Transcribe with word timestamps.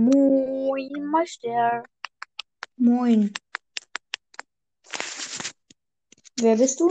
Moin, 0.00 1.10
Meister. 1.10 1.82
Moin. 2.78 3.34
Wer 6.40 6.56
bist 6.56 6.80
du? 6.80 6.90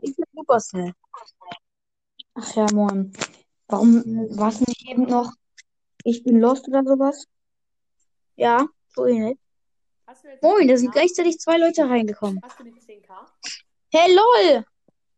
Ich 0.00 0.16
bin 0.16 0.24
Supercell. 0.34 0.92
Ach 2.34 2.56
ja, 2.56 2.66
moin. 2.72 3.12
Warum 3.68 4.02
warst 4.36 4.62
du 4.62 4.64
nicht 4.66 4.88
eben 4.88 5.04
noch? 5.04 5.32
Ich 6.02 6.24
bin 6.24 6.40
lost 6.40 6.66
oder 6.66 6.82
sowas? 6.82 7.28
Ja, 8.34 8.66
so 8.88 9.06
ähnlich. 9.06 9.38
Moin, 10.42 10.66
da 10.66 10.74
10K? 10.74 10.76
sind 10.76 10.92
gleichzeitig 10.92 11.38
zwei 11.38 11.56
Leute 11.56 11.88
reingekommen. 11.88 12.40
Hast 12.42 12.58
du 12.58 12.64
die 12.64 12.72
10k? 12.72 13.14
Hey, 13.92 14.12
lol. 14.12 14.64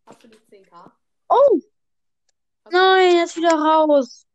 Hast 0.04 0.22
du 0.22 0.28
die 0.28 0.36
10k? 0.36 0.90
Oh, 1.30 1.60
Hast 2.66 2.72
nein, 2.74 3.16
er 3.16 3.24
ist 3.24 3.36
wieder 3.38 3.54
raus. 3.54 4.26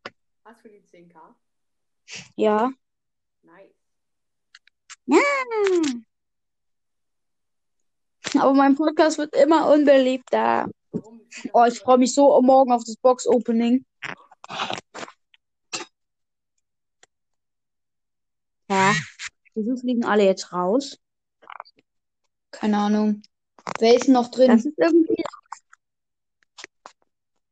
Hast 0.44 0.64
du 0.64 0.68
die 0.68 0.80
10k? 0.82 1.14
Ja. 2.36 2.70
Nice. 3.42 3.74
Hm. 5.06 6.04
Aber 8.38 8.54
mein 8.54 8.74
Podcast 8.74 9.18
wird 9.18 9.34
immer 9.34 9.72
unbeliebter. 9.72 10.68
Oh, 11.52 11.64
ich 11.64 11.78
freue 11.78 11.98
mich 11.98 12.14
so 12.14 12.40
morgen 12.42 12.72
auf 12.72 12.84
das 12.84 12.96
Box-Opening. 12.96 13.84
Ja. 18.70 18.94
Wieso 19.54 19.76
fliegen 19.76 20.04
alle 20.04 20.24
jetzt 20.24 20.52
raus? 20.52 20.98
Keine 22.50 22.78
Ahnung. 22.78 23.22
Wer 23.78 23.94
ist 23.96 24.08
noch 24.08 24.30
drin? 24.30 24.48
Das 24.48 24.64
ist 24.64 24.78
irgendwie. 24.78 25.22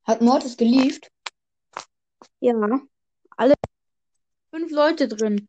Hat 0.04 0.20
Mortis 0.20 0.56
geliefert? 0.56 1.10
Ja. 2.40 2.54
Alle 3.36 3.54
fünf 4.56 4.72
Leute 4.72 5.06
drin. 5.06 5.48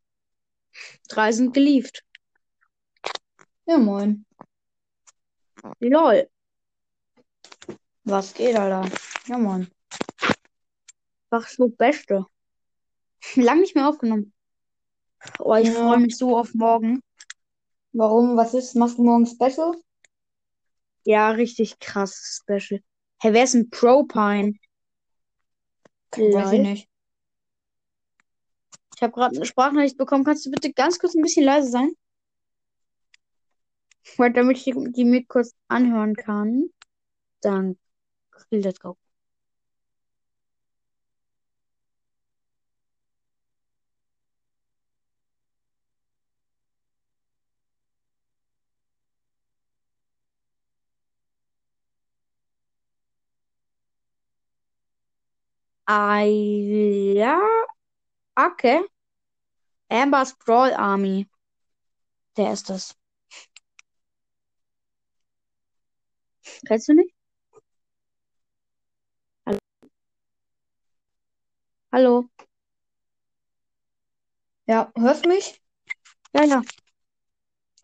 Drei 1.08 1.32
sind 1.32 1.54
geliefert. 1.54 2.04
Ja, 3.66 3.78
moin. 3.78 4.26
Lol. 5.80 6.30
Was 8.04 8.34
geht, 8.34 8.56
Alter? 8.58 8.92
Ja, 9.28 9.38
moin. 9.38 9.72
Einfach 11.30 11.48
so 11.48 11.70
Beste. 11.70 12.26
Lang 13.36 13.62
nicht 13.62 13.76
mehr 13.76 13.88
aufgenommen. 13.88 14.34
Oh, 15.40 15.56
ich 15.56 15.70
Ja. 15.70 15.74
freue 15.74 16.00
mich 16.00 16.18
so 16.18 16.38
auf 16.38 16.54
morgen. 16.54 17.02
Warum? 17.94 18.36
Was 18.36 18.54
ist? 18.54 18.76
Machst 18.76 18.98
du 18.98 19.04
morgen 19.04 19.26
Special? 19.26 19.74
Ja, 21.06 21.32
richtig 21.32 21.80
krass 21.80 22.42
Special. 22.42 22.82
Hey, 23.22 23.32
wer 23.34 23.46
ist 23.46 23.56
ein 23.56 23.70
Propine? 23.70 24.56
Weiß 26.12 26.52
ich 26.52 26.60
nicht. 26.60 26.90
Ich 28.98 29.04
habe 29.04 29.14
gerade 29.14 29.36
eine 29.36 29.46
Sprachnachricht 29.46 29.96
bekommen. 29.98 30.24
Kannst 30.26 30.46
du 30.48 30.52
bitte 30.52 30.74
ganz 30.74 30.98
kurz 30.98 31.14
ein 31.16 31.22
bisschen 31.22 31.46
leise 31.46 31.70
sein? 31.70 31.92
Weil 34.18 34.34
damit 34.34 34.58
ich 34.58 34.64
die, 34.66 34.74
die 34.92 35.06
mir 35.06 35.26
kurz 35.26 35.54
anhören 35.70 36.16
kann. 36.16 36.70
Dann 37.42 37.78
let's 38.52 38.80
go. 38.80 38.98
Ah, 55.86 56.22
ja. 56.24 57.40
Okay. 58.38 58.82
Amber's 59.90 60.36
Brawl 60.38 60.74
Army. 60.74 61.28
Der 62.36 62.54
ist 62.54 62.70
das. 62.70 62.96
Kennst 66.68 66.88
du 66.90 66.94
nicht? 66.94 67.14
Hallo? 69.46 69.60
Hallo? 71.92 72.30
Ja, 74.68 74.92
hörst 74.96 75.26
du 75.26 75.30
mich? 75.30 75.60
Ja, 76.34 76.44
ja. 76.44 76.62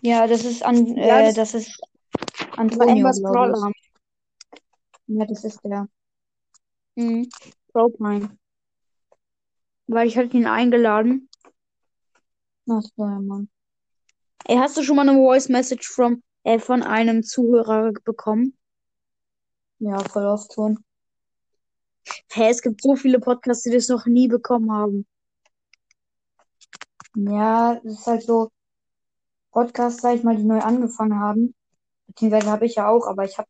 Ja, 0.02 0.28
das 0.28 0.44
ist 0.44 0.64
an, 0.64 0.86
Ja, 0.98 1.22
äh, 1.22 1.24
das- 1.34 1.36
das 1.36 1.54
ist 1.56 1.82
Antonio, 2.58 2.92
Amber's 2.92 3.22
Brawl. 3.24 3.54
Army. 3.56 3.74
Ja, 5.08 5.26
das 5.26 5.44
ist 5.46 5.64
der. 5.64 5.88
Mhm. 6.96 7.30
Propine. 7.72 8.38
Weil 9.88 10.08
ich 10.08 10.18
hatte 10.18 10.36
ihn 10.38 10.48
eingeladen. 10.48 11.30
Ach 12.70 12.82
so, 12.82 13.04
ja, 13.04 13.20
Mann. 13.20 13.50
Ey, 14.46 14.58
hast 14.58 14.78
du 14.78 14.84
schon 14.84 14.96
mal 14.96 15.08
eine 15.08 15.18
Voice 15.18 15.50
Message 15.50 15.88
from, 15.88 16.24
äh, 16.44 16.60
von 16.60 16.84
einem 16.84 17.24
Zuhörer 17.24 17.92
bekommen? 18.04 18.58
Ja, 19.80 20.00
voll 20.00 20.26
oft 20.26 20.54
schon. 20.54 20.84
Hä, 22.32 22.50
es 22.50 22.62
gibt 22.62 22.82
so 22.82 22.96
viele 22.96 23.20
Podcasts, 23.20 23.64
die 23.64 23.72
das 23.72 23.88
noch 23.88 24.06
nie 24.06 24.28
bekommen 24.28 24.72
haben. 24.72 25.06
Ja, 27.16 27.80
das 27.84 28.00
ist 28.00 28.08
halt 28.08 28.24
so 28.24 28.50
Podcasts, 29.52 30.02
sag 30.02 30.16
ich 30.16 30.24
mal, 30.24 30.36
die 30.36 30.44
neu 30.44 30.60
angefangen 30.60 31.20
haben. 31.20 31.54
Beziehungsweise 32.08 32.50
habe 32.50 32.66
ich 32.66 32.76
ja 32.76 32.90
auch, 32.90 33.08
aber 33.08 33.24
ich 33.24 33.38
habe 33.38 33.48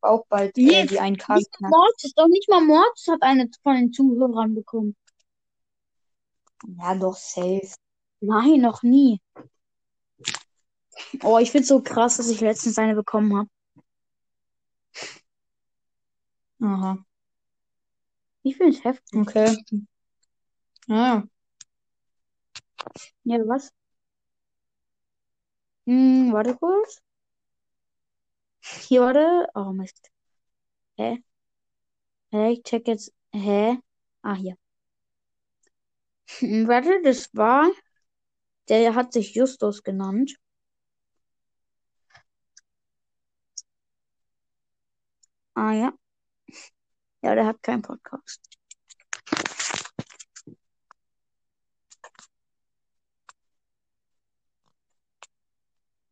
auch 0.00 0.24
bald 0.28 0.56
äh, 0.56 0.86
die 0.86 1.00
1K 1.00 1.34
Nicht 1.34 1.52
geknackt. 1.52 1.74
Mortis, 1.74 2.12
doch 2.14 2.28
nicht 2.28 2.48
mal 2.48 2.60
Mortis 2.60 3.06
hat 3.08 3.22
eine 3.22 3.50
von 3.62 3.74
den 3.74 3.92
Zuhörern 3.92 4.54
bekommen. 4.54 4.96
Ja, 6.66 6.94
doch, 6.94 7.16
safe. 7.16 7.74
Nein, 8.20 8.60
noch 8.60 8.82
nie. 8.82 9.20
Oh, 11.22 11.38
ich 11.38 11.50
find's 11.50 11.68
so 11.68 11.80
krass, 11.82 12.16
dass 12.18 12.28
ich 12.28 12.40
letztens 12.40 12.78
eine 12.78 12.94
bekommen 12.94 13.36
habe. 13.36 13.48
Aha, 16.62 16.96
Ich 18.42 18.56
find's 18.56 18.84
heftig. 18.84 19.20
okay. 19.20 19.56
Ja, 20.88 21.24
Ja, 23.24 23.38
was? 23.46 23.70
Hm, 25.86 26.32
warte 26.32 26.54
kurz. 26.56 27.02
Hier, 28.88 29.00
warte. 29.02 29.48
Oh, 29.54 29.72
Mist. 29.72 30.10
Hä? 30.98 31.22
Hä, 32.32 32.50
ich 32.52 32.62
check 32.64 32.88
jetzt. 32.88 33.12
Hä? 33.32 33.78
Ah, 34.22 34.34
hier. 34.34 34.56
Hm, 36.38 36.66
Warte, 36.68 37.00
das 37.02 37.28
war. 37.34 37.70
Der 38.70 38.94
hat 38.94 39.12
sich 39.12 39.34
Justus 39.34 39.82
genannt. 39.82 40.36
Ah, 45.54 45.72
ja. 45.74 45.92
Ja, 47.22 47.34
der 47.34 47.46
hat 47.46 47.62
keinen 47.62 47.80
Podcast. 47.82 48.40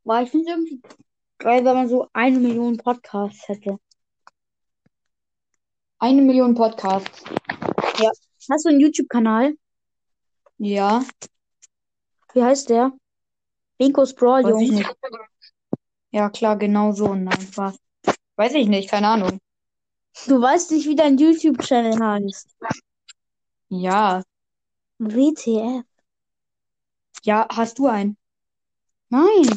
Boah, 0.05 0.23
ich 0.23 0.31
finde 0.31 0.51
irgendwie 0.51 0.83
geil, 1.39 1.65
wenn 1.65 1.75
man 1.77 1.89
so 1.89 2.09
eine 2.13 2.39
Million 2.41 2.77
Podcasts 2.79 3.49
hätte. 3.49 3.79
eine 6.01 6.23
Million 6.23 6.55
Podcasts. 6.55 7.23
Hast 8.51 8.65
du 8.65 8.69
einen 8.71 8.81
YouTube-Kanal? 8.81 9.55
Ja, 10.59 11.03
Wie 12.35 12.43
heißt 12.43 12.69
der? 12.71 12.93
Rinkos 13.81 14.15
Brawl, 14.15 14.45
weiß 14.45 14.57
ich 14.61 14.71
Jungs. 14.71 14.81
nicht. 14.81 14.97
Ja, 16.11 16.31
klar, 16.31 16.57
genau 16.57 16.93
so. 16.93 17.15
Nein, 17.15 17.41
Spaß. 17.41 17.77
Weiß 18.37 18.55
ich 18.55 18.69
nicht, 18.69 18.91
keine 18.91 19.09
Ahnung. 19.09 19.39
Du 20.27 20.41
weißt 20.41 20.73
nicht, 20.73 20.87
wie 20.89 20.97
dein 20.97 21.19
YouTube-Channel 21.19 21.99
heißt. 21.99 22.57
Ja, 23.71 24.23
WTF? 24.99 25.85
ja, 27.25 27.47
hast 27.51 27.79
du 27.79 27.87
einen? 27.87 28.17
Nein. 29.11 29.49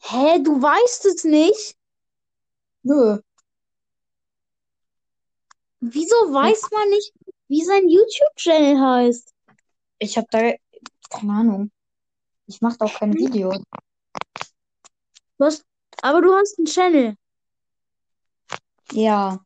Hä, 0.00 0.38
du 0.42 0.60
weißt 0.62 1.06
es 1.06 1.24
nicht? 1.24 1.76
Nö. 2.84 3.18
Wieso 5.80 6.14
weiß 6.32 6.70
man 6.70 6.88
nicht, 6.90 7.12
wie 7.52 7.62
sein 7.62 7.86
YouTube-Channel 7.86 8.80
heißt? 8.80 9.34
Ich 9.98 10.16
habe 10.16 10.26
da 10.30 10.52
keine 11.10 11.32
Ahnung. 11.34 11.70
Ich 12.46 12.62
mache 12.62 12.80
auch 12.80 12.94
kein 12.94 13.12
Video. 13.12 13.52
Du 15.38 15.44
hast, 15.44 15.66
aber 16.00 16.22
du 16.22 16.32
hast 16.32 16.58
einen 16.58 16.66
Channel 16.66 17.16
Ja, 18.92 19.38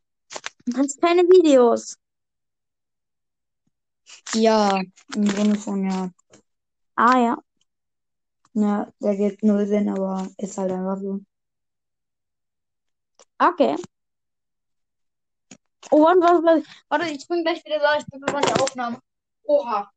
und 0.66 0.76
hast 0.78 1.00
keine 1.00 1.22
Videos. 1.22 1.96
ja, 4.34 4.80
im 5.14 5.24
Grunde 5.28 5.58
schon, 5.58 5.84
ja. 5.90 6.10
Ah 6.96 7.18
ja. 7.20 7.36
Ja, 8.54 8.92
der 9.00 9.16
gibt 9.16 9.44
null 9.44 9.66
Sinn, 9.68 9.88
aber 9.88 10.28
ist 10.38 10.58
halt 10.58 10.72
einfach 10.72 10.98
so. 11.00 11.20
Okay. 13.40 13.76
Oh, 15.90 16.02
warte, 16.04 16.20
warte, 16.20 16.42
warte. 16.44 16.66
Warte, 16.88 17.06
ich 17.10 17.26
bin 17.28 17.42
gleich 17.42 17.64
wieder 17.64 17.78
da. 17.78 17.96
Ich 17.98 18.06
bin 18.06 18.20
gerade 18.20 18.46
die 18.46 18.60
Aufnahme. 18.60 19.00
Oha. 19.44 19.90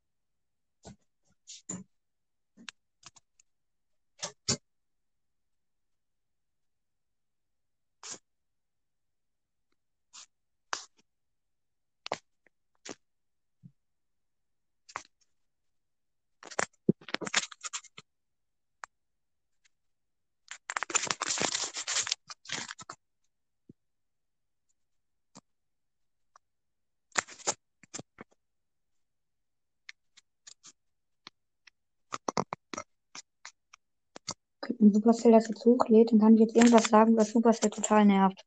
Wenn 34.89 34.95
Supercell 34.95 35.31
das 35.33 35.47
jetzt 35.47 35.63
hochlädt, 35.65 36.11
dann 36.11 36.19
kann 36.19 36.33
ich 36.33 36.39
jetzt 36.39 36.55
irgendwas 36.55 36.85
sagen, 36.85 37.15
was 37.15 37.29
Supercell 37.29 37.69
total 37.69 38.05
nervt. 38.05 38.43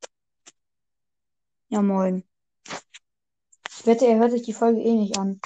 Ja, 1.68 1.80
moin. 1.80 2.24
Ich 3.70 3.86
wette, 3.86 4.08
er 4.08 4.18
hört 4.18 4.32
sich 4.32 4.42
die 4.42 4.52
Folge 4.52 4.80
eh 4.80 4.92
nicht 4.92 5.16
an. 5.16 5.40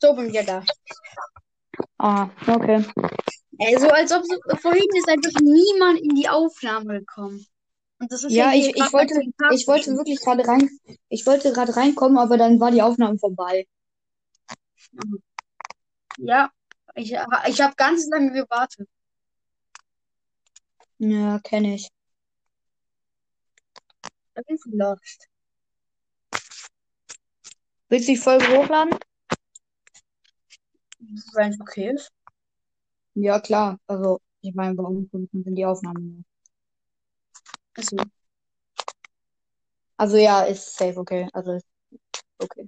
So 0.00 0.14
bin 0.14 0.28
ich 0.28 0.34
ja 0.34 0.44
da. 0.44 0.64
Ah, 1.98 2.28
okay. 2.46 2.84
Ey, 3.58 3.76
so 3.80 3.88
als 3.88 4.12
ob 4.12 4.22
so, 4.24 4.36
vorhin 4.62 4.86
ist 4.94 5.08
einfach 5.08 5.40
niemand 5.40 6.00
in 6.00 6.14
die 6.14 6.28
Aufnahme 6.28 7.00
gekommen. 7.00 7.44
Und 8.00 8.10
das 8.10 8.24
ist 8.24 8.32
Ja, 8.32 8.52
ich, 8.54 8.74
ich 8.74 8.92
wollte, 8.92 9.14
ich 9.52 9.66
wollte 9.68 9.94
wirklich 9.94 10.20
gerade 10.20 10.46
rein, 10.48 10.70
ich 11.10 11.26
wollte 11.26 11.52
gerade 11.52 11.76
reinkommen, 11.76 12.16
aber 12.16 12.38
dann 12.38 12.58
war 12.58 12.70
die 12.70 12.82
Aufnahme 12.82 13.18
vorbei. 13.18 13.66
Ja, 16.16 16.50
ich, 16.94 17.12
ich 17.46 17.60
habe 17.60 17.74
ganz 17.76 18.08
lange 18.08 18.32
gewartet. 18.32 18.88
Ja, 20.98 21.38
kenne 21.40 21.74
ich. 21.74 21.88
Ich 24.46 24.60
lost. 24.66 25.28
Willst 27.88 28.08
du 28.08 28.12
die 28.12 28.18
Folge 28.18 28.46
hochladen? 28.56 28.98
Wenn 31.34 31.50
es 31.52 31.60
okay 31.60 31.92
ist. 31.94 32.10
Ja, 33.14 33.40
klar. 33.40 33.78
Also, 33.86 34.20
ich 34.40 34.54
meine, 34.54 34.76
warum 34.78 35.08
sind 35.12 35.30
die 35.32 35.66
Aufnahmen? 35.66 36.24
Also, 37.76 37.96
Also 39.96 40.16
ja, 40.16 40.42
ist 40.42 40.76
safe 40.76 40.98
okay. 40.98 41.28
Also 41.32 41.58
okay. 42.38 42.66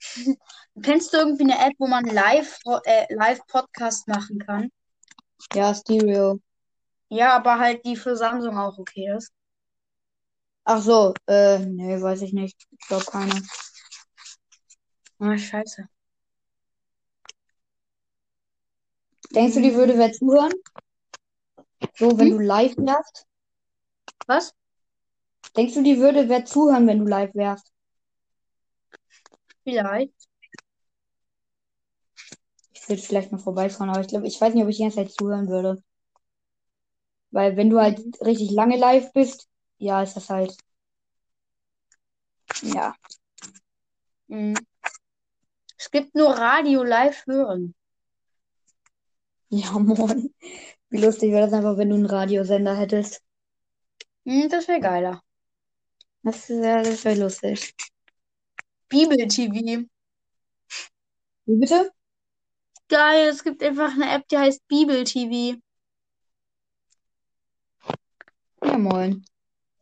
kennst 0.82 1.12
du 1.12 1.18
irgendwie 1.18 1.44
eine 1.44 1.58
App, 1.58 1.74
wo 1.78 1.86
man 1.86 2.04
live, 2.04 2.58
äh, 2.84 3.12
live 3.14 3.40
Podcast 3.46 4.08
machen 4.08 4.38
kann? 4.38 4.70
Ja, 5.54 5.74
Stereo. 5.74 6.40
Ja, 7.08 7.34
aber 7.34 7.58
halt 7.58 7.84
die 7.84 7.96
für 7.96 8.16
Samsung 8.16 8.56
auch 8.58 8.78
okay 8.78 9.12
ist. 9.16 9.32
Ach 10.64 10.82
so, 10.82 11.14
äh, 11.26 11.58
nee, 11.60 12.00
weiß 12.00 12.22
ich 12.22 12.32
nicht. 12.32 12.66
Ich 12.70 12.86
glaube 12.88 13.04
keine. 13.06 13.40
Ah, 15.20 15.36
scheiße. 15.36 15.88
Denkst 19.34 19.54
du, 19.54 19.62
die 19.62 19.74
würde 19.76 19.96
wer 19.98 20.12
zuhören? 20.12 20.52
So, 21.98 22.16
wenn 22.18 22.28
Hm? 22.28 22.30
du 22.30 22.38
live 22.38 22.76
wärst? 22.78 23.26
Was? 24.26 24.54
Denkst 25.56 25.74
du, 25.74 25.82
die 25.82 25.98
würde 25.98 26.28
wer 26.28 26.44
zuhören, 26.44 26.86
wenn 26.86 27.00
du 27.00 27.06
live 27.06 27.34
wärst? 27.34 27.72
Vielleicht. 29.64 30.28
Ich 32.72 32.88
würde 32.88 33.02
vielleicht 33.02 33.32
mal 33.32 33.38
vorbeischauen, 33.38 33.90
aber 33.90 34.00
ich 34.00 34.06
glaube, 34.08 34.28
ich 34.28 34.40
weiß 34.40 34.54
nicht, 34.54 34.62
ob 34.62 34.68
ich 34.68 34.76
die 34.76 34.82
ganze 34.84 34.98
Zeit 34.98 35.10
zuhören 35.10 35.48
würde. 35.48 35.82
Weil 37.30 37.56
wenn 37.56 37.70
du 37.70 37.80
halt 37.80 37.98
Mhm. 37.98 38.12
richtig 38.24 38.50
lange 38.50 38.76
live 38.76 39.12
bist, 39.12 39.48
ja, 39.78 40.02
ist 40.02 40.16
das 40.16 40.28
halt. 40.30 40.56
Ja. 42.62 42.94
Mhm. 44.28 44.54
Es 45.78 45.90
gibt 45.90 46.14
nur 46.14 46.30
Radio 46.36 46.82
live 46.82 47.24
hören. 47.26 47.74
Ja, 49.48 49.72
moin. 49.78 50.34
Wie 50.90 50.98
lustig 50.98 51.32
wäre 51.32 51.46
das 51.46 51.52
einfach, 51.52 51.76
wenn 51.78 51.90
du 51.90 51.96
einen 51.96 52.06
Radiosender 52.06 52.76
hättest. 52.76 53.22
Mhm, 54.26 54.48
das 54.50 54.68
wäre 54.68 54.80
geiler. 54.80 55.22
Das 56.22 56.50
wäre 56.50 56.82
das 56.82 57.04
wär 57.06 57.16
lustig. 57.16 57.74
Bibel-TV. 58.90 59.86
Wie 61.46 61.56
bitte? 61.56 61.90
Geil, 62.88 63.28
es 63.28 63.44
gibt 63.44 63.62
einfach 63.62 63.92
eine 63.94 64.10
App, 64.12 64.26
die 64.28 64.38
heißt 64.38 64.66
Bibel-TV. 64.66 65.60
Ja, 68.62 68.76
moin. 68.78 69.24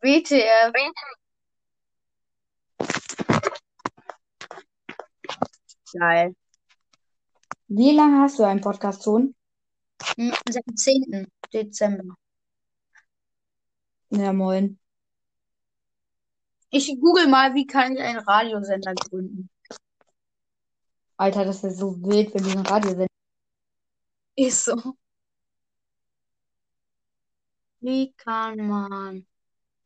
WTF. 0.01 0.73
Geil. 5.93 6.35
Wie 7.67 7.91
lange 7.95 8.21
hast 8.23 8.39
du 8.39 8.43
einen 8.43 8.61
Podcast 8.61 9.03
schon? 9.03 9.35
Mhm, 10.17 10.33
Seit 10.49 10.67
dem 10.67 10.77
10. 10.77 11.27
Dezember. 11.53 12.15
Ja, 14.17 14.31
moin. 14.31 14.79
Ich 16.69 16.87
google 17.01 17.27
mal, 17.27 17.53
wie 17.53 17.67
kann 17.67 17.93
ich 17.93 18.01
einen 18.01 18.19
Radiosender 18.19 18.93
gründen. 18.95 19.49
Alter, 21.17 21.45
das 21.45 21.63
ist 21.63 21.77
so 21.79 22.01
wild, 22.01 22.33
wenn 22.33 22.43
du 22.43 22.51
einen 22.51 22.65
Radiosender. 22.65 23.07
Ist 24.35 24.65
so. 24.65 24.95
Wie 27.81 28.13
kann 28.13 28.67
man 28.67 29.25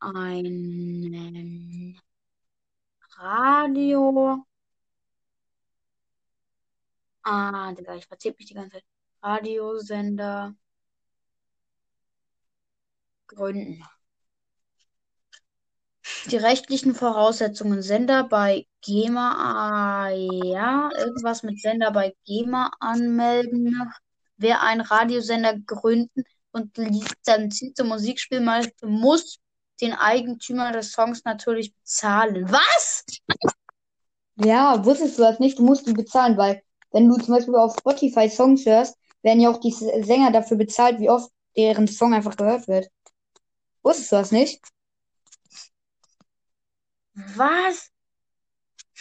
einen 0.00 1.98
Radio. 3.18 4.46
Ah, 7.22 7.72
Digga, 7.72 7.94
ich 7.96 8.06
verzähl 8.06 8.34
mich 8.38 8.46
die 8.46 8.54
ganze 8.54 8.72
Zeit. 8.72 8.84
Radiosender 9.22 10.54
gründen. 13.26 13.82
Die 16.26 16.36
rechtlichen 16.36 16.94
Voraussetzungen. 16.94 17.82
Sender 17.82 18.24
bei 18.24 18.66
GEMA, 18.82 19.32
ah, 19.32 20.10
ja, 20.10 20.90
irgendwas 20.96 21.42
mit 21.42 21.60
Sender 21.60 21.90
bei 21.90 22.14
GEMA 22.26 22.70
anmelden. 22.80 23.74
Wer 24.36 24.62
einen 24.62 24.80
Radiosender 24.80 25.58
gründen 25.58 26.24
und 26.52 26.76
lizenzierte 26.76 27.84
Musikspiel 27.84 28.40
möchte, 28.40 28.86
muss 28.86 29.38
den 29.80 29.92
Eigentümer 29.92 30.72
des 30.72 30.92
Songs 30.92 31.24
natürlich 31.24 31.74
bezahlen. 31.74 32.50
Was? 32.50 33.04
Ja, 34.36 34.84
wusstest 34.84 35.18
du 35.18 35.22
das 35.22 35.38
nicht? 35.38 35.58
Du 35.58 35.64
musst 35.64 35.86
die 35.86 35.92
bezahlen, 35.92 36.36
weil 36.36 36.62
wenn 36.92 37.08
du 37.08 37.16
zum 37.16 37.34
Beispiel 37.34 37.54
auf 37.56 37.76
Spotify 37.78 38.28
Songs 38.28 38.64
hörst, 38.66 38.96
werden 39.22 39.40
ja 39.40 39.50
auch 39.50 39.60
die 39.60 39.72
Sänger 39.72 40.32
dafür 40.32 40.56
bezahlt, 40.56 40.98
wie 40.98 41.10
oft 41.10 41.30
deren 41.56 41.86
Song 41.88 42.14
einfach 42.14 42.36
gehört 42.36 42.68
wird. 42.68 42.88
Wusstest 43.82 44.12
du 44.12 44.16
das 44.16 44.32
nicht? 44.32 44.60
Was? 47.14 47.90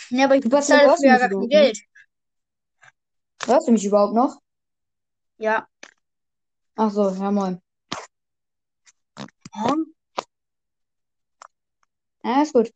Ja, 0.10 0.26
aber 0.26 0.36
ich 0.36 0.42
Du 0.42 0.50
bezahle 0.50 0.88
dafür 0.88 1.06
ja 1.06 1.18
gar 1.18 1.30
kein 1.30 1.32
überhaupt 1.32 1.50
Geld. 1.50 1.80
Hörst 3.46 3.68
du 3.68 3.72
mich 3.72 3.86
überhaupt 3.86 4.14
noch? 4.14 4.42
Ja. 5.38 5.68
Ach 6.76 6.92
so, 6.92 7.10
ja 7.10 7.32
moin. 7.32 7.62
Hm? 9.54 9.94
Ja, 12.24 12.42
ist 12.42 12.54
gut. 12.54 12.72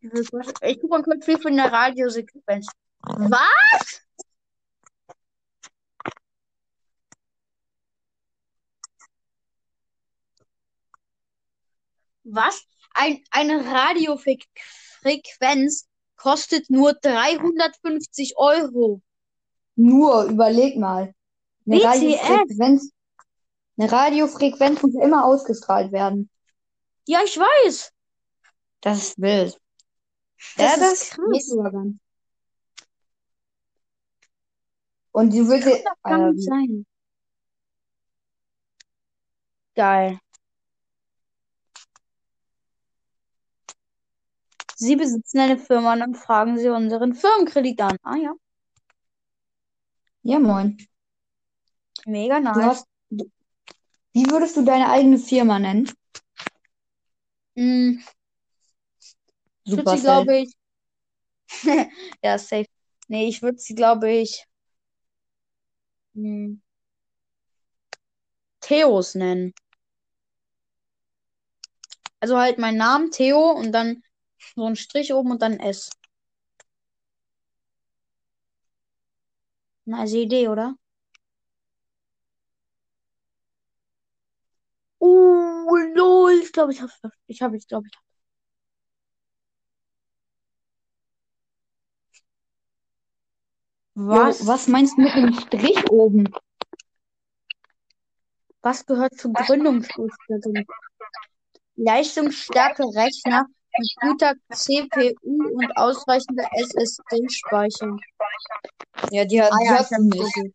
Ich 0.00 0.80
gucke 0.80 0.88
mal 0.88 1.02
kurz 1.02 1.24
viel 1.24 1.38
von 1.38 1.54
der 1.56 1.70
Radiosequenz. 1.70 2.66
Was? 3.02 4.06
Was? 12.24 12.66
Ein, 13.00 13.24
eine 13.30 13.64
Radiofrequenz 13.64 15.88
kostet 16.16 16.68
nur 16.68 16.92
350 16.92 18.36
Euro. 18.36 19.00
Nur 19.74 20.24
überleg 20.24 20.76
mal. 20.76 21.14
Eine 21.66 21.76
WTF? 21.76 21.86
Radiofrequenz, 21.86 22.92
eine 23.78 23.90
Radiofrequenz 23.90 24.82
muss 24.82 24.94
immer 24.96 25.24
ausgestrahlt 25.24 25.92
werden. 25.92 26.28
Ja, 27.06 27.20
ich 27.24 27.38
weiß. 27.38 27.90
Das 28.82 28.98
ist 28.98 29.18
wild. 29.18 29.58
Das 30.56 30.66
ja, 30.66 30.74
ist 30.74 30.82
das 30.82 31.08
krass. 31.10 31.50
Und 35.12 35.32
du 35.32 35.48
willst, 35.48 35.66
Das 35.66 35.82
kann 36.02 36.20
ähm, 36.20 36.34
nicht 36.34 36.46
sein. 36.46 36.84
Geil. 39.74 40.20
Sie 44.80 44.96
besitzen 44.96 45.38
eine 45.38 45.58
Firma 45.58 45.92
und 45.92 46.00
dann 46.00 46.14
fragen 46.16 46.58
Sie 46.58 46.68
unseren 46.70 47.14
Firmenkredit 47.14 47.80
an. 47.82 47.96
Ah 48.02 48.16
ja, 48.16 48.34
Ja, 50.22 50.38
moin. 50.38 50.76
mega 52.06 52.40
Du 52.52 52.62
nice. 52.62 52.64
hast, 52.64 52.86
du, 53.10 53.24
wie 54.14 54.30
würdest 54.30 54.56
du 54.56 54.64
deine 54.64 54.90
eigene 54.90 55.18
Firma 55.18 55.58
nennen? 55.58 55.90
Hm, 57.56 58.00
ich 59.64 59.76
würde 59.76 59.88
sie, 59.88 60.00
glaube 60.00 60.36
ich. 60.38 60.52
Ja, 62.22 62.38
safe. 62.38 62.66
Nee, 63.08 63.28
ich 63.28 63.42
würde 63.42 63.58
sie, 63.58 63.74
glaube 63.74 64.10
ich, 64.10 64.44
hm, 66.14 66.60
Theos 68.62 69.14
nennen. 69.16 69.52
Also 72.18 72.38
halt 72.38 72.56
mein 72.58 72.78
Name, 72.78 73.10
Theo, 73.10 73.50
und 73.50 73.72
dann 73.72 74.02
so 74.54 74.64
ein 74.66 74.76
Strich 74.76 75.12
oben 75.12 75.32
und 75.32 75.42
dann 75.42 75.58
S. 75.58 75.90
Nice 79.86 80.14
Idee, 80.14 80.48
oder? 80.48 80.74
Uh, 85.00 85.76
lol, 85.94 86.40
ich 86.42 86.52
glaube, 86.52 86.72
ich 86.72 86.80
habe 86.80 86.92
ich 87.26 87.42
habe 87.42 87.56
ich 87.56 87.66
glaube 87.66 87.86
ich. 87.88 87.92
Jo, 93.94 94.06
Was? 94.08 94.46
was 94.46 94.68
meinst 94.68 94.96
du 94.96 95.02
mit 95.02 95.14
dem 95.14 95.32
Strich 95.34 95.90
oben? 95.90 96.28
Was 98.62 98.84
gehört 98.84 99.18
zur 99.18 99.32
Gründungsausstattung? 99.32 100.64
Leistungsstarke 101.76 102.84
Rechner 102.84 103.46
mit 103.78 103.94
guter 104.00 104.34
CPU 104.52 105.14
und 105.54 105.76
ausreichender 105.76 106.44
SSD-Speicher. 106.52 107.96
Ja, 109.10 109.24
die, 109.24 109.40
ha- 109.40 109.48
Ah 109.50 109.58
die 109.60 109.66
ja, 109.66 109.78
hast 109.78 109.92
du 109.92 110.02
nicht. 110.02 110.54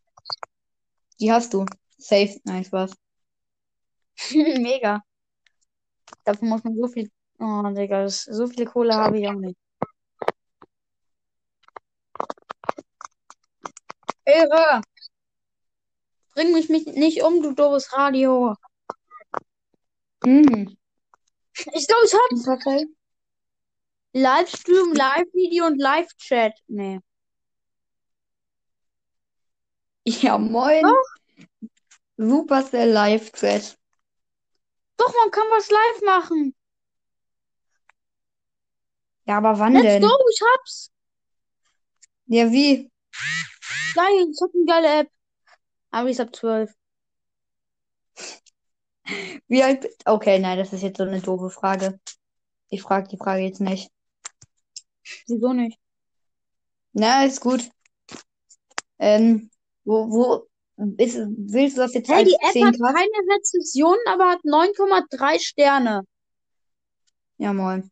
Die 1.20 1.32
hast 1.32 1.54
du. 1.54 1.66
Safe. 1.98 2.40
Nein, 2.44 2.64
Spaß. 2.64 2.92
Mega. 4.34 5.02
Dafür 6.24 6.48
muss 6.48 6.64
man 6.64 6.76
so 6.76 6.88
viel. 6.88 7.10
Oh, 7.40 7.62
Digga, 7.72 8.04
das, 8.04 8.24
so 8.24 8.48
viel 8.48 8.66
Kohle 8.66 8.96
habe 8.96 9.20
ich 9.20 9.28
auch 9.28 9.34
nicht. 9.34 9.58
Irre! 14.26 14.82
Bring 16.34 16.52
mich 16.52 16.70
nicht 16.70 17.24
um, 17.24 17.42
du 17.42 17.54
doofes 17.54 17.94
Radio. 17.94 18.56
Mhm. 20.26 20.76
Ich 21.74 21.88
glaube, 21.88 22.06
ich 22.06 22.14
habe 22.14 22.36
Supercell? 22.36 22.88
Livestream, 24.16 24.94
Live-Video 24.94 25.66
und 25.66 25.78
Live-Chat. 25.78 26.54
Nee. 26.68 27.02
Ja, 30.06 30.38
moin. 30.38 30.86
Supercell 32.16 32.92
Live 32.92 33.34
Chat. 33.34 33.78
Doch, 34.96 35.14
man 35.22 35.32
kann 35.32 35.44
was 35.52 35.70
live 35.70 36.02
machen. 36.06 36.56
Ja, 39.26 39.40
aber 39.40 39.60
wann 39.60 39.74
Let's 39.74 39.84
denn? 39.84 40.02
go, 40.04 40.08
ich 40.32 40.42
hab's. 40.42 40.92
Ja, 42.28 42.50
wie? 42.50 42.90
Geil, 43.96 44.28
ich 44.32 44.42
hab 44.42 44.50
eine 44.54 44.66
geile 44.66 45.00
App. 45.02 45.12
Aber 45.92 46.08
ich 46.08 46.22
ab 46.22 46.34
12. 46.34 46.74
Wie 49.48 49.62
alt 49.62 49.82
bist 49.82 50.08
Okay, 50.08 50.40
nein, 50.40 50.58
das 50.58 50.72
ist 50.72 50.84
jetzt 50.84 50.98
so 50.98 51.04
eine 51.04 51.20
doofe 51.20 51.50
Frage. 51.50 52.00
Ich 52.70 52.82
frage 52.82 53.10
die 53.10 53.18
Frage 53.18 53.44
jetzt 53.44 53.60
nicht. 53.60 53.92
Wieso 55.28 55.54
nicht? 55.54 55.80
Na, 56.94 57.26
ist 57.26 57.42
gut. 57.42 57.70
Ähm, 59.00 59.50
wo, 59.86 60.10
wo 60.10 60.48
ist, 60.98 61.18
willst 61.38 61.78
du 61.78 61.82
das 61.82 61.94
jetzt 61.94 62.10
Hey, 62.10 62.24
als 62.24 62.30
die 62.30 62.38
App 62.42 62.62
hat 62.62 62.74
10K? 62.74 62.94
keine 62.94 63.36
Rezession, 63.36 63.98
aber 64.08 64.30
hat 64.30 64.44
9,3 64.44 65.40
Sterne. 65.40 66.04
Ja, 67.38 67.54
moin. 67.54 67.92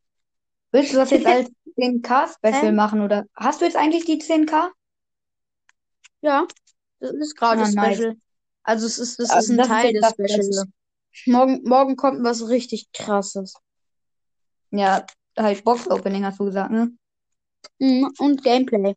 Willst 0.71 0.93
du 0.93 0.97
das 0.97 1.11
jetzt 1.11 1.25
als 1.25 1.49
10K-Special 1.79 2.71
Hä? 2.71 2.75
machen 2.75 3.01
oder 3.01 3.25
hast 3.35 3.61
du 3.61 3.65
jetzt 3.65 3.77
eigentlich 3.77 4.05
die 4.05 4.19
10K? 4.19 4.71
Ja, 6.21 6.47
das 6.99 7.11
ist 7.13 7.35
gerade 7.35 7.63
Ah, 7.63 7.67
nice. 7.71 7.99
Special. 7.99 8.15
Also 8.63 8.85
es 8.87 8.97
ist, 8.97 9.19
das 9.19 9.29
Also 9.29 9.47
ist 9.47 9.49
ein 9.51 9.57
das 9.57 9.67
ist 9.67 9.73
Teil 9.73 9.93
jetzt 9.93 10.03
des 10.03 10.13
Specials. 10.13 10.65
Morgen, 11.25 11.61
morgen 11.63 11.95
kommt 11.95 12.23
was 12.23 12.47
richtig 12.49 12.91
krasses. 12.93 13.53
Ja, 14.71 15.05
halt 15.37 15.63
Box-Opening 15.63 16.25
hast 16.25 16.39
du 16.39 16.45
gesagt, 16.45 16.71
ne? 16.71 16.91
Mhm, 17.79 18.13
und 18.19 18.43
Gameplay. 18.43 18.95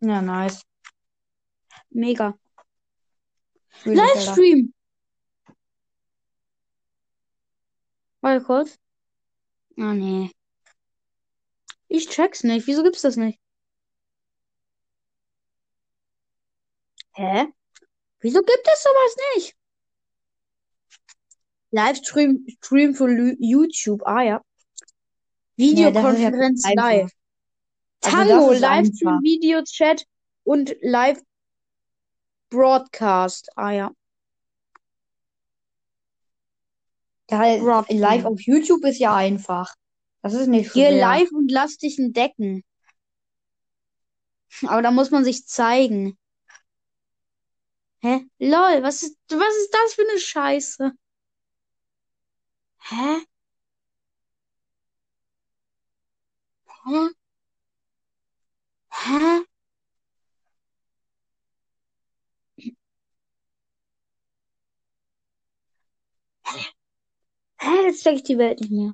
Ja, 0.00 0.20
nice. 0.20 0.62
Mega. 1.90 2.38
Livestream. 3.84 4.72
Warte 8.20 8.44
kurz. 8.44 8.78
Ah, 9.78 9.94
nee. 9.94 10.30
Ich 11.88 12.08
check's 12.08 12.44
nicht. 12.44 12.66
Wieso 12.66 12.82
gibt's 12.82 13.02
das 13.02 13.16
nicht? 13.16 13.38
Hä? 17.14 17.46
Wieso 18.20 18.40
gibt 18.40 18.66
es 18.72 18.82
sowas 18.82 19.16
nicht? 19.34 19.56
Livestream 21.70 22.46
Stream 22.62 22.94
für 22.94 23.06
Lu- 23.06 23.36
YouTube. 23.38 24.02
Ah 24.06 24.22
ja. 24.22 24.40
Ja, 25.56 25.66
ja 25.66 25.66
Videokonferenz 25.90 26.64
einfach. 26.64 26.84
live. 26.90 27.10
Also 28.02 28.16
Tango, 28.16 28.50
ist 28.50 28.60
Livestream. 28.60 29.20
Videochat 29.22 30.04
und 30.44 30.74
Live 30.82 31.20
Broadcast. 32.50 33.48
Ah 33.56 33.70
ja. 33.72 33.92
Ja, 37.30 37.84
live 37.88 38.26
auf 38.26 38.40
YouTube 38.42 38.84
ist 38.84 38.98
ja 38.98 39.14
einfach. 39.14 39.74
Das 40.20 40.34
ist 40.34 40.48
nicht 40.48 40.72
Geh 40.74 40.88
schwer. 40.88 41.00
live 41.00 41.32
und 41.32 41.50
lass 41.50 41.78
dich 41.78 41.98
entdecken. 41.98 42.62
Aber 44.66 44.82
da 44.82 44.90
muss 44.90 45.10
man 45.10 45.24
sich 45.24 45.46
zeigen. 45.46 46.18
Hä? 48.02 48.26
Lol, 48.38 48.82
was 48.82 49.02
ist, 49.02 49.16
was 49.30 49.56
ist 49.62 49.72
das 49.72 49.94
für 49.94 50.02
eine 50.02 50.18
Scheiße? 50.18 50.92
Hä? 52.88 53.26
Hä? 56.84 57.21
Hä? 59.04 59.44
Hä? 67.60 67.70
Jetzt 67.86 68.02
check 68.02 68.16
ich 68.16 68.22
die 68.24 68.38
Welt 68.38 68.60
nicht 68.60 68.70
mehr. 68.72 68.92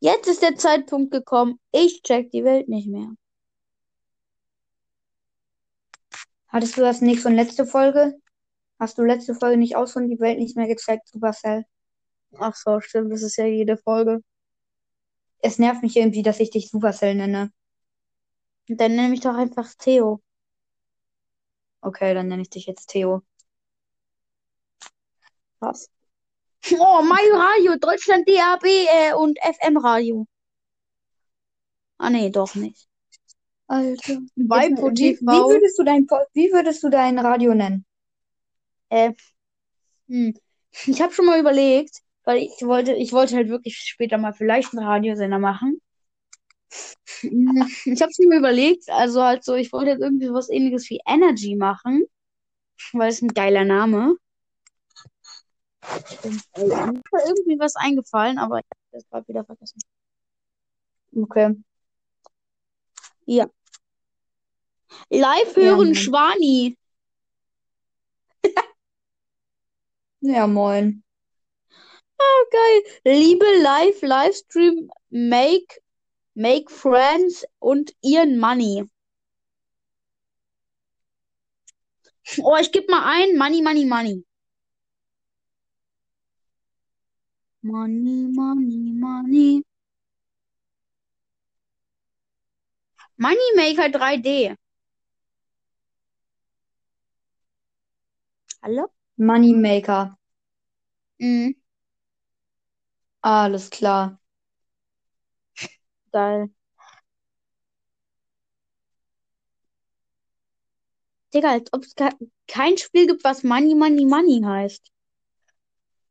Jetzt 0.00 0.28
ist 0.28 0.42
der 0.42 0.56
Zeitpunkt 0.56 1.10
gekommen. 1.12 1.58
Ich 1.72 2.02
check 2.02 2.30
die 2.30 2.44
Welt 2.44 2.68
nicht 2.68 2.88
mehr. 2.88 3.10
Hattest 6.48 6.76
du 6.76 6.80
das 6.82 7.00
nicht 7.00 7.20
von 7.20 7.34
letzte 7.34 7.66
Folge? 7.66 8.20
Hast 8.78 8.98
du 8.98 9.02
letzte 9.04 9.34
Folge 9.34 9.56
nicht 9.58 9.76
auch 9.76 9.88
schon 9.88 10.08
die 10.08 10.20
Welt 10.20 10.38
nicht 10.38 10.56
mehr 10.56 10.68
gezeigt, 10.68 11.08
Supercell? 11.08 11.64
Ach 12.38 12.54
so, 12.56 12.80
stimmt. 12.80 13.12
Das 13.12 13.22
ist 13.22 13.36
ja 13.36 13.46
jede 13.46 13.76
Folge. 13.76 14.22
Es 15.40 15.58
nervt 15.58 15.82
mich 15.82 15.96
irgendwie, 15.96 16.22
dass 16.22 16.40
ich 16.40 16.50
dich 16.50 16.70
Supercell 16.70 17.14
nenne. 17.14 17.52
Dann 18.68 18.96
nenne 18.96 19.14
ich 19.14 19.20
doch 19.20 19.34
einfach 19.34 19.72
Theo. 19.78 20.20
Okay, 21.80 22.12
dann 22.12 22.28
nenne 22.28 22.42
ich 22.42 22.50
dich 22.50 22.66
jetzt 22.66 22.86
Theo. 22.88 23.22
Was? 25.60 25.90
Oh, 26.72 27.02
Mayo 27.02 27.36
Radio, 27.36 27.76
Deutschland 27.76 28.28
DAB 28.28 28.64
äh, 28.64 29.14
und 29.14 29.38
FM 29.38 29.76
Radio. 29.76 30.26
Ah 31.98 32.10
nee, 32.10 32.30
doch 32.30 32.54
nicht. 32.56 32.88
Alter. 33.68 34.18
Waipo 34.34 34.88
Jetzt, 34.88 35.00
wie, 35.00 35.14
TV. 35.14 35.26
wie 35.26 35.54
würdest 35.54 35.78
du 35.78 35.84
dein, 35.84 36.06
wie 36.32 36.52
würdest 36.52 36.82
du 36.82 36.88
dein 36.88 37.18
Radio 37.18 37.54
nennen? 37.54 37.86
Äh, 38.88 39.12
hm. 40.08 40.34
Ich 40.86 41.00
habe 41.00 41.12
schon 41.12 41.26
mal 41.26 41.38
überlegt, 41.38 42.02
weil 42.28 42.42
ich 42.42 42.60
wollte, 42.60 42.92
ich 42.92 43.14
wollte 43.14 43.36
halt 43.36 43.48
wirklich 43.48 43.78
später 43.78 44.18
mal 44.18 44.34
vielleicht 44.34 44.74
einen 44.74 44.86
Radiosender 44.86 45.38
machen. 45.38 45.80
Ich 47.22 48.02
habe 48.02 48.12
schon 48.14 48.28
mal 48.28 48.36
überlegt, 48.36 48.90
also 48.90 49.22
halt 49.22 49.42
so, 49.44 49.54
ich 49.54 49.72
wollte 49.72 49.92
jetzt 49.92 50.02
irgendwie 50.02 50.30
was 50.30 50.50
ähnliches 50.50 50.90
wie 50.90 51.00
Energy 51.06 51.56
machen, 51.56 52.04
weil 52.92 53.08
es 53.08 53.22
ein 53.22 53.28
geiler 53.28 53.64
Name. 53.64 54.16
Und, 56.22 56.44
äh, 56.52 56.66
mir 56.66 57.00
ist 57.00 57.28
irgendwie 57.28 57.58
was 57.58 57.76
eingefallen, 57.76 58.36
aber 58.36 58.58
ich 58.58 58.66
habe 58.66 58.80
das 58.92 59.08
gerade 59.08 59.28
wieder 59.28 59.44
vergessen. 59.46 59.80
Okay. 61.16 61.56
Live 65.08 65.56
Ja, 65.56 65.62
hören 65.62 65.78
Mann. 65.78 65.94
Schwani. 65.94 66.76
Ja, 70.20 70.46
moin. 70.46 71.02
Oh, 72.20 72.44
geil. 72.52 72.82
Liebe 73.16 73.44
Live, 73.62 74.02
Livestream, 74.02 74.90
Make, 75.10 75.80
Make 76.34 76.70
Friends 76.70 77.44
und 77.58 77.92
Ian 78.02 78.38
Money. 78.38 78.84
Oh, 82.42 82.56
ich 82.60 82.72
gebe 82.72 82.90
mal 82.90 83.04
ein. 83.04 83.36
Money, 83.36 83.62
Money, 83.62 83.84
Money. 83.84 84.24
Money, 87.62 88.26
Money, 88.32 88.92
Money. 88.92 89.62
Moneymaker 93.18 93.90
3D. 93.92 94.54
Hallo? 98.62 98.92
Moneymaker. 99.18 100.16
Mhm, 101.20 101.54
Alles 103.28 103.68
klar. 103.68 104.18
geil. 106.12 106.48
Digga, 111.34 111.50
als 111.50 111.70
ob 111.72 111.84
es 111.84 111.94
kein 112.46 112.78
Spiel 112.78 113.06
gibt, 113.06 113.22
was 113.24 113.44
Money, 113.44 113.74
Money, 113.74 114.06
Money 114.06 114.40
heißt. 114.42 114.90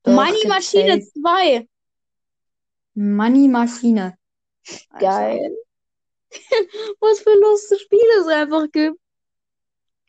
Doch, 0.04 0.14
Money 0.14 0.48
Maschine 0.48 1.02
safe. 1.02 1.12
2. 1.14 1.68
Money 2.94 3.48
Maschine. 3.48 4.16
Geil. 5.00 5.56
Was 7.00 7.22
für 7.22 7.34
lustige 7.40 7.80
Spiele 7.80 8.22
es 8.22 8.28
einfach 8.28 8.72
gibt. 8.72 9.00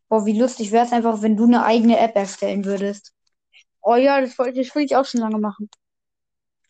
Boah, 0.08 0.26
wie 0.26 0.38
lustig 0.38 0.72
wäre 0.72 0.84
es 0.84 0.92
einfach, 0.92 1.22
wenn 1.22 1.36
du 1.36 1.44
eine 1.44 1.64
eigene 1.64 1.98
App 1.98 2.16
erstellen 2.16 2.64
würdest. 2.64 3.12
Oh 3.82 3.96
ja, 3.96 4.20
das 4.20 4.38
wollte 4.38 4.60
das 4.60 4.74
will 4.74 4.84
ich 4.84 4.96
auch 4.96 5.04
schon 5.04 5.20
lange 5.20 5.38
machen. 5.38 5.70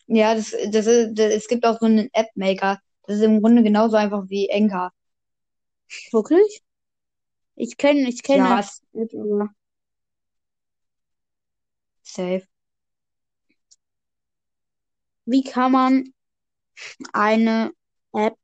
Ja, 0.09 0.35
das, 0.35 0.51
das 0.71 0.87
ist, 0.87 1.13
das, 1.17 1.33
es 1.33 1.47
gibt 1.47 1.65
auch 1.65 1.79
so 1.79 1.85
einen 1.85 2.09
App-Maker. 2.13 2.79
Das 3.07 3.17
ist 3.17 3.23
im 3.23 3.41
Grunde 3.41 3.63
genauso 3.63 3.95
einfach 3.95 4.23
wie 4.27 4.49
Enka. 4.49 4.91
Wirklich? 6.11 6.61
Ich 7.55 7.77
kenne, 7.77 8.09
ich 8.09 8.23
kenne 8.23 8.47
Ja, 8.47 8.59
es 8.59 8.81
nicht, 8.93 9.13
aber 9.13 9.49
safe. 12.03 12.47
wie 15.25 15.43
kann 15.43 15.71
man 15.71 16.13
eine 17.13 17.71
App 18.13 18.37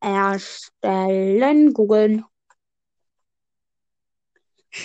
erstellen? 0.00 1.72
Googeln. 1.72 2.24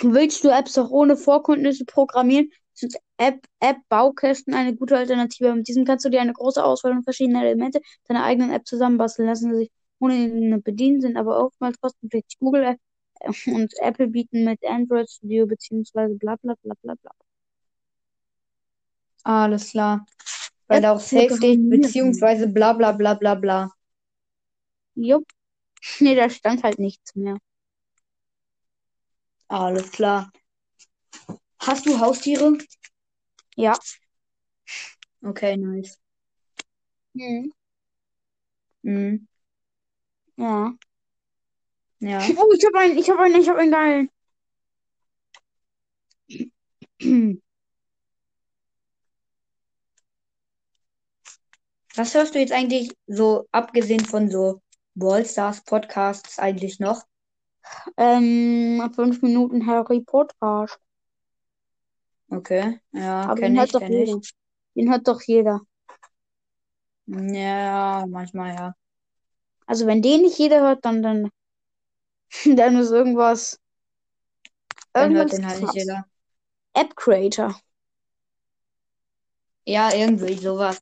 Willst 0.02 0.44
du 0.44 0.48
Apps 0.50 0.78
auch 0.78 0.90
ohne 0.90 1.16
Vorkenntnisse 1.16 1.84
programmieren? 1.84 2.50
App, 2.80 2.92
App-Baukästen 3.18 4.54
eine 4.54 4.74
gute 4.76 4.96
Alternative. 4.96 5.54
Mit 5.54 5.68
diesem 5.68 5.84
kannst 5.84 6.04
du 6.04 6.10
dir 6.10 6.20
eine 6.20 6.32
große 6.32 6.64
Auswahl 6.64 6.92
von 6.94 7.02
verschiedenen 7.04 7.42
Elemente 7.42 7.80
deiner 8.08 8.24
eigenen 8.24 8.50
App 8.52 8.66
zusammenbasteln 8.66 9.28
lassen, 9.28 9.54
sich 9.56 9.70
ohne 10.00 10.60
bedienen, 10.64 11.00
sind 11.00 11.16
aber 11.16 11.44
oftmals 11.44 11.80
kostenpflichtig. 11.80 12.38
Google 12.38 12.64
App 12.64 12.78
und 13.46 13.72
Apple 13.82 14.08
bieten 14.08 14.44
mit 14.44 14.64
Android 14.64 15.10
Studio 15.10 15.46
beziehungsweise 15.46 16.14
bla 16.16 16.36
bla 16.36 16.54
bla 16.62 16.74
bla 16.82 16.94
bla. 17.02 17.10
Alles 19.24 19.70
klar. 19.70 20.06
Weil 20.68 20.80
da 20.82 20.92
auch 20.92 21.00
App 21.00 21.00
safe 21.00 21.30
steht, 21.36 21.60
programmieren. 21.60 21.70
beziehungsweise 21.70 22.48
bla 22.48 22.72
bla 22.72 22.92
bla 22.92 23.14
bla 23.14 23.34
bla. 23.34 23.70
Jupp. 24.96 25.24
Nee, 26.00 26.14
da 26.16 26.28
stand 26.30 26.62
halt 26.64 26.78
nichts 26.78 27.14
mehr. 27.14 27.38
Alles 29.48 29.90
klar. 29.90 30.30
Hast 31.60 31.86
du 31.86 32.00
Haustiere? 32.00 32.56
Ja. 33.58 33.74
Okay, 35.24 35.56
nice. 35.56 35.98
Mhm. 37.14 37.50
Mhm. 38.82 39.26
Ja. 40.36 40.78
Ja. 42.00 42.18
Oh, 42.36 42.52
ich 42.56 42.64
habe 42.66 42.78
einen, 42.78 42.98
ich 42.98 43.08
habe 43.10 43.20
einen, 43.22 43.40
ich 43.40 43.48
habe 43.48 43.58
einen 43.60 43.70
geilen. 43.72 44.10
Was 51.96 52.14
hörst 52.14 52.34
du 52.34 52.38
jetzt 52.38 52.52
eigentlich 52.52 52.90
so, 53.06 53.46
abgesehen 53.52 54.00
von 54.04 54.30
so 54.30 54.62
Brawl 54.94 55.26
Stars 55.26 55.62
Podcasts 55.64 56.38
eigentlich 56.38 56.80
noch? 56.80 57.02
Ähm, 57.96 58.90
fünf 58.94 59.22
Minuten 59.22 59.66
Harry 59.66 60.00
Potter. 60.02 60.66
Okay, 62.30 62.80
ja, 62.92 63.30
Aber 63.30 63.40
den 63.40 63.56
hört 63.56 63.68
ich, 63.68 63.74
doch 63.74 63.80
kenne 63.80 64.02
ich. 64.04 64.16
jeder. 64.16 64.20
Den 64.74 64.90
hört 64.90 65.06
doch 65.08 65.22
jeder. 65.22 65.60
Ja, 67.06 68.06
manchmal 68.08 68.54
ja. 68.54 68.74
Also 69.66 69.86
wenn 69.86 70.02
den 70.02 70.22
nicht 70.22 70.38
jeder 70.38 70.60
hört, 70.62 70.84
dann, 70.84 71.02
dann, 71.02 71.30
dann 72.56 72.76
ist 72.76 72.90
irgendwas, 72.90 73.58
Dann 74.92 75.14
hört 75.16 75.32
irgendwas 75.32 75.32
den 75.32 75.46
halt 75.46 75.62
nicht 75.62 75.74
jeder. 75.74 76.04
App 76.74 76.96
Creator. 76.96 77.54
Ja, 79.66 79.92
irgendwie 79.94 80.34
sowas. 80.34 80.80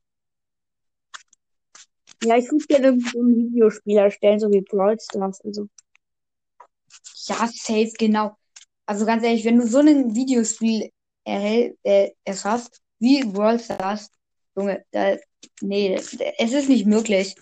Ja, 2.23 2.37
ich 2.37 2.51
würde 2.51 2.67
gerne 2.67 2.87
irgendwie 2.89 3.11
so 3.11 3.21
ein 3.23 3.37
Videospiel 3.37 3.97
erstellen, 3.97 4.39
so 4.39 4.51
wie 4.51 4.61
Brawl 4.61 4.99
Stars. 5.01 5.41
Also, 5.43 5.69
Ja, 7.29 7.47
safe, 7.49 7.93
genau. 7.99 8.37
Also 8.87 9.07
ganz 9.07 9.25
ehrlich, 9.25 9.45
wenn 9.45 9.59
du 9.59 9.67
so 9.67 9.79
ein 9.81 10.15
Videospiel 10.15 10.91
erhält, 11.27 11.77
äh, 11.83 12.11
erschaffst, 12.25 12.81
wie 12.99 13.25
Brawl 13.25 13.59
Stars, 13.59 14.11
Junge, 14.57 14.85
da, 14.93 15.17
nee, 15.61 15.95
es 15.95 16.53
ist 16.53 16.69
nicht 16.69 16.87
möglich. 16.87 17.35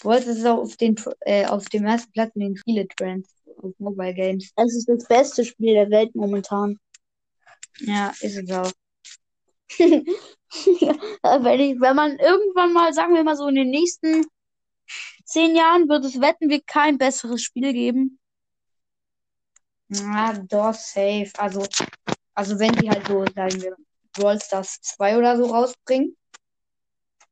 Brawl 0.00 0.22
Stars 0.22 0.38
ist 0.38 0.46
auch 0.46 0.58
auf 0.58 0.76
den, 0.76 0.96
äh, 1.20 1.46
auf 1.46 1.68
dem 1.68 1.84
ersten 1.84 2.12
Platz 2.12 2.34
in 2.36 2.40
den 2.40 2.56
Spieletrends 2.56 3.28
auf 3.62 3.72
Mobile 3.78 4.14
Games. 4.14 4.52
es 4.56 4.76
ist 4.76 4.88
das 4.88 5.06
beste 5.06 5.44
Spiel 5.44 5.74
der 5.74 5.90
Welt 5.90 6.14
momentan. 6.14 6.78
Ja, 7.80 8.12
ist 8.20 8.36
es 8.36 8.50
auch. 8.50 8.72
Wenn 9.78 11.60
ich, 11.60 11.78
wenn 11.78 11.94
man 11.94 12.18
irgendwann 12.18 12.72
mal, 12.72 12.94
sagen 12.94 13.14
wir 13.14 13.22
mal 13.22 13.36
so 13.36 13.48
in 13.48 13.56
den 13.56 13.68
nächsten 13.68 14.24
zehn 15.26 15.54
Jahren, 15.54 15.90
wird 15.90 16.06
es 16.06 16.22
Wetten 16.22 16.48
wir 16.48 16.62
kein 16.62 16.96
besseres 16.96 17.42
Spiel 17.42 17.74
geben. 17.74 18.18
Ja, 19.90 20.32
doch, 20.48 20.74
safe. 20.74 21.30
Also, 21.36 21.66
also 22.38 22.56
wenn 22.60 22.72
die 22.76 22.88
halt 22.88 23.04
so, 23.08 23.24
sagen 23.34 23.60
wir, 23.60 23.76
Brawl 24.12 24.40
Stars 24.40 24.80
2 24.80 25.18
oder 25.18 25.36
so 25.36 25.46
rausbringen, 25.46 26.16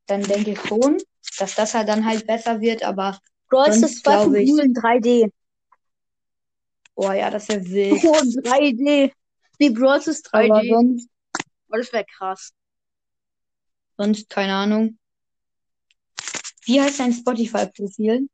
dann 0.07 0.21
denke 0.21 0.51
ich 0.51 0.59
schon, 0.59 0.97
dass 1.39 1.55
das 1.55 1.73
halt 1.73 1.87
dann 1.87 2.05
halt 2.05 2.27
besser 2.27 2.59
wird, 2.59 2.83
aber 2.83 3.17
Brawl 3.49 3.71
Stars 3.71 3.79
Sonst 3.79 4.03
2 4.03 4.23
von 4.23 4.35
ich- 4.35 4.49
in 4.49 4.73
3D. 4.73 5.31
oh 6.95 7.11
ja, 7.13 7.29
das 7.29 7.47
wäre 7.47 7.63
wild. 7.65 8.03
Oh, 8.03 8.19
3D. 8.43 9.13
Nee, 9.59 9.69
Brawl 9.69 10.01
Stars 10.01 10.21
Aber 10.33 10.59
3D. 10.59 10.69
sonst, 10.73 11.09
Oh, 11.69 11.77
das 11.77 11.93
wäre 11.93 12.05
krass. 12.05 12.51
sonst 13.97 14.29
keine 14.29 14.55
Ahnung. 14.55 14.97
Wie 16.65 16.81
heißt 16.81 16.99
dein 16.99 17.13
Spotify-Profil? 17.13 18.27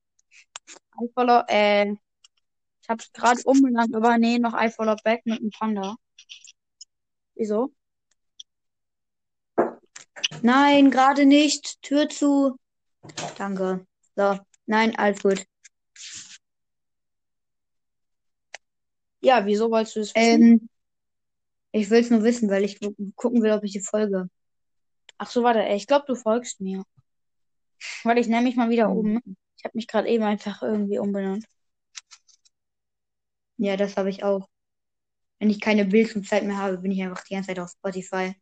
I 1.00 1.08
follow, 1.14 1.44
äh, 1.48 1.92
ich 1.92 2.90
hab's 2.90 3.12
gerade 3.14 3.42
umbenannt, 3.46 3.96
aber 3.96 4.18
nee, 4.18 4.40
noch 4.40 4.56
I 4.60 4.72
follow 4.72 4.96
back 5.04 5.22
mit 5.26 5.40
einem 5.40 5.52
Panda. 5.52 5.96
Wieso? 7.36 7.74
Nein, 10.42 10.92
gerade 10.92 11.26
nicht. 11.26 11.82
Tür 11.82 12.10
zu. 12.10 12.58
Danke. 13.38 13.86
So, 14.16 14.40
nein, 14.66 14.96
alles 14.98 15.22
gut. 15.22 15.46
Ja, 19.22 19.46
wieso 19.46 19.72
wolltest 19.72 19.96
du 19.96 20.00
das 20.02 20.16
wissen? 20.16 20.44
Ähm, 20.44 20.70
ich 21.72 21.90
will 21.90 22.02
es 22.02 22.10
nur 22.10 22.24
wissen, 22.24 22.50
weil 22.50 22.64
ich 22.64 22.80
gu- 22.80 22.94
gucken 23.16 23.42
will, 23.42 23.52
ob 23.52 23.64
ich 23.64 23.72
die 23.72 23.80
folge. 23.82 24.28
Ach 25.18 25.30
so, 25.30 25.44
warte, 25.44 25.62
ich 25.74 25.88
glaube, 25.88 26.06
du 26.08 26.16
folgst 26.16 26.62
mir. 26.62 26.84
Warte, 28.04 28.20
ich 28.22 28.28
nenne 28.28 28.44
mich 28.44 28.56
mal 28.56 28.70
wieder 28.70 28.90
um. 28.90 29.20
Ich 29.58 29.64
habe 29.66 29.78
mich 29.78 29.88
gerade 29.88 30.10
eben 30.10 30.24
einfach 30.24 30.62
irgendwie 30.62 31.00
umbenannt. 31.00 31.46
Ja, 33.58 33.78
das 33.78 33.98
habe 33.98 34.10
ich 34.10 34.24
auch. 34.24 34.48
Wenn 35.44 35.50
ich 35.52 35.60
keine 35.62 35.84
Bildschirmzeit 35.86 36.44
mehr 36.46 36.58
habe, 36.58 36.78
bin 36.78 36.90
ich 36.92 37.04
einfach 37.04 37.24
die 37.26 37.34
ganze 37.34 37.50
Zeit 37.50 37.60
auf 37.60 37.70
Spotify. 37.70 38.34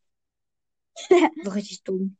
So 1.44 1.52
richtig 1.52 1.84
dumm. 1.84 2.18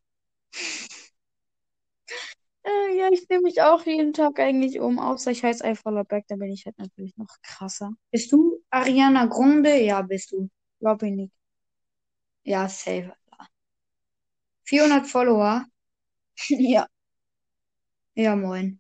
Äh, 2.64 2.98
ja, 2.98 3.10
ich 3.12 3.28
nehme 3.30 3.44
mich 3.44 3.62
auch 3.62 3.86
jeden 3.86 4.14
Tag 4.14 4.40
eigentlich 4.40 4.80
um, 4.80 5.00
außer 5.00 5.32
ich 5.32 5.44
heiße 5.44 5.66
I 5.68 5.76
follow 5.76 6.04
back, 6.04 6.26
dann 6.28 6.40
bin 6.40 6.52
ich 6.52 6.66
halt 6.66 6.78
natürlich 6.78 7.16
noch 7.18 7.36
krasser. 7.44 7.92
Bist 8.12 8.32
du 8.32 8.62
Ariana 8.70 9.26
Grande? 9.26 9.78
Ja, 9.84 10.02
bist 10.02 10.32
du. 10.32 10.50
Glaub 10.80 11.02
ich 11.04 11.12
nicht. 11.14 11.34
Ja, 12.44 12.68
safe. 12.70 13.14
400 14.66 15.08
Follower? 15.08 15.66
Ja. 16.50 16.88
Ja, 18.16 18.36
moin. 18.36 18.80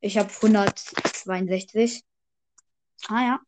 Ich 0.00 0.18
habe 0.18 0.28
162. 0.42 2.04
Ah 3.08 3.22
ja. 3.26 3.40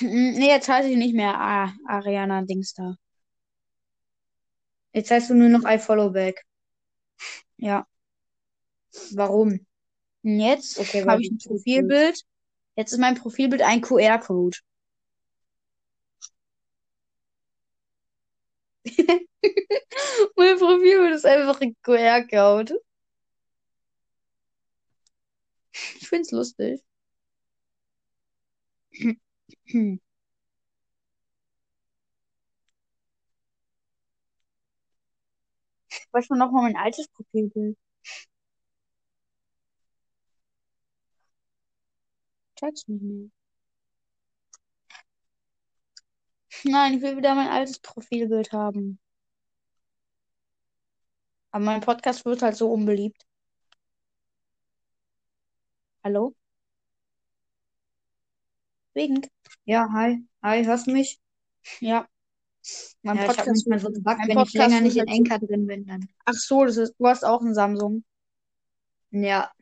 Nee, 0.00 0.48
jetzt 0.48 0.68
heiße 0.68 0.88
ich 0.88 0.96
nicht 0.96 1.14
mehr 1.14 1.34
ah, 1.38 1.72
Ariana 1.86 2.42
Dings 2.42 2.74
da. 2.74 2.96
Jetzt 4.92 5.10
heißt 5.10 5.30
du 5.30 5.34
nur 5.34 5.48
noch 5.48 5.68
I 5.68 5.78
follow 5.78 6.10
back. 6.10 6.44
Ja. 7.58 7.86
Warum? 9.14 9.66
Und 10.22 10.40
jetzt 10.40 10.78
Okay, 10.78 11.04
habe 11.06 11.22
ich 11.22 11.30
ein. 11.30 11.38
Profilbild. 11.38 12.22
Jetzt 12.76 12.92
ist 12.92 12.98
mein 12.98 13.14
Profilbild 13.14 13.62
ein 13.62 13.80
QR-Code. 13.80 14.58
Mein 20.36 20.58
Profilbild 20.58 21.14
ist 21.14 21.26
einfach 21.26 21.60
ein 21.60 21.76
QR-Code. 21.82 22.80
Ich 26.00 26.08
find's 26.08 26.30
lustig. 26.32 26.82
Hm. 29.72 29.96
Ich 35.90 36.06
weiß 36.12 36.26
schon 36.26 36.38
noch 36.38 36.50
mal 36.52 36.62
mein 36.62 36.76
altes 36.76 37.08
Profilbild. 37.08 37.76
Check's 42.54 42.86
nicht 42.86 43.00
mehr. 43.02 43.30
Nein, 46.64 46.92
ich 46.94 47.00
will 47.02 47.16
wieder 47.16 47.34
mein 47.34 47.48
altes 47.48 47.78
Profilbild 47.78 48.52
haben. 48.52 48.98
Aber 51.50 51.64
mein 51.64 51.80
Podcast 51.80 52.24
wird 52.24 52.42
halt 52.42 52.54
so 52.56 52.70
unbeliebt. 52.72 53.26
Hallo? 56.04 56.34
Wink. 58.96 59.28
Ja, 59.66 59.86
hi. 59.92 60.24
Hi, 60.42 60.64
hörst 60.64 60.86
du 60.86 60.92
mich? 60.92 61.20
Ja. 61.80 62.06
Mein 63.02 63.18
Ja, 63.18 63.26
ich 63.26 63.38
habe 63.38 63.48
Podcast 63.48 63.50
manchmal 63.50 63.78
so 63.80 63.88
einen 63.88 64.02
Bug, 64.02 64.18
mein 64.18 64.28
wenn 64.28 64.38
ich 64.40 64.52
Podcast 64.52 64.54
länger 64.54 64.80
nicht 64.82 64.96
in 64.98 65.08
so. 65.08 65.08
Anchor 65.08 65.38
drin 65.38 65.66
bin, 65.66 65.86
dann. 65.86 66.08
Ach 66.26 66.34
so, 66.34 66.64
das 66.66 66.76
ist, 66.76 66.94
du 66.98 67.06
hast 67.08 67.24
auch 67.24 67.42
ein 67.42 67.54
Samsung. 67.54 68.04
Ja, 69.10 69.52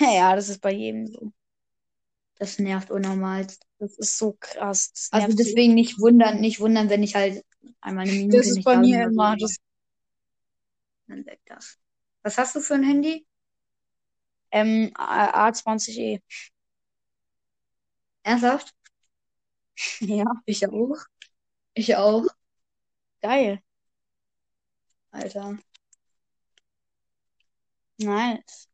Ja, 0.00 0.34
das 0.36 0.48
ist 0.48 0.60
bei 0.60 0.72
jedem 0.72 1.06
so. 1.08 1.32
das 2.38 2.58
nervt 2.58 2.90
unnormal. 2.90 3.46
Das 3.78 3.96
ist 3.98 4.18
so 4.18 4.36
krass. 4.38 4.92
Das 4.92 5.12
Also 5.12 5.28
nervt 5.28 5.38
so. 5.40 5.44
deswegen 5.44 5.74
nicht 5.74 5.98
wundern, 5.98 6.40
nicht 6.40 6.60
wundern, 6.60 6.90
wenn 6.90 7.02
ich 7.02 7.14
halt 7.14 7.42
einmal 7.80 8.04
eine 8.04 8.12
Minute 8.12 8.36
Das 8.38 8.46
ist 8.48 8.56
nicht 8.56 8.64
bei 8.64 8.76
da 8.76 8.82
bin 8.82 8.96
mir 8.96 8.98
oder 9.00 9.10
so, 9.12 9.22
immer. 9.22 9.36
aber 9.36 9.36
Das, 9.38 9.56
dann 11.06 11.24
weg 11.26 11.40
das. 11.46 11.78
Was 12.24 12.38
hast 12.38 12.56
du 12.56 12.60
für 12.60 12.74
ein 12.74 12.82
Handy? 12.82 13.26
ähm, 14.50 14.90
A- 14.94 15.48
A20e. 15.48 16.20
Ernsthaft? 18.22 18.74
Ja, 20.00 20.24
Ich 20.46 20.66
auch. 20.68 20.96
Ich 21.74 21.94
auch, 21.96 22.24
geil. 23.22 23.62
Alter. 25.14 25.56
Nice. 27.98 28.68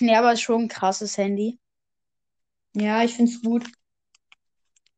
Ja, 0.00 0.18
aber 0.18 0.32
ist 0.32 0.42
schon 0.42 0.62
ein 0.64 0.68
krasses 0.68 1.16
Handy. 1.18 1.58
Ja, 2.74 3.02
ich 3.02 3.14
find's 3.14 3.40
gut. 3.42 3.64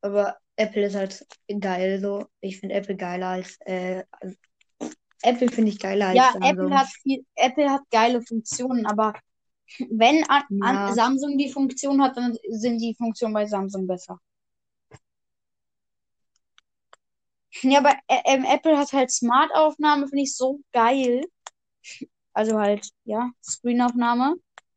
Aber 0.02 0.36
Apple 0.56 0.84
ist 0.86 0.94
halt 0.94 1.26
geil 1.60 2.00
so. 2.00 2.26
Ich 2.40 2.60
finde 2.60 2.76
Apple 2.76 2.96
geiler 2.96 3.28
als 3.28 3.56
äh, 3.62 4.04
Apple 5.22 5.50
finde 5.50 5.70
ich 5.72 5.80
geiler 5.80 6.06
als 6.08 6.18
Ja, 6.18 6.30
Samsung. 6.30 6.50
Apple 6.50 6.78
hat 6.78 6.86
viel, 7.02 7.24
Apple 7.34 7.70
hat 7.70 7.82
geile 7.90 8.22
Funktionen, 8.22 8.86
aber 8.86 9.14
wenn 9.90 10.24
an, 10.28 10.42
an 10.62 10.74
Ja. 10.76 10.94
Samsung 10.94 11.38
die 11.38 11.50
Funktion 11.50 12.02
hat, 12.02 12.16
dann 12.16 12.36
sind 12.48 12.78
die 12.78 12.94
Funktionen 12.94 13.34
bei 13.34 13.46
Samsung 13.46 13.86
besser. 13.86 14.20
Ja, 17.62 17.78
aber 17.78 17.90
Ä- 18.08 18.22
ähm, 18.24 18.44
Apple 18.44 18.76
hat 18.76 18.92
halt 18.92 19.10
Smart-Aufnahme, 19.10 20.08
finde 20.08 20.22
ich 20.24 20.36
so 20.36 20.60
geil. 20.72 21.24
Also 22.32 22.58
halt, 22.58 22.88
ja, 23.04 23.30
Screen-Aufnahme. 23.42 24.36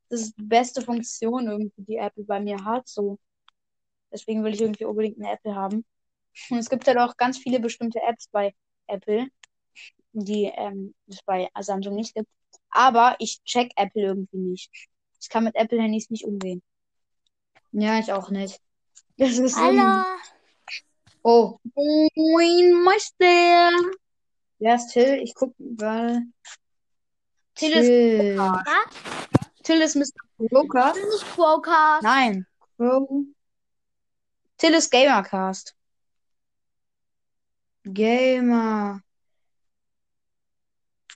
Das 0.09 0.21
ist 0.21 0.37
die 0.37 0.43
beste 0.43 0.81
Funktion 0.81 1.47
irgendwie, 1.47 1.83
die 1.83 1.97
Apple 1.97 2.23
bei 2.23 2.39
mir 2.39 2.63
hat. 2.63 2.87
So. 2.87 3.17
Deswegen 4.11 4.43
will 4.43 4.53
ich 4.53 4.61
irgendwie 4.61 4.85
unbedingt 4.85 5.17
eine 5.19 5.33
Apple 5.33 5.55
haben. 5.55 5.85
Und 6.49 6.57
es 6.59 6.69
gibt 6.69 6.87
halt 6.87 6.97
auch 6.97 7.17
ganz 7.17 7.37
viele 7.39 7.59
bestimmte 7.59 7.99
Apps 8.03 8.27
bei 8.29 8.53
Apple, 8.87 9.27
die 10.13 10.45
ähm, 10.55 10.93
es 11.07 11.21
bei 11.23 11.49
Samsung 11.59 11.95
nicht 11.95 12.13
gibt. 12.15 12.29
Aber 12.77 13.15
ich 13.17 13.43
check 13.43 13.71
Apple 13.75 14.03
irgendwie 14.03 14.37
nicht. 14.37 14.71
Ich 15.19 15.29
kann 15.29 15.45
mit 15.45 15.55
Apple-Handys 15.55 16.11
nicht 16.11 16.25
umgehen. 16.25 16.61
Ja, 17.71 17.97
ich 17.97 18.13
auch 18.13 18.29
nicht. 18.29 18.61
Das 19.17 19.39
ist 19.39 19.55
so. 19.55 19.61
Hallo. 19.61 20.05
Oh, 21.23 21.57
Moin, 21.73 22.83
Meister. 22.83 23.71
wer 24.59 24.75
ist 24.75 24.89
Till? 24.89 25.23
Ich 25.23 25.33
guck 25.33 25.55
gerade. 25.57 26.21
Till 27.55 27.73
ist, 27.73 27.87
Till. 27.87 28.37
Was? 28.37 28.63
Till 29.63 29.81
ist 29.81 29.95
Mr. 29.95 30.47
Joker. 30.51 30.93
Das 30.93 31.15
ist 31.15 31.25
Crowcast. 31.33 32.03
Nein, 32.03 32.45
Crow. 32.77 33.25
Till 34.57 34.73
ist 34.75 34.91
Gamercast. 34.91 35.75
Gamer. 37.85 39.01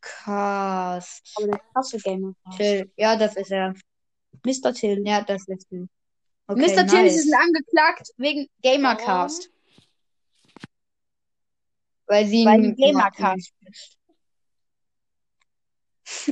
Cast. 0.02 1.32
Aber 1.36 1.48
der 1.48 1.60
krasse 1.74 1.98
Gamercast. 2.00 2.58
Till. 2.58 2.92
Ja, 2.98 3.16
das 3.16 3.36
ist 3.36 3.52
er. 3.52 3.74
Mr. 4.44 4.74
Till. 4.74 5.06
Ja, 5.06 5.22
das 5.22 5.48
ist 5.48 5.70
Till. 5.70 5.88
Okay, 6.48 6.60
Mr. 6.60 6.88
Till, 6.88 7.04
nice. 7.04 7.14
Sie 7.14 7.20
sind 7.20 7.36
angeklagt 7.36 8.10
wegen 8.18 8.48
Gamercast. 8.62 9.50
Weil 12.08 12.28
sie 12.28 12.46
Weil 12.46 12.76
Gamercast. 12.76 13.54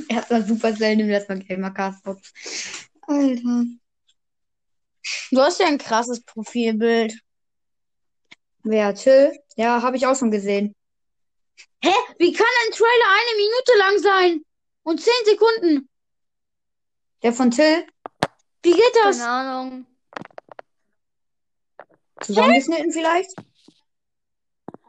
Erstmal 0.10 0.46
Supercell, 0.46 0.98
nimm 0.98 1.10
erstmal 1.10 1.40
Gamercast 1.40 2.04
Box. 2.04 2.34
Alter. 3.02 3.66
Du 5.32 5.40
hast 5.40 5.60
ja 5.60 5.68
ein 5.68 5.78
krasses 5.78 6.22
Profilbild. 6.26 7.18
Wer? 8.64 8.94
Till? 8.94 9.32
Ja, 9.56 9.82
habe 9.82 9.96
ich 9.96 10.06
auch 10.06 10.16
schon 10.16 10.32
gesehen. 10.32 10.76
Hä? 11.84 11.92
Wie 12.18 12.34
kann 12.34 12.48
ein 12.66 12.72
Trailer 12.72 13.10
eine 13.12 13.38
Minute 13.38 13.78
lang 13.78 14.00
sein? 14.00 14.46
Und 14.84 15.02
zehn 15.02 15.26
Sekunden? 15.26 15.90
Der 17.24 17.34
von 17.34 17.52
Till? 17.52 17.86
Wie 18.64 18.72
geht 18.72 18.96
das? 19.04 19.20
Keine 19.20 19.30
Ahnung. 19.30 19.86
Zusammengeschnitten 22.22 22.92
vielleicht? 22.92 23.32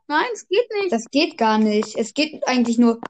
Nein, 0.09 0.27
es 0.33 0.47
geht 0.49 0.69
nicht. 0.81 0.93
Das 0.93 1.05
geht 1.11 1.39
gar 1.39 1.59
nicht. 1.59 1.97
Es 1.97 2.15
geht 2.15 2.47
eigentlich 2.49 2.79
nur. 2.79 3.01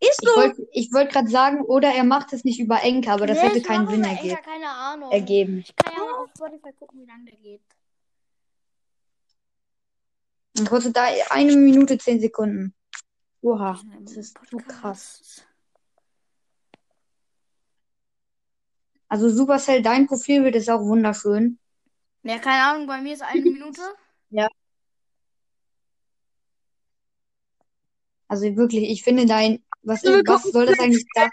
Ist 0.00 0.20
Ich 0.22 0.28
so. 0.28 0.36
wollte 0.36 0.68
ich 0.72 0.92
wollt 0.92 1.10
gerade 1.12 1.28
sagen, 1.28 1.62
oder 1.62 1.90
er 1.94 2.04
macht 2.04 2.32
es 2.32 2.44
nicht 2.44 2.60
über 2.60 2.82
Enker, 2.82 3.12
aber 3.12 3.26
das 3.26 3.38
Nee, 3.38 3.48
hätte 3.48 3.62
keinen 3.62 3.88
Sinn 3.88 4.04
Ahnung. 4.04 5.10
ergeben. 5.10 5.58
Ich 5.66 5.74
kann 5.76 5.92
ja 5.96 6.04
mal 6.04 6.24
auf 6.24 6.30
Spotify 6.36 6.72
gucken, 6.78 7.00
wie 7.00 7.06
lange 7.06 7.24
der 7.26 7.36
geht. 7.36 7.62
Und 10.58 10.68
kostet 10.68 10.96
da 10.96 11.06
eine 11.30 11.56
Minute 11.56 11.96
zehn 11.98 12.20
Sekunden. 12.20 12.74
Oha, 13.40 13.80
das 14.00 14.16
ist 14.16 14.38
so 14.50 14.58
krass. 14.58 15.42
Also 19.08 19.28
Supercell, 19.28 19.82
dein 19.82 20.06
Profilbild 20.06 20.54
ist 20.56 20.70
auch 20.70 20.80
wunderschön. 20.80 21.58
Ja, 22.22 22.38
keine 22.38 22.64
Ahnung, 22.64 22.86
bei 22.86 23.00
mir 23.00 23.14
ist 23.14 23.22
eine 23.22 23.40
Minute. 23.40 23.80
Also 28.32 28.56
wirklich, 28.56 28.88
ich 28.88 29.02
finde 29.02 29.26
dein. 29.26 29.62
Was, 29.82 30.02
Wir 30.04 30.22
was 30.24 30.44
soll 30.44 30.64
das 30.64 30.78
eigentlich 30.78 31.04
da? 31.14 31.28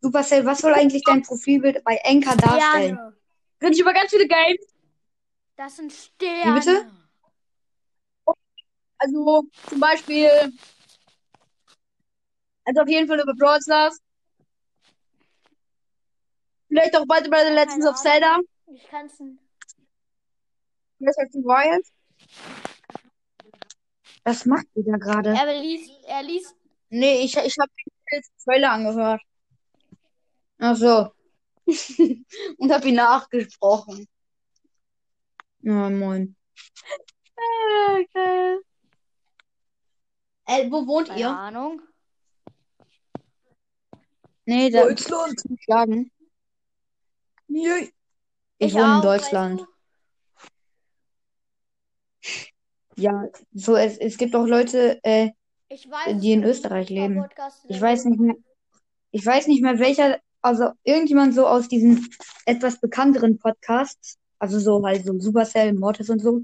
Supercell, 0.00 0.46
was 0.46 0.60
soll 0.60 0.72
eigentlich 0.72 1.02
dein 1.04 1.20
Profilbild 1.20 1.84
bei 1.84 1.96
Enker 2.04 2.34
darstellen? 2.36 2.94
Sterne. 2.94 3.16
Rede 3.60 3.72
ich 3.74 3.80
über 3.80 3.92
ganz 3.92 4.08
viele 4.08 4.26
Games. 4.26 4.66
Das 5.56 5.76
sind 5.76 5.92
Sterne. 5.92 6.54
bitte? 6.58 6.90
Also 9.04 9.44
zum 9.68 9.80
Beispiel. 9.80 10.30
Also 12.64 12.80
auf 12.80 12.88
jeden 12.88 13.06
Fall 13.06 13.20
über 13.20 13.34
Brawl 13.34 13.60
Stars. 13.60 14.00
Vielleicht 16.68 16.96
auch 16.96 17.04
bald 17.06 17.26
über 17.26 17.38
The 17.44 17.52
Legends 17.52 17.86
of 17.86 17.96
Zelda. 17.96 18.38
Ich 18.66 18.86
kann's 18.88 19.20
nicht. 19.20 19.38
Breath 20.98 21.18
of 21.18 21.32
the 21.32 21.40
Wild. 21.40 21.86
Was 24.24 24.46
macht 24.46 24.66
ihr 24.74 24.84
da 24.84 24.96
gerade? 24.96 25.30
Er 25.30 25.60
liest, 25.60 25.90
er 26.06 26.22
liest. 26.22 26.54
Nee, 26.88 27.24
ich, 27.24 27.36
ich 27.36 27.56
habe 27.58 27.70
den 28.10 28.22
Trailer 28.42 28.72
angehört. 28.72 29.20
Ach 30.58 30.76
so. 30.76 31.12
Und 32.58 32.72
habe 32.72 32.88
ihn 32.88 32.94
nachgesprochen. 32.94 34.06
Na, 35.60 35.90
moin. 35.90 36.34
Ah, 37.36 37.98
geil. 38.14 38.60
Äh, 40.46 40.70
wo 40.70 40.86
wohnt 40.86 41.08
Keine 41.08 41.20
ihr? 41.20 41.28
Ahnung. 41.30 41.82
Nee, 44.46 44.70
da 44.70 44.84
Deutschland. 44.84 45.42
sagen. 45.66 46.10
Yay. 47.48 47.92
Ich, 48.58 48.74
wohne 48.74 48.84
in 48.84 48.90
auch, 48.90 49.02
Deutschland. 49.02 49.60
weißt 49.60 49.74
Ja, 52.96 53.28
so 53.52 53.76
es, 53.76 53.98
es 53.98 54.16
gibt 54.16 54.34
auch 54.36 54.46
Leute, 54.46 55.00
äh? 55.02 55.30
Ich 55.68 55.90
weiß, 55.90 56.20
die 56.20 56.32
in 56.32 56.44
Österreich 56.44 56.90
leben. 56.90 57.16
In 57.16 57.28
Ich 57.68 57.80
weiß 57.80 58.04
nicht 58.04 58.20
mehr, 58.20 58.36
ich 59.10 59.24
weiß 59.24 59.48
nicht 59.48 59.62
mehr 59.62 59.78
welcher, 59.78 60.20
also 60.42 60.70
irgendjemand 60.84 61.34
so 61.34 61.46
aus 61.46 61.68
diesen 61.68 62.08
etwas 62.46 62.80
bekannteren 62.80 63.38
Podcasts, 63.38 64.18
also 64.38 64.60
so 64.60 64.84
halt 64.84 65.04
so 65.04 65.18
Supercell, 65.18 65.72
Mortis 65.72 66.10
und 66.10 66.20
so 66.20 66.42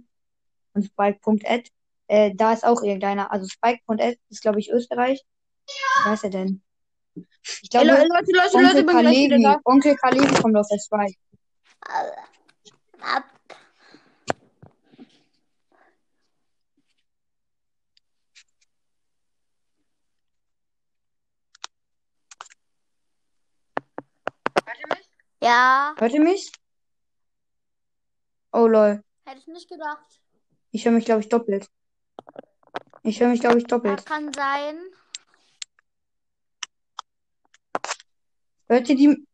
und 0.73 0.85
Spike.ed, 0.85 1.71
äh, 2.11 2.33
da 2.35 2.53
ist 2.53 2.65
auch 2.65 2.83
irgendeiner, 2.83 3.31
also 3.31 3.47
Spike.ed 3.47 4.19
ist 4.29 4.43
glaube 4.43 4.59
ich 4.59 4.71
Österreich. 4.71 5.23
Wer 6.05 6.15
ist 6.15 6.25
er 6.25 6.31
denn? 6.31 6.63
Ich 7.63 7.71
glaube, 7.71 7.87
Le- 7.87 7.93
Leute, 7.93 8.09
Leute, 8.09 8.33
Leute, 8.33 8.57
Onkel 8.57 8.83
wieder 8.83 8.93
Kalevi, 8.93 9.43
da. 9.43 9.61
Onkel 9.65 9.97
Kalevi 9.97 10.35
kommt 10.43 10.57
aus 10.57 10.69
der 10.69 10.79
Schweiz. 10.79 11.15
Ab. 13.01 13.25
Ja, 25.43 25.95
Hört 25.99 26.13
ihr 26.13 26.21
mich? 26.21 26.53
Oh 28.53 28.67
lol, 28.67 29.03
hätte 29.25 29.39
ich 29.39 29.47
nicht 29.47 29.69
gedacht. 29.71 30.21
ich 30.73 30.85
höre 30.85 30.93
mich 30.93 31.05
glaube 31.05 31.21
ich 31.21 31.29
doppelt. 31.29 31.69
Ich 33.03 33.21
höre 33.21 33.29
mich 33.29 33.41
glaube 33.41 33.59
ich 33.59 33.65
doppelt. 33.65 34.05
kann 34.07 34.33
sein. 34.33 34.79
Hört 38.69 38.89
ihr 38.89 38.97
die? 38.97 39.27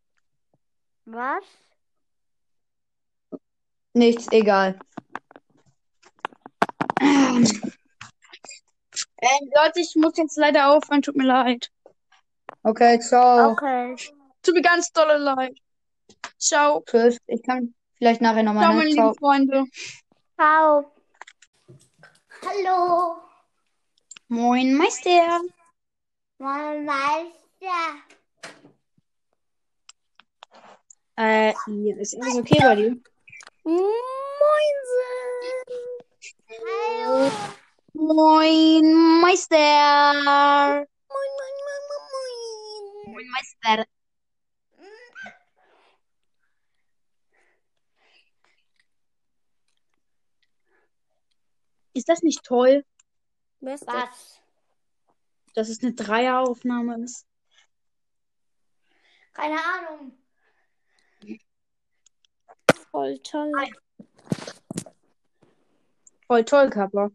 Was? 1.04 1.44
Nichts, 3.92 4.28
egal. 4.30 4.78
Ähm, 7.00 7.44
Leute, 9.54 9.80
ich 9.80 9.94
muss 9.96 10.16
jetzt 10.16 10.36
leider 10.36 10.70
aufhören, 10.70 11.02
tut 11.02 11.16
mir 11.16 11.26
leid. 11.26 11.70
Okay, 12.62 12.98
ciao. 13.00 13.52
Okay. 13.52 13.96
Tut 14.42 14.54
mir 14.54 14.62
ganz 14.62 14.90
dolle 14.92 15.18
leid. 15.18 15.58
Ciao. 16.38 16.82
Tschüss. 16.86 17.18
Ich 17.26 17.42
kann 17.42 17.74
vielleicht 17.96 18.20
nachher 18.20 18.42
nochmal, 18.42 18.64
Ciao, 18.64 18.72
ne? 18.72 18.78
meine 18.78 18.90
Ciao. 18.90 19.08
lieben 19.08 19.18
Freunde. 19.18 19.64
Ciao. 20.38 20.92
Hallo. 22.42 23.16
Moin, 24.28 24.74
Meister. 24.74 25.40
Mein 26.38 26.84
Meister. 26.84 28.02
Äh, 31.16 31.52
ja, 31.68 31.96
ist 32.00 32.20
alles 32.20 32.34
okay 32.34 32.58
bei 32.60 32.74
dir? 32.74 32.96
Moinsen. 33.62 33.86
Hallo. 36.48 37.30
Moin, 37.92 39.20
Meister. 39.20 39.56
Moin, 39.56 40.86
moin, 41.08 41.54
moin, 41.62 41.82
moin, 41.88 42.04
moin. 43.04 43.12
Moin, 43.12 43.28
Meister. 43.30 43.86
Ist 51.94 52.08
das 52.08 52.22
nicht 52.22 52.42
toll, 52.44 52.84
Was? 53.66 54.40
dass 55.56 55.70
es 55.70 55.82
eine 55.82 55.94
Dreieraufnahme 55.94 57.02
ist? 57.02 57.26
Keine 59.32 59.56
Ahnung. 59.56 60.12
Voll 62.90 63.18
toll. 63.20 63.52
Voll 66.26 66.44
toll, 66.44 66.70
Kappa. 66.70 67.10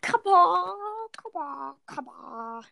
Kappa, 0.00 0.76
Kappa, 1.12 1.76
Kappa. 1.86 2.62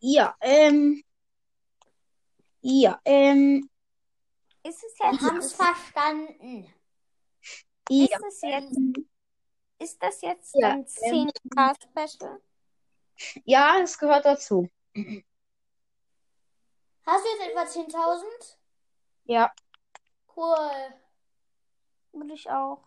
Ja, 0.00 0.36
ähm. 0.40 1.02
Ja, 2.62 3.00
ähm. 3.04 3.68
Ist 4.62 4.82
es 4.84 4.96
jetzt? 4.98 5.20
Wir 5.20 5.28
haben 5.28 5.38
es 5.38 5.52
verstanden. 5.52 6.72
Ja. 7.88 8.04
Ist 8.04 8.22
es 8.28 8.40
jetzt, 8.42 8.78
ist 9.78 10.00
das 10.02 10.20
jetzt 10.22 10.54
Ja, 10.54 10.70
ein 10.70 10.86
10K-Special? 10.86 12.40
Ja, 13.44 13.78
es 13.82 13.98
gehört 13.98 14.24
dazu. 14.24 14.68
Hast 14.94 15.24
du 17.24 17.30
jetzt 17.30 17.50
etwa 17.50 17.64
10.000? 17.64 18.22
Ja. 19.24 19.52
Cool. 20.36 20.94
Würde 22.12 22.34
ich 22.34 22.48
auch. 22.48 22.84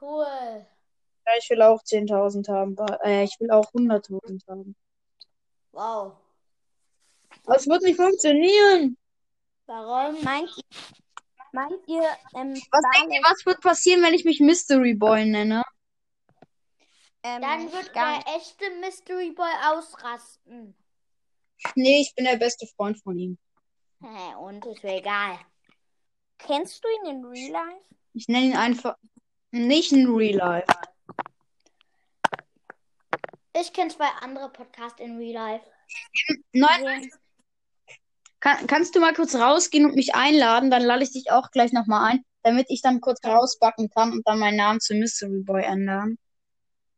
Cool. 0.00 0.66
Ja, 1.26 1.32
ich 1.38 1.50
will 1.50 1.60
auch 1.60 1.82
10.000 1.82 2.48
haben. 2.48 2.74
Äh, 3.04 3.24
ich 3.24 3.38
will 3.38 3.50
auch 3.50 3.70
100.000 3.72 4.48
haben. 4.48 4.74
Wow. 5.72 6.16
Es 7.46 7.66
wird 7.66 7.82
nicht 7.82 7.96
funktionieren. 7.96 8.96
Warum? 9.66 10.22
Meint 10.22 10.50
ihr, 10.56 10.64
meint 11.52 11.88
ihr, 11.88 12.02
ähm, 12.34 12.54
Was 12.70 12.82
denkt 12.98 13.14
ihr, 13.14 13.22
was 13.22 13.46
wird 13.46 13.60
passieren, 13.60 14.02
wenn 14.02 14.14
ich 14.14 14.24
mich 14.24 14.40
Mystery 14.40 14.94
Boy 14.94 15.24
nenne? 15.26 15.62
ähm, 17.22 17.40
Dann 17.42 17.72
wird 17.72 17.94
der 17.94 18.22
echte 18.36 18.70
Mystery 18.80 19.30
Boy 19.32 19.50
ausrasten. 19.66 20.74
Nee, 21.74 22.00
ich 22.00 22.14
bin 22.14 22.24
der 22.24 22.36
beste 22.36 22.66
Freund 22.66 23.00
von 23.02 23.18
ihm. 23.18 23.38
Hä, 24.02 24.34
Und 24.40 24.64
ist 24.66 24.82
mir 24.82 24.96
egal. 24.96 25.38
Kennst 26.38 26.82
du 26.82 26.88
ihn 26.88 27.16
in 27.16 27.24
Real 27.24 27.50
Life? 27.52 27.84
Ich 28.14 28.26
nenne 28.28 28.46
ihn 28.46 28.56
einfach 28.56 28.96
nicht 29.50 29.92
in 29.92 30.08
Real 30.08 30.36
Life. 30.38 30.66
Ich 33.54 33.72
kenne 33.72 33.90
zwei 33.90 34.08
andere 34.20 34.48
Podcasts 34.50 35.00
in 35.00 35.18
Real 35.18 35.34
Life. 35.34 35.66
Nein, 36.52 37.10
kann, 38.40 38.66
kannst 38.66 38.94
du 38.94 39.00
mal 39.00 39.14
kurz 39.14 39.34
rausgehen 39.34 39.84
und 39.86 39.94
mich 39.94 40.14
einladen? 40.14 40.70
Dann 40.70 40.82
lade 40.82 41.02
ich 41.02 41.12
dich 41.12 41.30
auch 41.30 41.50
gleich 41.50 41.72
nochmal 41.72 42.12
ein, 42.12 42.24
damit 42.42 42.66
ich 42.70 42.82
dann 42.82 43.00
kurz 43.00 43.22
rausbacken 43.24 43.90
kann 43.90 44.12
und 44.12 44.26
dann 44.26 44.38
meinen 44.38 44.56
Namen 44.56 44.80
zu 44.80 44.94
Mystery 44.94 45.42
Boy 45.42 45.62
ändern. 45.62 46.16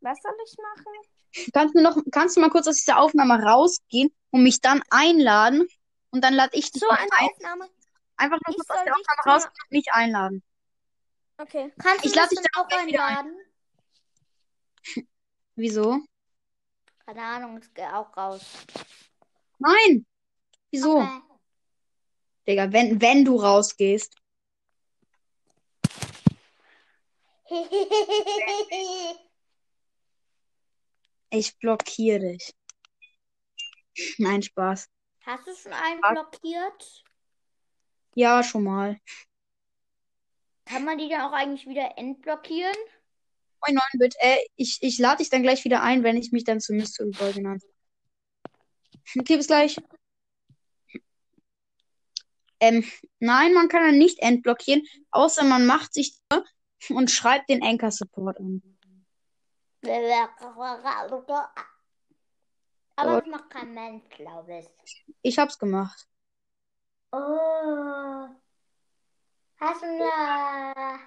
Was 0.00 0.18
soll 0.22 0.32
ich 0.44 0.56
machen? 0.58 1.52
Kannst 1.52 1.74
du 1.74 1.80
noch, 1.82 1.96
kannst 2.10 2.36
du 2.36 2.40
mal 2.40 2.50
kurz 2.50 2.66
aus 2.68 2.76
dieser 2.76 2.98
Aufnahme 2.98 3.42
rausgehen 3.42 4.14
und 4.30 4.42
mich 4.42 4.60
dann 4.60 4.82
einladen? 4.90 5.66
Und 6.10 6.22
dann 6.22 6.34
lade 6.34 6.50
ich 6.56 6.70
dich 6.70 6.80
So 6.80 6.86
noch 6.86 6.98
eine 6.98 7.10
ein. 7.18 7.28
Aufnahme. 7.28 7.68
Einfach 8.16 8.38
nur 8.46 8.50
Ich 8.50 8.56
kurz 8.56 8.70
aus 8.70 8.84
der 8.84 8.94
Aufnahme 8.94 9.34
rausgehen 9.34 9.54
und 9.64 9.70
mich 9.72 9.92
einladen. 9.92 10.42
Okay. 11.38 11.72
Kannst 11.78 12.04
du 12.04 12.08
Ich 12.08 12.14
lade 12.14 12.28
mich 12.30 12.40
dich 12.40 12.48
dann 12.52 12.62
auch 12.64 12.86
wieder 12.86 13.04
ein. 13.06 13.16
einladen? 13.16 13.36
Wieso? 15.56 16.00
Keine 17.06 17.22
Ahnung, 17.22 17.58
ich 17.62 17.72
gehe 17.74 17.94
auch 17.96 18.16
raus. 18.16 18.42
Nein! 19.58 20.06
Wieso? 20.70 20.98
Okay. 20.98 21.22
Digga, 22.46 22.72
wenn, 22.72 23.00
wenn 23.00 23.24
du 23.24 23.36
rausgehst. 23.36 24.14
Ich 31.30 31.58
blockiere 31.58 32.20
dich. 32.20 32.54
Nein, 34.18 34.42
Spaß. 34.42 34.88
Hast 35.24 35.46
du 35.46 35.54
schon 35.54 35.72
einen 35.72 36.00
Was? 36.02 36.12
blockiert? 36.12 37.04
Ja, 38.14 38.42
schon 38.42 38.64
mal. 38.64 38.98
Kann 40.64 40.84
man 40.84 40.98
die 40.98 41.08
dann 41.08 41.22
auch 41.22 41.32
eigentlich 41.32 41.66
wieder 41.66 41.96
entblockieren? 41.96 42.74
Moin, 43.60 43.76
9-Bit. 43.76 44.14
Äh, 44.18 44.38
ich, 44.56 44.78
ich 44.80 44.98
lade 44.98 45.18
dich 45.18 45.30
dann 45.30 45.42
gleich 45.42 45.64
wieder 45.64 45.82
ein, 45.82 46.02
wenn 46.02 46.16
ich 46.16 46.32
mich 46.32 46.44
dann 46.44 46.60
zu 46.60 46.72
Mystery 46.72 47.10
Boy 47.10 47.32
genannt 47.32 47.62
habe. 47.62 48.52
Okay, 49.20 49.36
bis 49.36 49.46
gleich. 49.46 49.76
Ähm, 52.62 52.84
nein, 53.18 53.54
man 53.54 53.66
kann 53.66 53.82
dann 53.82 53.98
nicht 53.98 54.20
entblockieren, 54.20 54.86
außer 55.10 55.42
man 55.42 55.66
macht 55.66 55.92
sich 55.94 56.16
und 56.90 57.10
schreibt 57.10 57.50
den 57.50 57.60
Anchor 57.60 57.90
Support 57.90 58.38
an. 58.38 58.62
Aber 62.94 63.20
das 63.20 63.26
macht 63.26 63.50
kein 63.50 63.74
Mensch, 63.74 64.08
glaube 64.10 64.60
ich. 64.60 65.04
Ich 65.22 65.40
hab's 65.40 65.58
gemacht. 65.58 66.06
Oh. 67.10 68.28
Hast 69.56 69.82
du 69.82 69.86
eine... 69.86 71.00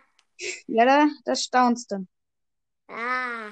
Ja, 0.68 0.86
da, 0.86 1.08
das 1.24 1.44
staunst 1.44 1.90
du. 1.90 2.06
Ah. 2.90 3.50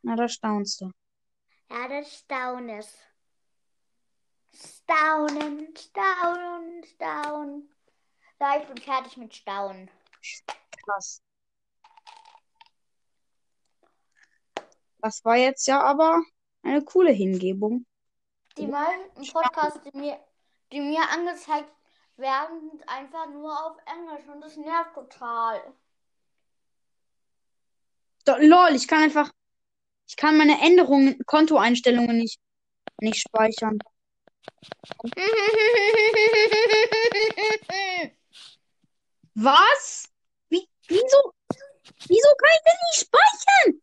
Na, 0.00 0.16
da 0.16 0.26
staunst 0.28 0.80
du. 0.80 0.90
Ja, 1.70 1.88
das 1.88 2.20
Staunen. 2.20 2.82
Staunen, 4.62 5.74
staunen, 5.76 6.84
staunen. 6.84 7.68
So, 8.38 8.46
ich 8.60 8.66
bin 8.66 8.76
fertig 8.78 9.16
mit 9.16 9.34
Staunen. 9.34 9.90
Krass. 10.84 11.20
Das 14.98 15.24
war 15.24 15.36
jetzt 15.36 15.66
ja 15.66 15.80
aber 15.82 16.22
eine 16.62 16.82
coole 16.82 17.10
Hingebung. 17.10 17.86
Die 18.56 18.66
meisten 18.66 19.26
Podcasts, 19.32 19.80
die 19.82 19.96
mir, 19.98 20.20
die 20.70 20.80
mir 20.80 21.08
angezeigt 21.10 21.72
werden, 22.16 22.70
sind 22.70 22.88
einfach 22.88 23.28
nur 23.28 23.52
auf 23.66 23.76
Englisch 23.86 24.26
und 24.28 24.40
das 24.40 24.56
nervt 24.56 24.94
total. 24.94 25.74
Do 28.24 28.36
lol, 28.38 28.76
ich 28.76 28.86
kann 28.86 29.02
einfach. 29.02 29.32
Ich 30.06 30.16
kann 30.16 30.36
meine 30.36 30.60
Änderungen, 30.60 31.18
Kontoeinstellungen 31.26 32.18
nicht, 32.18 32.38
nicht 33.00 33.20
speichern. 33.20 33.78
Was? 39.34 40.08
Wie, 40.48 40.68
wieso? 40.88 41.32
Wieso 42.06 42.34
kann 42.36 42.50
ich 42.54 42.62
denn 42.64 42.78
nicht 42.90 43.00
speichern? 43.06 43.82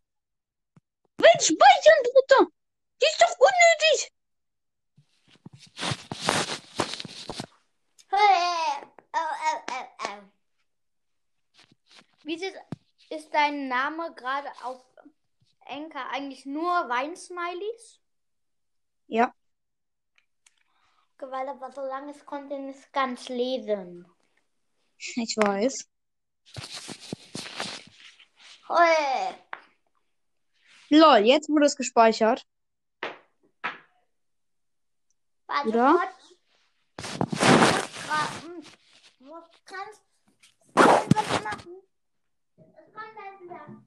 Will 1.18 1.40
speichern, 1.42 2.04
Bruder? 2.04 2.48
Die 3.02 3.06
ist 3.06 3.22
doch 3.22 3.36
unnötig. 3.40 4.12
oh, 8.12 8.84
oh, 9.14 9.34
oh, 9.72 9.88
oh. 10.04 10.22
Wie 12.24 12.36
ist, 12.36 12.56
ist 13.10 13.34
dein 13.34 13.68
Name 13.68 14.14
gerade 14.16 14.50
auf 14.64 14.82
Enker 15.66 16.10
eigentlich 16.10 16.46
nur 16.46 16.88
Weinsmileys? 16.90 18.00
Ja. 19.08 19.34
Weil 21.22 21.50
aber 21.50 21.72
so 21.72 21.82
lange 21.82 22.12
es 22.12 22.26
konnte 22.26 22.58
nicht 22.58 22.94
ganz 22.94 23.28
lesen. 23.28 24.08
Ich 24.98 25.36
weiß. 25.38 25.88
Hey. 28.68 29.36
Lol, 30.90 31.18
jetzt 31.20 31.50
wurde 31.50 31.66
es 31.66 31.76
gespeichert. 31.76 32.46
Warte 35.48 35.68
Oder? 35.68 36.00
hm, 38.42 38.64
muss 39.20 39.44
ganz 39.66 40.02
was 40.76 41.44
machen. 41.44 41.82
Es 42.56 42.94
kommt 42.94 43.14
gleich 43.14 43.42
wieder. 43.42 43.84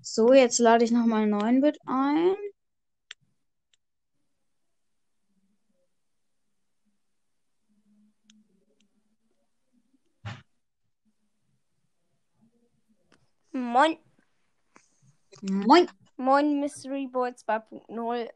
So, 0.00 0.32
jetzt 0.32 0.58
lade 0.58 0.84
ich 0.84 0.90
nochmal 0.90 1.22
einen 1.22 1.30
neuen 1.30 1.60
Bit 1.60 1.78
ein. 1.86 2.36
Moin, 13.70 13.96
Moin. 15.42 15.88
moin 16.16 16.58
Mystery 16.58 17.06
Boy 17.06 17.30
2.0. 17.30 18.28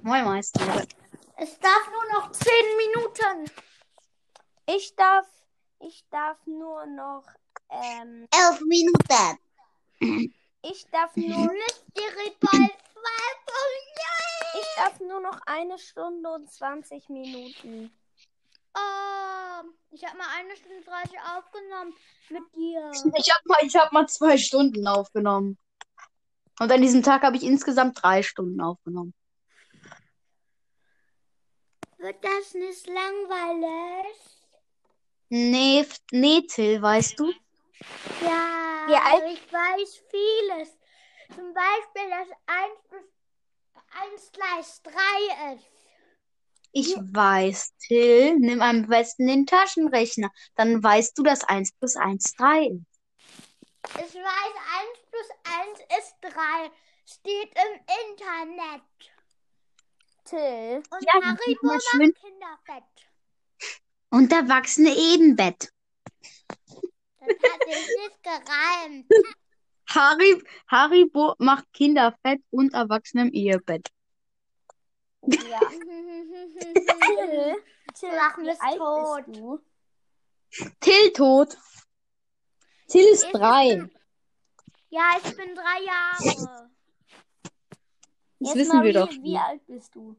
Moin, 0.00 0.24
Meister. 0.24 0.86
Es 1.36 1.58
darf 1.58 1.90
nur 1.92 2.12
noch 2.14 2.32
10 2.32 2.50
Minuten. 2.78 3.50
Ich 4.64 4.96
darf, 4.96 5.26
ich 5.80 6.02
darf 6.08 6.38
nur 6.46 6.86
noch, 6.86 7.24
ähm, 7.68 8.26
11 8.32 8.62
Minuten. 8.62 9.38
ich 10.62 10.86
darf 10.90 11.14
nur, 11.14 11.28
Mystery 11.52 12.36
Ball 12.40 12.60
2.0. 12.60 12.70
ich 14.60 14.76
darf 14.76 14.98
nur 15.00 15.20
noch 15.20 15.42
eine 15.44 15.78
Stunde 15.78 16.30
und 16.30 16.50
20 16.50 17.10
Minuten. 17.10 17.90
Oh, 18.76 19.62
ich 19.90 20.04
habe 20.04 20.18
mal 20.18 20.28
eine 20.36 20.54
Stunde 20.56 20.82
30 20.82 21.18
aufgenommen 21.36 21.94
mit 22.28 22.42
dir. 22.54 22.90
Ich 23.16 23.32
habe 23.32 23.42
mal, 23.46 23.58
ich 23.62 23.76
hab 23.76 23.92
mal 23.92 24.06
zwei 24.06 24.36
Stunden 24.36 24.86
aufgenommen. 24.86 25.58
Und 26.60 26.70
an 26.72 26.80
diesem 26.82 27.02
Tag 27.02 27.22
habe 27.22 27.36
ich 27.36 27.42
insgesamt 27.42 28.02
drei 28.02 28.22
Stunden 28.22 28.60
aufgenommen. 28.60 29.14
Wird 31.98 32.22
das 32.22 32.54
nicht 32.54 32.86
langweilig? 32.86 34.16
Nee, 35.28 35.86
nee, 36.12 36.42
Till, 36.42 36.80
weißt 36.80 37.18
du? 37.18 37.32
Ja, 38.22 38.84
Wie 38.86 38.94
alt- 38.94 39.24
ich 39.32 39.52
weiß 39.52 40.02
vieles. 40.10 40.78
Zum 41.34 41.52
Beispiel, 41.52 42.10
dass 42.10 42.28
1 42.46 42.80
plus 42.88 43.04
1 43.90 44.32
gleich 44.32 44.82
3 44.82 45.54
ist. 45.54 45.75
Ich 46.78 46.94
weiß, 46.94 47.72
Till, 47.78 48.38
nimm 48.38 48.60
am 48.60 48.86
besten 48.86 49.26
den 49.26 49.46
Taschenrechner. 49.46 50.30
Dann 50.56 50.82
weißt 50.82 51.16
du, 51.16 51.22
dass 51.22 51.42
1 51.42 51.72
plus 51.72 51.96
1 51.96 52.34
3 52.34 52.66
ist. 52.66 53.00
Ich 53.94 54.14
weiß, 54.14 54.54
1 54.76 54.98
plus 55.10 55.28
1 55.42 55.78
ist 55.98 56.14
3. 56.20 56.70
Steht 57.06 57.50
im 57.54 57.80
Internet. 58.10 58.82
Till, 60.26 60.82
Und 60.90 61.02
Ja, 61.06 61.14
Haribo 61.14 61.66
macht 61.66 61.82
schön. 61.82 62.12
Kinderfett. 62.12 62.84
Und 64.10 64.30
Erwachsene 64.30 64.94
Ebenbett. 64.94 65.72
Das 67.20 67.52
hat 67.52 67.64
sich 67.64 67.88
nicht 68.02 68.22
gereimt. 68.22 69.06
Harry, 69.88 70.42
Haribo 70.70 71.36
macht 71.38 71.72
Kinder 71.72 72.14
fett 72.22 72.42
und 72.50 72.74
Erwachsene 72.74 73.22
im 73.22 73.32
Ehebett. 73.32 73.90
Ja. 75.26 75.60
Till, 77.94 77.94
Till, 77.94 78.18
alt 78.18 78.34
tot. 78.78 79.26
bist 79.26 79.38
du? 79.38 79.60
Till 80.80 81.12
tot. 81.12 81.56
Till 82.88 83.06
ist 83.08 83.24
Ich 83.24 83.32
drei. 83.32 83.76
bin- 83.76 83.90
Ja, 84.90 85.12
ich 85.16 85.36
bin 85.36 85.54
drei 85.54 85.82
Jahre. 85.84 86.70
Das 88.38 88.54
Jetzt 88.54 88.56
wissen 88.56 88.82
wir 88.82 88.92
doch. 88.92 89.10
Wie 89.10 89.38
alt 89.38 89.66
bist 89.66 89.94
du? 89.94 90.14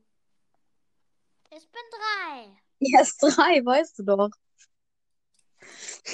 Ich 1.52 1.70
bin 1.72 1.82
drei. 1.92 2.58
Er 2.80 3.02
ist 3.02 3.18
drei, 3.22 3.64
weißt 3.64 4.00
du 4.00 4.04
doch. 4.04 4.30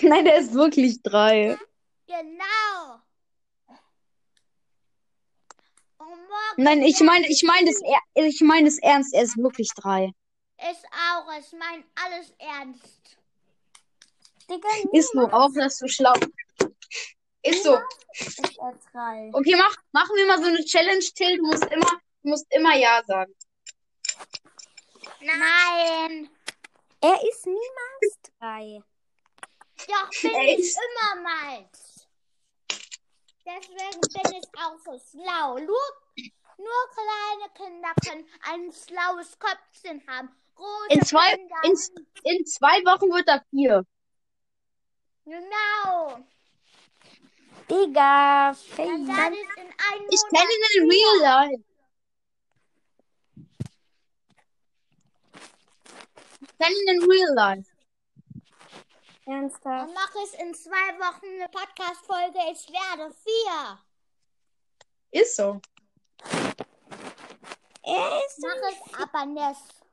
Nein, 0.02 0.26
der 0.26 0.38
ist 0.38 0.54
wirklich 0.54 1.02
drei. 1.02 1.58
Genau. 2.08 3.02
Und 3.68 3.68
morgen 3.68 3.80
Nein, 6.58 6.82
ich 6.84 7.00
meine, 7.02 7.28
ich 7.28 7.44
meine 7.44 7.70
das, 7.72 7.82
er- 7.82 8.26
ich 8.26 8.42
meine 8.42 8.70
das 8.70 8.78
ernst. 8.80 9.14
Er 9.14 9.24
ist 9.24 9.38
wirklich 9.38 9.70
drei. 9.76 10.12
Ich 10.58 10.78
auch. 10.92 11.26
Ich 11.40 11.52
meine 11.54 11.84
alles 11.96 12.34
ernst. 12.40 13.18
Digga, 14.50 14.68
Ist 14.92 15.12
so, 15.14 15.22
auch 15.30 15.50
dass 15.56 15.78
du 15.80 15.88
schlau. 15.88 16.14
Ist 17.42 17.64
so. 17.64 17.78
ist 18.14 18.40
er 18.60 18.78
drei. 18.92 19.30
Okay, 19.34 19.56
mach, 19.58 19.76
machen 19.92 20.16
wir 20.16 20.26
mal 20.28 20.38
so 20.42 20.48
eine 20.48 20.64
Challenge, 20.64 21.00
Till. 21.16 21.38
Du 21.38 21.46
musst 21.48 21.66
immer, 21.66 21.92
du 22.24 22.30
musst 22.30 22.46
immer 22.54 22.76
Ja 22.76 23.02
sagen. 23.06 23.34
Nein. 25.22 26.30
Er 27.02 27.16
ist 27.30 27.46
niemals 27.46 28.20
drei. 28.40 28.82
Doch 29.88 30.10
bin 30.22 30.32
Echt? 30.36 30.60
ich 30.60 30.76
immer 30.76 31.22
mal. 31.22 31.70
Deswegen 33.46 34.00
bin 34.02 34.40
ich 34.40 34.48
auch 34.58 34.78
so 34.86 34.98
schlau. 35.12 35.58
Nur, 35.58 35.82
nur 36.58 36.84
kleine 36.96 37.52
Kinder 37.56 37.94
können 38.06 38.28
ein 38.42 38.72
schlaues 38.72 39.38
Köpfchen 39.38 40.02
haben. 40.08 40.30
Große 40.56 40.88
In 40.90 41.02
zwei, 41.04 41.36
Kinder. 41.36 41.56
in, 41.64 41.72
in 42.24 42.46
zwei 42.46 42.78
Wochen 42.86 43.12
wird 43.12 43.28
er 43.28 43.44
vier. 43.50 43.86
Genau. 45.26 46.24
Digga, 47.70 48.52
ich 48.52 48.76
kenne 48.76 48.98
ihn 49.00 50.66
in 50.76 50.90
real 50.90 51.20
life. 51.22 51.64
Ich 56.42 56.58
kenne 56.58 56.76
ihn 56.76 57.02
in 57.02 57.10
real 57.10 57.34
life. 57.34 57.73
Ernsthaft. 59.26 59.66
Dann 59.66 59.94
mache 59.94 60.18
ich 60.26 60.40
in 60.40 60.54
zwei 60.54 61.00
Wochen 61.00 61.26
eine 61.26 61.50
Podcast-Folge. 61.50 62.40
Ich 62.52 62.68
werde 62.70 63.14
vier. 63.14 63.80
Ist 65.12 65.36
so. 65.36 65.62
Er 67.84 68.26
ist 68.26 68.40
Mache 68.40 68.72
ich 68.72 68.96
aber 69.00 69.26
nicht. 69.26 69.84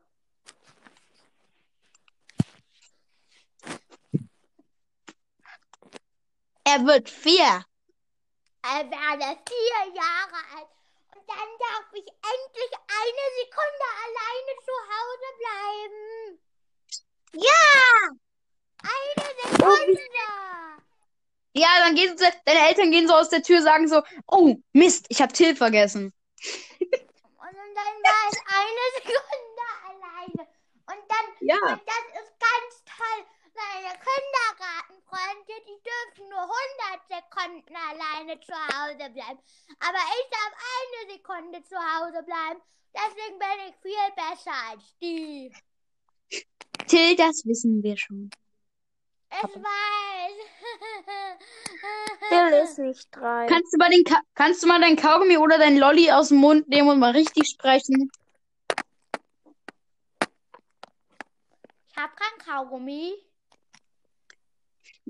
Er 6.64 6.86
wird 6.86 7.08
vier. 7.08 7.64
Ich 8.62 8.90
werde 8.90 9.38
vier 9.48 9.94
Jahre 9.94 10.40
alt. 10.56 10.68
Und 11.14 11.28
dann 11.28 11.50
darf 11.58 11.92
ich 11.92 12.06
endlich 12.06 12.72
eine 12.86 13.26
Sekunde 13.40 13.86
alleine 14.04 14.52
zu 14.64 14.74
Hause 14.90 15.28
bleiben. 15.38 16.40
Ja! 17.32 18.29
Eine 18.82 19.50
Sekunde! 19.52 20.00
Ja, 21.52 21.68
dann 21.80 21.94
gehen 21.96 22.16
sie, 22.16 22.24
deine 22.44 22.68
Eltern 22.68 22.90
gehen 22.92 23.08
so 23.08 23.14
aus 23.14 23.28
der 23.28 23.42
Tür, 23.42 23.60
sagen 23.62 23.88
so, 23.88 24.02
oh, 24.28 24.56
Mist, 24.72 25.06
ich 25.08 25.20
hab 25.20 25.32
Till 25.32 25.56
vergessen. 25.56 26.12
Und 26.40 27.56
dann 27.76 27.94
war 28.04 28.30
ich 28.30 28.38
eine 28.46 28.84
Sekunde 28.96 29.64
alleine. 29.88 30.48
Und 30.86 31.04
dann, 31.08 31.26
Ja. 31.40 31.56
und 31.56 31.82
das 31.86 32.22
ist 32.22 32.32
ganz 32.38 32.84
toll, 32.84 33.24
Meine 33.52 33.92
Kindergartenfreunde, 33.98 35.54
die 35.66 35.82
dürfen 35.82 36.30
nur 36.30 36.40
100 36.40 37.02
Sekunden 37.08 37.76
alleine 37.76 38.40
zu 38.40 38.54
Hause 38.54 39.10
bleiben. 39.10 39.38
Aber 39.80 39.98
ich 39.98 40.26
darf 40.30 40.52
eine 40.78 41.12
Sekunde 41.12 41.62
zu 41.64 41.76
Hause 41.76 42.22
bleiben. 42.22 42.60
Deswegen 42.94 43.38
bin 43.38 43.68
ich 43.68 43.74
viel 43.82 44.08
besser 44.16 44.52
als 44.70 44.96
die. 45.02 45.52
Till, 46.86 47.16
das 47.16 47.44
wissen 47.44 47.82
wir 47.82 47.96
schon. 47.98 48.30
Ich 49.30 49.42
weiß. 49.42 50.32
Till 52.28 52.58
ist 52.64 52.78
nicht 52.78 53.08
drei. 53.12 53.46
Kannst 53.46 53.72
du 53.72 53.78
mal 53.78 53.90
den 53.90 54.04
Ka 54.04 54.20
kannst 54.34 54.62
du 54.62 54.66
mal 54.66 54.80
dein 54.80 54.96
Kaugummi 54.96 55.38
oder 55.38 55.58
dein 55.58 55.78
Lolli 55.78 56.10
aus 56.10 56.28
dem 56.28 56.38
Mund 56.38 56.68
nehmen 56.68 56.88
und 56.88 56.98
mal 56.98 57.12
richtig 57.12 57.48
sprechen? 57.48 58.10
Ich 61.88 61.96
habe 61.96 62.12
kein 62.16 62.46
Kaugummi. 62.46 63.14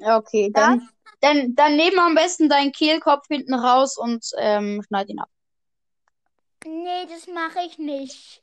Okay, 0.02 0.50
dann, 0.52 0.88
dann, 1.20 1.54
dann 1.54 1.76
nehmen 1.76 1.96
wir 1.96 2.04
am 2.04 2.14
besten 2.14 2.48
deinen 2.48 2.72
Kehlkopf 2.72 3.26
hinten 3.28 3.54
raus 3.54 3.96
und 3.96 4.24
ähm, 4.38 4.82
schneid 4.86 5.08
ihn 5.08 5.20
ab. 5.20 5.28
Nee, 6.64 7.06
das 7.06 7.26
mache 7.26 7.60
ich 7.66 7.78
nicht. 7.78 8.42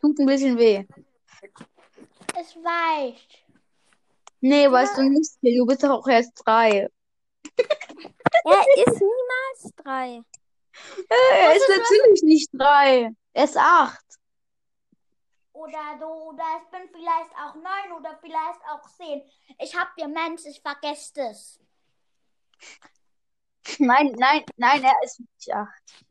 Tut 0.00 0.18
ein 0.18 0.26
bisschen 0.26 0.58
weh. 0.58 0.84
Es 2.38 2.56
weicht. 2.56 3.44
Nee, 4.42 4.70
weißt 4.70 4.98
du 4.98 5.02
nicht, 5.04 5.30
du 5.40 5.66
bist 5.66 5.82
doch 5.82 5.90
auch 5.90 6.08
erst 6.08 6.32
drei. 6.44 6.88
Er 8.44 8.66
ist 8.86 9.00
niemals 9.00 9.74
drei. 9.76 10.20
Äh, 11.08 11.38
er 11.38 11.54
ist 11.54 11.68
natürlich 11.68 12.22
nicht 12.24 12.48
drei. 12.52 13.10
Er 13.34 13.44
ist 13.44 13.56
acht. 13.56 14.04
Oder 15.52 15.96
so, 16.00 16.06
oder 16.30 16.42
ich 16.60 16.70
bin 16.70 16.88
vielleicht 16.92 17.30
auch 17.36 17.54
neun 17.54 17.92
oder 17.98 18.18
vielleicht 18.20 18.60
auch 18.68 18.82
zehn. 18.96 19.22
Ich 19.60 19.76
hab 19.78 19.94
Demenz, 19.96 20.44
ich 20.46 20.60
vergesse 20.60 21.20
es. 21.30 21.60
Nein, 23.78 24.12
nein, 24.16 24.44
nein, 24.56 24.82
er 24.82 24.94
ist 25.04 25.20
nicht 25.20 25.54
acht. 25.54 26.04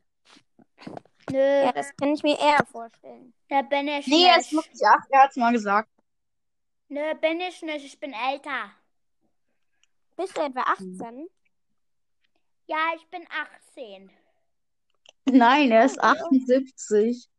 Nö, 1.30 1.38
Ja, 1.64 1.72
das 1.72 1.94
kann 1.96 2.14
ich 2.14 2.22
mir 2.22 2.38
eher 2.38 2.64
vorstellen. 2.70 3.34
da 3.48 3.60
bin 3.62 3.88
ich 3.88 4.06
Nee, 4.06 4.24
er 4.26 4.38
nicht. 4.38 4.46
ist 4.46 4.56
wirklich 4.56 4.86
acht. 4.86 5.06
Er 5.10 5.22
hat's 5.24 5.36
mal 5.36 5.52
gesagt. 5.52 5.90
Nö, 6.92 7.14
bin 7.14 7.40
ich 7.40 7.62
nicht, 7.62 7.86
ich 7.86 7.98
bin 7.98 8.12
älter. 8.12 8.70
Bist 10.14 10.36
du 10.36 10.42
etwa 10.42 10.60
18? 10.60 11.26
Ja, 12.66 12.76
ich 12.94 13.06
bin 13.08 13.26
18. 13.74 14.10
Nein, 15.24 15.70
er 15.70 15.86
ist 15.86 15.98
78. 15.98 17.30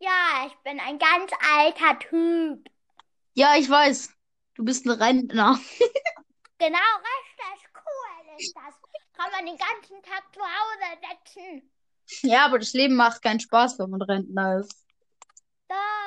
Ja, 0.00 0.46
ich 0.48 0.54
bin 0.64 0.80
ein 0.80 0.98
ganz 0.98 1.30
alter 1.54 1.96
Typ. 2.00 2.68
Ja, 3.34 3.54
ich 3.56 3.70
weiß. 3.70 4.12
Du 4.56 4.64
bist 4.64 4.84
ein 4.84 4.90
Rentner. 4.90 5.60
Genau, 6.58 6.78
richtig 6.78 7.68
cool 7.74 8.36
ist 8.38 8.54
das. 8.54 8.74
Kann 9.14 9.32
man 9.32 9.46
den 9.46 9.58
ganzen 9.58 10.00
Tag 10.02 10.22
zu 10.32 10.40
Hause 10.40 11.00
sitzen. 11.10 11.72
Ja, 12.28 12.46
aber 12.46 12.60
das 12.60 12.72
Leben 12.72 12.94
macht 12.94 13.20
keinen 13.20 13.40
Spaß, 13.40 13.80
wenn 13.80 13.90
man 13.90 14.02
Rentner 14.02 14.60
ist. 14.60 14.86
Doch, 15.68 16.01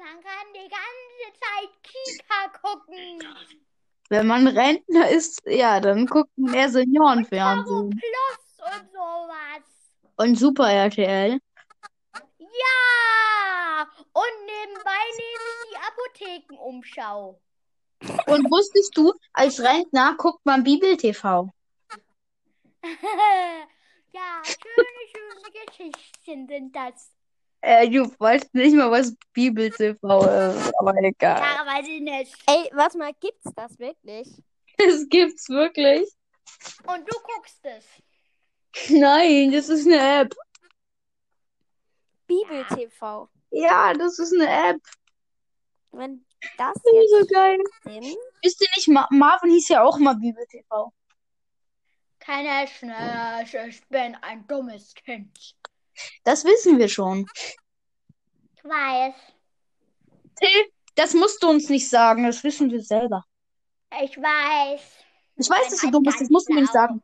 man 0.00 0.22
kann 0.22 0.46
die 0.54 0.68
ganze 0.68 1.28
Zeit 1.40 1.70
Kika 1.82 2.48
gucken. 2.62 3.22
Wenn 4.08 4.26
man 4.26 4.48
Rentner 4.48 5.08
ist, 5.10 5.42
ja, 5.46 5.78
dann 5.80 6.06
guckt 6.06 6.30
eher 6.36 6.52
Karo 6.52 6.72
Seniorenfernsehen. 6.72 7.90
Plus 7.90 8.72
und 8.72 8.90
sowas. 8.92 9.62
Und 10.16 10.36
Super 10.36 10.70
RTL. 10.70 11.38
Ja, 12.38 13.88
und 14.12 14.34
nebenbei 14.46 15.02
nehme 15.16 15.48
ich 15.54 15.70
die 15.70 15.76
Apothekenumschau. 15.88 17.40
Und 18.26 18.50
wusstest 18.50 18.96
du, 18.96 19.12
als 19.32 19.60
Rentner 19.60 20.14
guckt 20.16 20.44
man 20.44 20.64
Bibel-TV. 20.64 21.50
ja, 24.12 24.42
schöne, 24.44 25.02
schöne 25.12 25.50
Geschichten 25.66 26.48
sind 26.48 26.74
das. 26.74 27.12
Äh, 27.62 27.88
du 27.90 28.10
weißt 28.18 28.54
nicht 28.54 28.74
mal, 28.74 28.90
was 28.90 29.14
Bibel-TV 29.32 29.94
ist, 29.94 30.72
aber 30.78 30.94
egal. 31.02 31.40
Ja, 31.40 31.66
weiß 31.66 31.86
ich 31.88 32.00
nicht. 32.00 32.34
Ey, 32.46 32.70
warte 32.72 32.98
mal, 32.98 33.12
gibt's 33.20 33.50
das 33.54 33.78
wirklich? 33.78 34.28
Das 34.78 35.06
gibt's 35.10 35.46
wirklich. 35.50 36.08
Und 36.86 37.06
du 37.06 37.14
guckst 37.22 37.60
es. 37.64 37.84
Nein, 38.88 39.52
das 39.52 39.68
ist 39.68 39.86
eine 39.86 40.22
App. 40.22 40.34
Bibel 42.26 42.64
TV. 42.64 43.28
Ja, 43.50 43.92
das 43.92 44.18
ist 44.18 44.32
eine 44.32 44.70
App. 44.70 44.80
Wenn 45.90 46.24
das 46.56 46.76
ist 46.76 47.10
so 47.10 47.26
geil. 47.26 47.58
stimmt. 47.80 48.16
Wisst 48.42 48.62
ihr 48.62 48.68
nicht, 48.76 48.88
Ma 48.88 49.06
Marvin 49.10 49.50
hieß 49.50 49.68
ja 49.68 49.82
auch 49.82 49.98
mal 49.98 50.14
Bibel-TV. 50.14 50.92
Keine 52.20 52.68
Schnell, 52.68 53.68
ich 53.68 53.86
bin 53.88 54.14
ein 54.22 54.46
dummes 54.46 54.94
Kind. 54.94 55.56
Das 56.24 56.44
wissen 56.44 56.78
wir 56.78 56.88
schon. 56.88 57.26
Ich 58.54 58.64
weiß. 58.64 59.14
Till, 60.36 60.72
das 60.94 61.14
musst 61.14 61.42
du 61.42 61.48
uns 61.48 61.68
nicht 61.68 61.88
sagen, 61.88 62.24
das 62.24 62.42
wissen 62.44 62.70
wir 62.70 62.82
selber. 62.82 63.24
Ich 64.02 64.16
weiß. 64.16 64.80
Ich 65.36 65.48
weiß, 65.48 65.70
dass 65.70 65.80
du 65.80 65.90
dumm 65.90 66.02
bist, 66.02 66.20
das 66.20 66.28
musst 66.28 66.48
du 66.48 66.54
mir 66.54 66.62
nicht 66.62 66.72
sagen. 66.72 67.00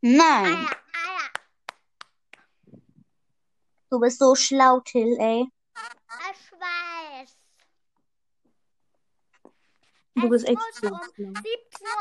Nein, 0.00 0.68
du 3.90 3.98
bist 3.98 4.18
so 4.18 4.34
schlau, 4.34 4.80
Till, 4.80 5.16
ey. 5.18 5.46
Ich 6.30 6.52
weiß. 6.52 7.37
Du 10.20 10.26
Es 10.26 10.44
bist 10.44 10.48
echt 10.48 10.58
so 10.74 10.88
um 10.88 11.00
schlau. 11.14 11.26
17.31 11.26 11.40
Uhr 11.82 11.98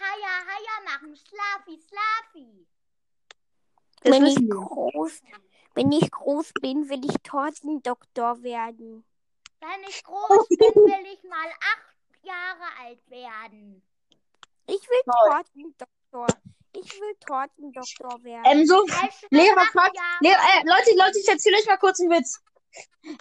Haya 0.00 0.34
Haya 0.46 0.76
machen. 0.84 1.16
Slafi. 1.16 2.66
Das 4.02 4.12
wenn 4.12 4.26
ich 4.26 4.48
groß, 4.48 5.20
wenn 5.74 5.92
ich 5.92 6.10
groß 6.10 6.52
bin, 6.60 6.88
will 6.88 7.04
ich 7.04 7.14
Tortendoktor 7.22 8.42
werden. 8.42 9.04
Wenn 9.60 9.88
ich 9.88 10.02
groß 10.02 10.48
bin, 10.48 10.58
will 10.58 11.12
ich 11.12 11.22
mal 11.28 11.48
acht 11.60 12.24
Jahre 12.24 12.64
alt 12.82 13.10
werden. 13.10 13.82
Ich 14.66 14.80
will. 14.88 15.00
Tortendoktor. 15.04 16.26
Ich 16.72 17.00
will 17.00 17.14
Tortendoktor 17.26 18.22
werden. 18.22 18.44
Ähm, 18.46 18.66
so, 18.66 18.86
Lehrer 19.30 19.66
fragt, 19.72 19.96
Lehrer, 20.20 20.38
äh, 20.38 20.62
Leute, 20.64 20.96
Leute, 20.96 21.18
ich 21.18 21.28
erzähle 21.28 21.56
euch 21.56 21.66
mal 21.66 21.76
kurz 21.78 22.00
einen 22.00 22.10
Witz. 22.10 22.40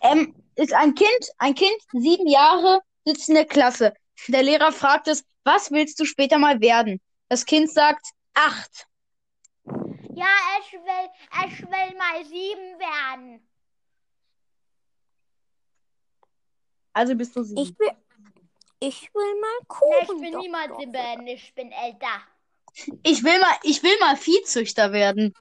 Ähm, 0.03 0.35
ist 0.55 0.73
ein 0.73 0.93
Kind, 0.93 1.31
ein 1.39 1.55
Kind, 1.55 1.81
sieben 1.93 2.27
Jahre, 2.27 2.81
sitzt 3.09 3.29
in 3.29 3.35
der 3.35 3.45
Klasse. 3.45 3.93
Der 4.27 4.43
Lehrer 4.43 4.71
fragt 4.71 5.07
es, 5.07 5.23
was 5.43 5.71
willst 5.71 5.99
du 5.99 6.05
später 6.05 6.37
mal 6.37 6.59
werden? 6.61 7.01
Das 7.29 7.45
Kind 7.45 7.71
sagt, 7.71 8.05
acht. 8.33 8.87
Ja, 10.15 10.27
ich 10.61 10.73
will, 10.73 11.09
ich 11.47 11.61
will 11.61 11.97
mal 11.97 12.25
sieben 12.25 12.79
werden. 12.79 13.47
Also 16.93 17.15
bist 17.15 17.35
du 17.35 17.41
ich 17.41 17.47
sieben. 17.47 17.79
will, 17.79 17.91
ich 18.79 19.13
will 19.13 19.39
mal 19.39 19.49
Nee, 19.59 19.95
ich 20.01 20.07
Kuchen. 20.07 20.21
bin 20.21 20.37
niemals 20.39 20.77
sieben, 20.77 21.27
ich 21.27 21.55
bin 21.55 21.71
älter. 21.71 22.21
Ich 23.03 23.23
will 23.23 23.39
mal, 23.39 23.55
ich 23.63 23.81
will 23.83 23.97
mal 23.99 24.15
Viehzüchter 24.17 24.91
werden. 24.91 25.33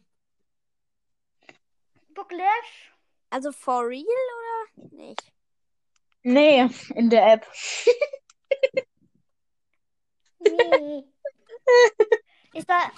Wirklich? 2.15 2.93
Also 3.31 3.53
for 3.53 3.87
real 3.89 4.05
oder 4.05 4.89
nicht? 4.97 5.33
Nee, 6.29 6.69
in 6.95 7.09
der 7.09 7.33
App. 7.33 7.47
Nee. 10.41 11.05
Ist 12.53 12.69
da. 12.69 12.93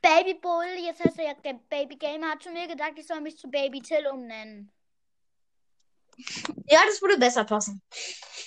Baby 0.00 0.34
Bull, 0.34 0.64
jetzt 0.78 1.04
heißt 1.04 1.18
er 1.18 1.24
ja 1.24 1.34
Baby 1.68 1.96
Gamer, 1.96 2.30
hat 2.30 2.42
zu 2.42 2.50
mir 2.50 2.68
gesagt, 2.68 2.98
ich 2.98 3.06
soll 3.06 3.20
mich 3.20 3.36
zu 3.36 3.50
Baby 3.50 3.82
Till 3.82 4.06
umnennen. 4.06 4.70
Ja, 6.66 6.80
das 6.86 7.02
würde 7.02 7.18
besser 7.18 7.44
passen. 7.44 7.82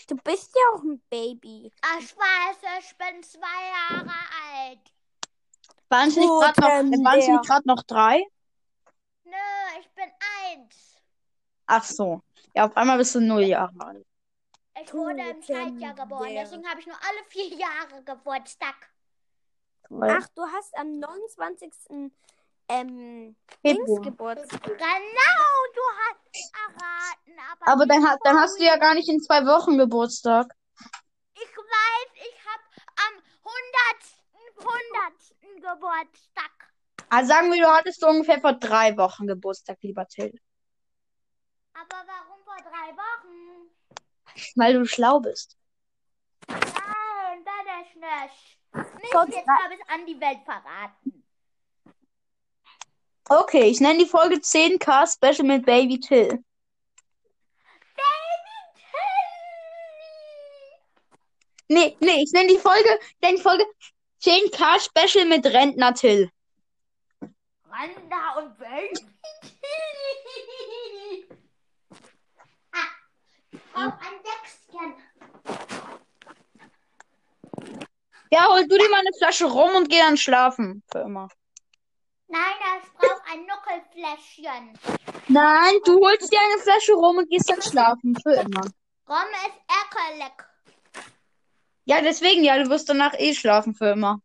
Du 0.08 0.16
bist 0.16 0.56
ja 0.56 0.62
auch 0.74 0.84
ein 0.84 1.02
Baby. 1.10 1.70
Ach, 1.82 2.00
ich 2.00 2.16
weiß, 2.16 2.58
ich 2.80 2.98
bin 2.98 3.22
zwei 3.22 3.68
Jahre 3.68 4.14
alt. 4.54 4.80
Waren 5.90 6.08
es 6.08 6.16
nicht 6.16 6.30
gerade 6.30 7.68
noch, 7.68 7.76
noch 7.76 7.84
drei? 7.84 8.24
Nö, 9.26 9.80
ich 9.82 9.90
bin 9.92 10.10
eins. 10.46 10.96
Ach 11.66 11.84
so. 11.84 12.22
Ja, 12.56 12.66
auf 12.66 12.78
einmal 12.78 12.98
bist 12.98 13.14
du 13.16 13.20
null 13.20 13.44
Jahre 13.44 13.74
alt. 13.80 14.06
Ich 14.82 14.94
wurde 14.94 15.22
im 15.30 15.42
Zeitjahr 15.42 15.94
geboren, 15.94 16.30
der. 16.30 16.44
deswegen 16.44 16.68
habe 16.68 16.80
ich 16.80 16.88
nur 16.88 16.96
alle 16.96 17.24
vier 17.30 17.48
Jahre 17.48 18.04
Geburtstag. 18.04 18.76
Ach, 19.90 20.28
du 20.36 20.42
hast 20.44 20.76
am 20.78 21.00
29. 21.00 21.72
Ähm, 22.68 23.36
Februar. 23.62 24.02
Geburtstag. 24.02 24.64
Genau, 24.64 25.56
du 25.74 25.82
hast 26.02 26.54
erraten, 26.66 27.40
aber, 27.52 27.72
Aber 27.72 27.86
dann, 27.86 28.08
ha- 28.08 28.18
dann 28.24 28.38
hast 28.40 28.60
du 28.60 28.64
ja 28.64 28.78
gar 28.78 28.96
nicht 28.96 29.08
in 29.08 29.22
zwei 29.22 29.46
Wochen 29.46 29.78
Geburtstag. 29.78 30.48
Ich 31.36 31.42
weiß, 31.58 32.10
ich 32.16 32.40
habe 32.46 32.64
am 33.08 33.24
100. 34.58 34.76
100. 35.54 35.76
Geburtstag. 35.78 36.52
Also 37.10 37.28
sagen 37.30 37.52
wir, 37.54 37.62
du 37.64 37.70
hattest 37.70 38.00
so 38.00 38.08
ungefähr 38.08 38.40
vor 38.42 38.54
drei 38.54 38.98
Wochen 38.98 39.28
Geburtstag, 39.28 39.78
lieber 39.82 40.08
Till. 40.08 40.34
Aber 41.74 42.04
warum 42.08 42.44
vor 42.44 42.56
drei 42.58 42.96
Wochen? 42.96 43.70
Weil 44.56 44.74
du 44.74 44.86
schlau 44.86 45.20
bist. 45.20 45.58
Nein, 46.48 47.46
das 47.46 47.88
ist 47.88 47.96
nicht. 47.96 48.56
Nicht 49.02 49.12
Vor 49.12 49.26
jetzt 49.28 49.48
habe 49.48 49.74
ich 49.76 49.90
an 49.90 50.06
die 50.06 50.20
Welt 50.20 50.40
verraten. 50.44 51.26
Okay, 53.28 53.70
ich 53.70 53.80
nenne 53.80 54.00
die 54.00 54.06
Folge 54.06 54.36
10K 54.36 55.12
Special 55.12 55.48
mit 55.48 55.66
Baby 55.66 56.00
Till. 56.00 56.28
Baby 56.28 56.44
Tilly! 58.76 59.56
Nee, 61.68 61.98
nee, 62.00 62.22
ich 62.22 62.32
nenne 62.34 62.50
die 62.50 62.60
Folge, 62.60 63.00
ich 63.02 63.22
nenne 63.22 63.38
die 63.38 63.42
Folge 63.42 63.66
10K 64.22 64.80
Special 64.80 65.26
mit 65.26 65.44
Rentner 65.48 65.96
Till. 65.96 66.30
Randa 67.68 68.36
und 68.38 68.58
Baby 68.60 68.94
Tilly! 68.94 69.66
Ah, 72.72 72.92
ich 73.52 73.62
brauche 73.72 74.00
ein 74.02 74.22
Däckschen. 74.22 74.94
Ja, 78.32 78.48
hol 78.50 78.68
du 78.68 78.78
dir 78.78 78.90
mal 78.90 79.00
eine 79.00 79.14
Flasche 79.18 79.46
rum 79.46 79.76
und 79.76 79.90
geh 79.90 80.00
dann 80.00 80.18
schlafen. 80.18 80.84
Für 80.92 81.00
immer. 81.00 81.30
Nein, 82.28 82.42
ich 82.84 82.92
brauche 82.94 83.22
ein 83.32 83.46
Nuckelfläschchen. 83.46 84.80
Nein, 85.28 85.74
du 85.86 86.00
holst 86.00 86.32
dir 86.32 86.40
eine 86.40 86.62
Flasche 86.62 86.94
rum 86.94 87.18
und 87.18 87.30
gehst 87.30 87.50
dann 87.50 87.62
schlafen. 87.62 88.16
Für 88.22 88.34
immer. 88.34 88.62
Rom 89.08 89.30
ist 89.46 89.60
eckelig. 89.70 90.34
Ja, 91.86 92.02
deswegen, 92.02 92.44
ja, 92.44 92.58
du 92.62 92.70
wirst 92.70 92.90
danach 92.90 93.14
eh 93.18 93.34
schlafen 93.36 93.76
für 93.76 93.92
immer. 93.92 94.20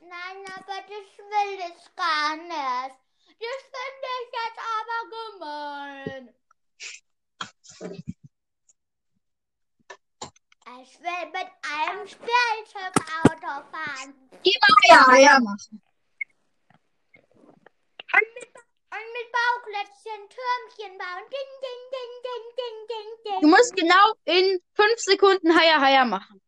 Nein, 0.00 0.44
aber 0.56 0.80
das 0.88 1.18
will 1.18 1.58
ich 1.58 1.94
gar 1.94 2.36
nicht. 2.36 2.96
Das 3.38 3.62
finde 3.72 4.08
ich 4.22 4.32
jetzt 4.40 4.60
aber 4.78 5.00
gemein. 6.08 6.34
Ich 10.80 10.98
will 11.00 11.26
mit 11.32 11.48
einem 11.68 12.06
Spielzeugauto 12.06 13.62
fahren. 13.70 14.14
Geh 14.42 14.56
mal 14.60 14.76
ja, 14.88 15.18
ja, 15.18 15.40
machen. 15.40 15.82
Und 18.14 18.34
mit, 18.34 18.48
und 18.90 19.08
mit 19.12 19.28
Bauklötzchen 19.32 20.28
Türmchen 20.30 20.96
bauen. 20.98 21.24
Ding, 21.30 21.50
ding, 21.62 21.82
ding, 21.92 22.12
ding, 22.24 22.44
ding, 22.56 22.76
ding, 22.88 23.08
ding. 23.24 23.40
Du 23.42 23.48
musst 23.48 23.76
genau 23.76 24.14
in 24.24 24.60
fünf 24.74 24.98
Sekunden 24.98 25.54
Haya 25.54 25.80
Haya 25.80 26.04
machen. 26.06 26.40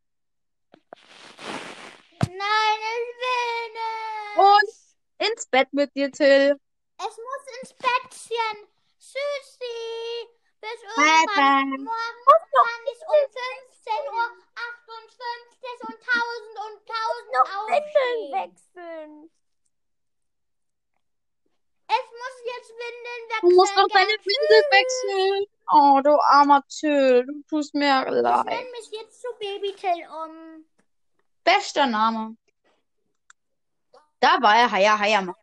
Nein, 2.20 2.78
ich 2.94 3.10
will 3.20 3.72
nicht. 3.74 4.38
Und 4.38 5.28
ins 5.28 5.46
Bett 5.46 5.72
mit 5.72 5.94
dir, 5.94 6.10
Till. 6.10 6.58
Es 6.98 7.16
muss 7.18 7.60
ins 7.60 7.74
Bettchen. 7.74 8.68
Süßi. 8.98 10.43
Bis 10.64 10.80
Bye, 10.96 11.04
irgendwann 11.04 11.70
bye. 11.70 11.78
morgen 11.84 12.24
kann 12.56 12.82
ich 12.92 13.00
um 13.04 13.20
15 13.28 13.92
Uhr 14.16 14.28
58 14.56 15.76
und 15.84 15.98
1000 16.00 16.56
und 16.64 16.76
1000 16.88 17.32
Noch 17.34 17.50
Windeln 17.68 18.32
wechseln. 18.32 19.30
Es 21.86 22.06
muss 22.20 22.36
jetzt 22.46 22.70
Windeln 22.70 23.22
wechseln. 23.28 23.50
Du 23.50 23.56
musst 23.56 23.76
noch 23.76 23.88
deine 23.88 24.06
gell? 24.06 24.24
Windel 24.24 24.62
wechseln. 24.70 25.46
Oh, 25.70 26.00
du 26.02 26.18
armer 26.22 26.62
Till. 26.68 27.26
Du 27.26 27.42
tust 27.48 27.74
mir 27.74 28.04
Ich 28.06 28.12
leid. 28.22 28.46
nenne 28.46 28.70
mich 28.70 28.90
jetzt 28.90 29.20
zu 29.20 29.28
Baby 29.38 29.74
Till 29.74 30.08
um. 30.22 30.64
Bester 31.44 31.86
Name. 31.86 32.36
Da 34.20 34.38
war 34.40 34.56
er 34.56 34.70
Haya 34.70 34.98
Haya 34.98 35.20
machen. 35.20 35.38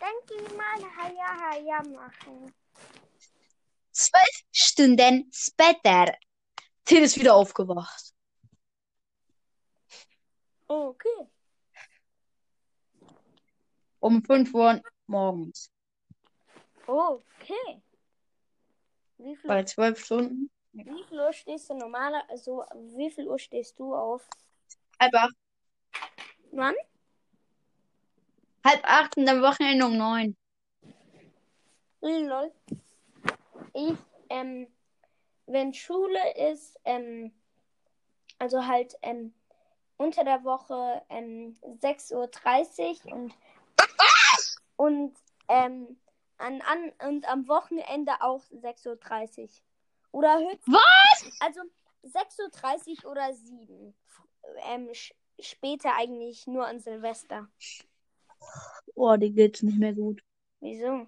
Dann 0.00 0.14
geh 0.26 0.56
mal 0.56 0.80
Haya 0.96 1.50
Haya 1.50 1.82
machen. 1.82 2.54
Zwölf 3.96 4.44
Stunden 4.52 5.30
später. 5.32 6.14
Till 6.84 7.02
ist 7.02 7.18
wieder 7.18 7.34
aufgewacht. 7.34 8.12
Okay. 10.68 11.26
Um 14.00 14.22
5 14.22 14.52
Uhr 14.52 14.82
morgens. 15.06 15.70
Okay. 16.86 17.82
Wie 19.16 19.34
viel, 19.34 19.48
Bei 19.48 19.64
zwölf 19.64 20.04
Stunden. 20.04 20.50
wie 20.72 21.04
viel 21.08 21.18
Uhr 21.18 21.32
stehst 21.32 21.70
du 21.70 21.74
normaler, 21.74 22.22
also 22.28 22.64
wie 22.98 23.10
viel 23.10 23.26
Uhr 23.26 23.38
stehst 23.38 23.78
du 23.78 23.94
auf? 23.94 24.28
Halb 25.00 25.14
acht. 25.14 25.36
Wann? 26.52 26.74
Halb 28.62 28.84
acht 28.84 29.16
und 29.16 29.26
am 29.26 29.40
Wochenende 29.40 29.86
um 29.86 29.96
neun. 29.96 30.36
Lol. 32.02 32.52
Ich, 33.76 33.98
ähm, 34.30 34.66
wenn 35.44 35.74
Schule 35.74 36.50
ist, 36.50 36.80
ähm, 36.86 37.30
also 38.38 38.66
halt, 38.66 38.96
ähm, 39.02 39.34
unter 39.98 40.24
der 40.24 40.44
Woche, 40.44 41.02
ähm, 41.10 41.58
6.30 41.82 43.04
Uhr 43.04 43.12
und, 43.14 43.34
und, 44.76 45.16
ähm, 45.48 45.98
an, 46.38 46.62
an, 46.62 46.92
und 47.06 47.28
am 47.28 47.46
Wochenende 47.48 48.12
auch 48.20 48.42
6.30 48.50 49.42
Uhr. 49.42 49.48
Oder 50.12 50.38
höchstens. 50.38 50.74
Was? 50.74 51.40
Also 51.40 51.60
6.30 52.04 53.04
Uhr 53.04 53.10
oder 53.10 53.34
7. 53.34 53.94
Ähm, 54.70 54.88
später 55.38 55.94
eigentlich 55.96 56.46
nur 56.46 56.66
an 56.66 56.80
Silvester. 56.80 57.46
Oh, 58.94 59.16
die 59.16 59.32
geht's 59.32 59.62
nicht 59.62 59.78
mehr 59.78 59.92
gut. 59.92 60.22
Wieso? 60.60 61.06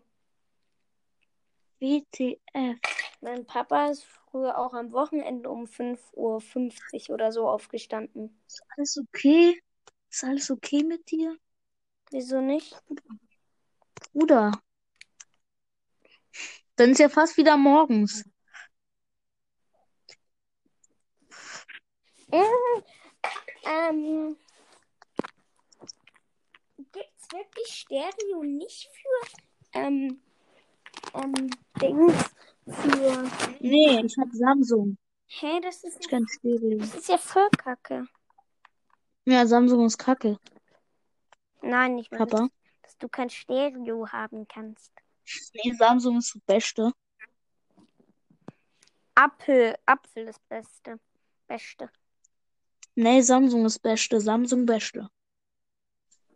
WTF. 1.81 2.79
Mein 3.21 3.47
Papa 3.47 3.89
ist 3.89 4.05
früher 4.05 4.59
auch 4.59 4.75
am 4.75 4.93
Wochenende 4.93 5.51
um 5.51 5.65
5.50 5.65 7.09
Uhr 7.09 7.15
oder 7.15 7.33
so 7.33 7.49
aufgestanden. 7.49 8.41
Ist 8.47 8.63
alles 8.77 8.99
okay? 8.99 9.61
Ist 10.11 10.25
alles 10.25 10.51
okay 10.51 10.85
mit 10.85 11.11
dir? 11.11 11.37
Wieso 12.11 12.41
nicht? 12.41 12.81
Bruder. 14.13 14.53
Dann 16.77 16.91
ist 16.91 17.01
ja 17.01 17.09
fast 17.09 17.37
wieder 17.37 17.57
morgens. 17.57 18.25
Mhm. 22.31 22.43
Ähm, 23.65 24.37
gibt's 26.79 27.33
wirklich 27.33 27.67
Stereo 27.67 28.43
nicht 28.45 28.89
für 28.95 29.79
ähm, 29.79 30.23
ähm, 31.15 31.51
Dings 31.81 32.15
für. 32.67 33.31
Nee, 33.61 34.01
ich 34.05 34.17
hab 34.19 34.29
Samsung. 34.33 34.99
Hä, 35.27 35.61
das 35.61 35.85
ist, 35.85 35.99
Ich 36.01 36.09
kann 36.09 36.27
Stereo. 36.27 36.79
das 36.79 36.95
ist 36.95 37.09
ja 37.09 37.19
voll 37.19 37.49
kacke. 37.57 38.07
Ja, 39.27 39.47
Samsung 39.47 39.85
ist 39.85 39.99
kacke, 39.99 40.39
Nein, 41.61 41.97
nicht 41.97 42.11
mehr. 42.11 42.19
Papa. 42.21 42.49
Dass 42.83 42.97
du 42.99 43.09
kein 43.09 43.29
Stereo 43.29 44.09
haben 44.09 44.47
kannst. 44.49 44.93
Nee, 45.53 45.73
Samsung 45.75 46.19
ist 46.19 46.35
das 46.35 46.43
Beste. 46.47 46.93
Apfel, 49.15 49.77
Apfel 49.85 50.29
ist 50.29 50.49
Beste. 50.49 50.99
Beste. 51.47 51.91
Nee, 52.95 53.21
Samsung 53.21 53.67
ist 53.67 53.81
Beste. 53.81 54.21
Samsung 54.21 54.65
Beste. 54.65 55.09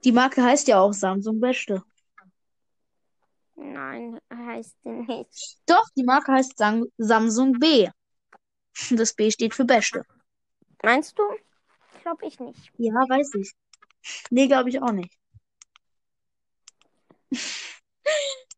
Die 0.04 0.12
Marke 0.12 0.42
heißt 0.42 0.68
ja 0.68 0.80
auch 0.80 0.92
Samsung 0.92 1.40
Beste. 1.40 1.82
Nein, 3.54 4.18
heißt 4.32 4.76
die 4.84 4.90
nicht. 4.90 5.58
Doch, 5.66 5.84
die 5.96 6.04
Marke 6.04 6.32
heißt 6.32 6.56
Sam 6.56 6.86
Samsung 6.98 7.58
B. 7.58 7.88
Das 8.90 9.12
B 9.12 9.30
steht 9.30 9.54
für 9.54 9.66
Beste. 9.66 10.04
Meinst 10.82 11.18
du? 11.18 11.22
Glaube 12.00 12.26
ich 12.26 12.40
nicht. 12.40 12.72
Ja, 12.78 12.94
weiß 12.94 13.34
ich. 13.34 13.52
Nee, 14.30 14.48
glaube 14.48 14.70
ich 14.70 14.80
auch 14.80 14.92
nicht. 14.92 15.16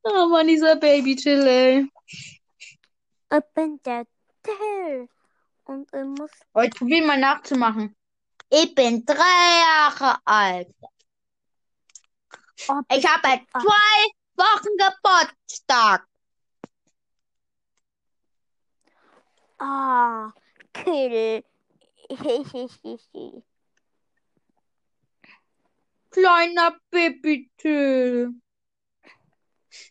Oh 0.07 0.29
Mann, 0.29 0.47
dieser 0.47 0.77
Baby 0.77 1.17
Chill, 1.17 1.47
ey. 1.47 1.87
Ich 2.07 3.45
bin 3.55 3.81
der 3.87 4.07
Till. 4.43 5.09
Und 5.65 5.89
ich 5.95 6.05
muss. 6.05 6.31
Oh, 6.53 6.61
ich 6.61 6.71
probiere 6.73 7.07
mal 7.07 7.19
nachzumachen. 7.19 7.97
Ich 8.51 8.75
bin 8.75 9.05
drei 9.07 9.15
Jahre 9.17 10.19
alt. 10.27 10.75
Ich 12.93 13.07
habe 13.07 13.41
zwei 13.51 14.11
Wochen 14.37 14.76
Geburtstag. 14.76 16.07
Ah, 19.59 20.32
Kill. 20.72 21.45
Kleiner 26.11 26.78
Baby 26.91 27.51
Till. 27.57 28.35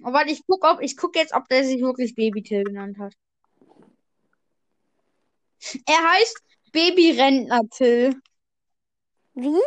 Oh, 0.04 0.14
warte, 0.14 0.32
ich 0.32 0.42
guck, 0.48 0.64
ob, 0.64 0.82
ich 0.82 0.96
guck 0.96 1.16
jetzt, 1.16 1.34
ob 1.34 1.48
der 1.50 1.66
sich 1.66 1.82
wirklich 1.82 2.16
Baby 2.16 2.42
Till 2.44 2.64
genannt 2.64 2.98
hat. 2.98 3.14
Er 5.86 6.12
heißt 6.12 6.42
Baby 6.72 7.12
Rentner 7.20 7.62
Till. 7.70 8.22
Wie? 9.34 9.62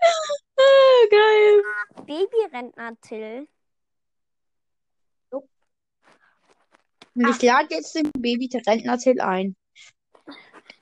Geil. 1.10 1.62
Babyrentner 2.06 3.00
Till. 3.00 3.48
Und 7.14 7.28
ich 7.28 7.42
lade 7.42 7.74
jetzt 7.74 7.94
den 7.94 8.10
Baby 8.12 8.48
der 8.48 8.62
Rentner-Till 8.66 9.20
ein. 9.20 9.56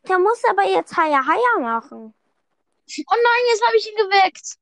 Der 0.09 0.19
muss 0.19 0.43
aber 0.49 0.65
jetzt 0.69 0.97
Haya 0.97 1.25
Haya 1.25 1.61
machen. 1.61 2.15
Oh 2.15 3.17
nein, 3.17 3.45
jetzt 3.51 3.67
habe 3.67 3.77
ich 3.77 3.89
ihn 3.89 3.97
geweckt. 3.97 4.57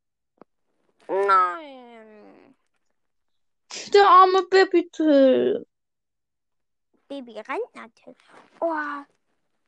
Nein. 1.08 2.56
Der 3.94 4.06
arme 4.08 4.42
Baby 4.50 4.88
Till. 4.90 5.66
Baby 7.08 7.32
rennt 7.38 7.74
natürlich. 7.74 8.18
Oh, 8.60 8.72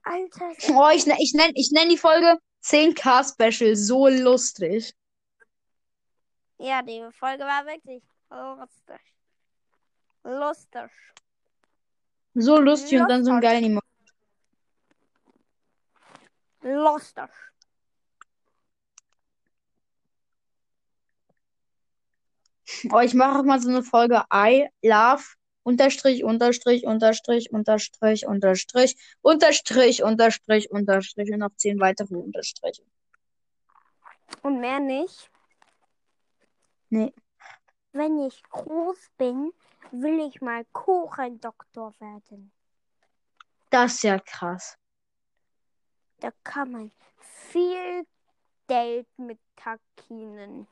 Alter. 0.03 0.53
Oh, 0.75 0.89
ich, 0.93 1.07
ne- 1.07 1.17
ich 1.21 1.33
nenne 1.35 1.53
ich 1.57 1.71
nenn 1.73 1.89
die 1.89 1.97
Folge 1.99 2.39
10k 2.65 3.33
Special. 3.33 3.75
So 3.77 4.09
lustig. 4.09 4.95
Ja, 6.59 6.83
die 6.83 7.03
Folge 7.13 7.45
war 7.45 7.67
wirklich 7.67 8.03
lustig. 8.31 9.01
Lustig. 10.25 10.91
So 12.35 12.59
lustig 12.61 12.93
Lost 12.93 13.03
und 13.03 13.09
dann 13.11 13.25
so 13.25 13.33
ein 13.33 13.41
geilen 13.41 13.65
Emoji. 13.65 13.83
Loster. 16.63 17.29
Oh, 22.91 23.01
ich 23.01 23.15
mache 23.15 23.39
auch 23.39 23.45
mal 23.45 23.61
so 23.61 23.69
eine 23.69 23.83
Folge 23.83 24.23
I 24.33 24.69
love 24.83 25.23
unterstrich, 25.63 26.25
unterstrich, 26.25 26.87
unterstrich, 26.87 27.53
unterstrich, 27.53 28.27
unterstrich, 28.27 28.97
unterstrich, 29.21 30.03
unterstrich, 30.03 30.71
unterstrich 30.71 31.33
und 31.33 31.39
noch 31.39 31.55
zehn 31.57 31.79
weitere 31.81 32.17
Unterstriche. 32.17 32.83
Und 34.43 34.61
mehr 34.61 34.81
nicht? 34.81 35.31
Nee. 36.89 37.13
Wenn 37.93 38.19
ich 38.21 38.43
groß 38.45 39.11
bin, 39.19 39.53
will 39.91 40.21
ich 40.21 40.41
mal 40.41 40.65
Kuchendoktor 40.73 41.93
werden. 41.99 42.53
Das 43.71 43.95
ist 43.95 44.03
ja 44.05 44.19
krass. 44.19 44.79
Da 46.21 46.31
kann 46.45 46.71
man 46.71 46.93
viel 47.19 48.07
Geld 48.69 49.09
mit 49.17 49.39
kackinen. 49.57 50.67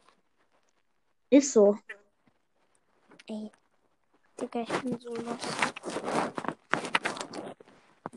Ist 1.30 1.52
so. 1.52 1.78
Ey, 3.26 3.50
Digga, 4.40 4.60
ich 4.60 4.82
bin 4.82 4.98
so 5.00 5.14
los. 5.14 5.38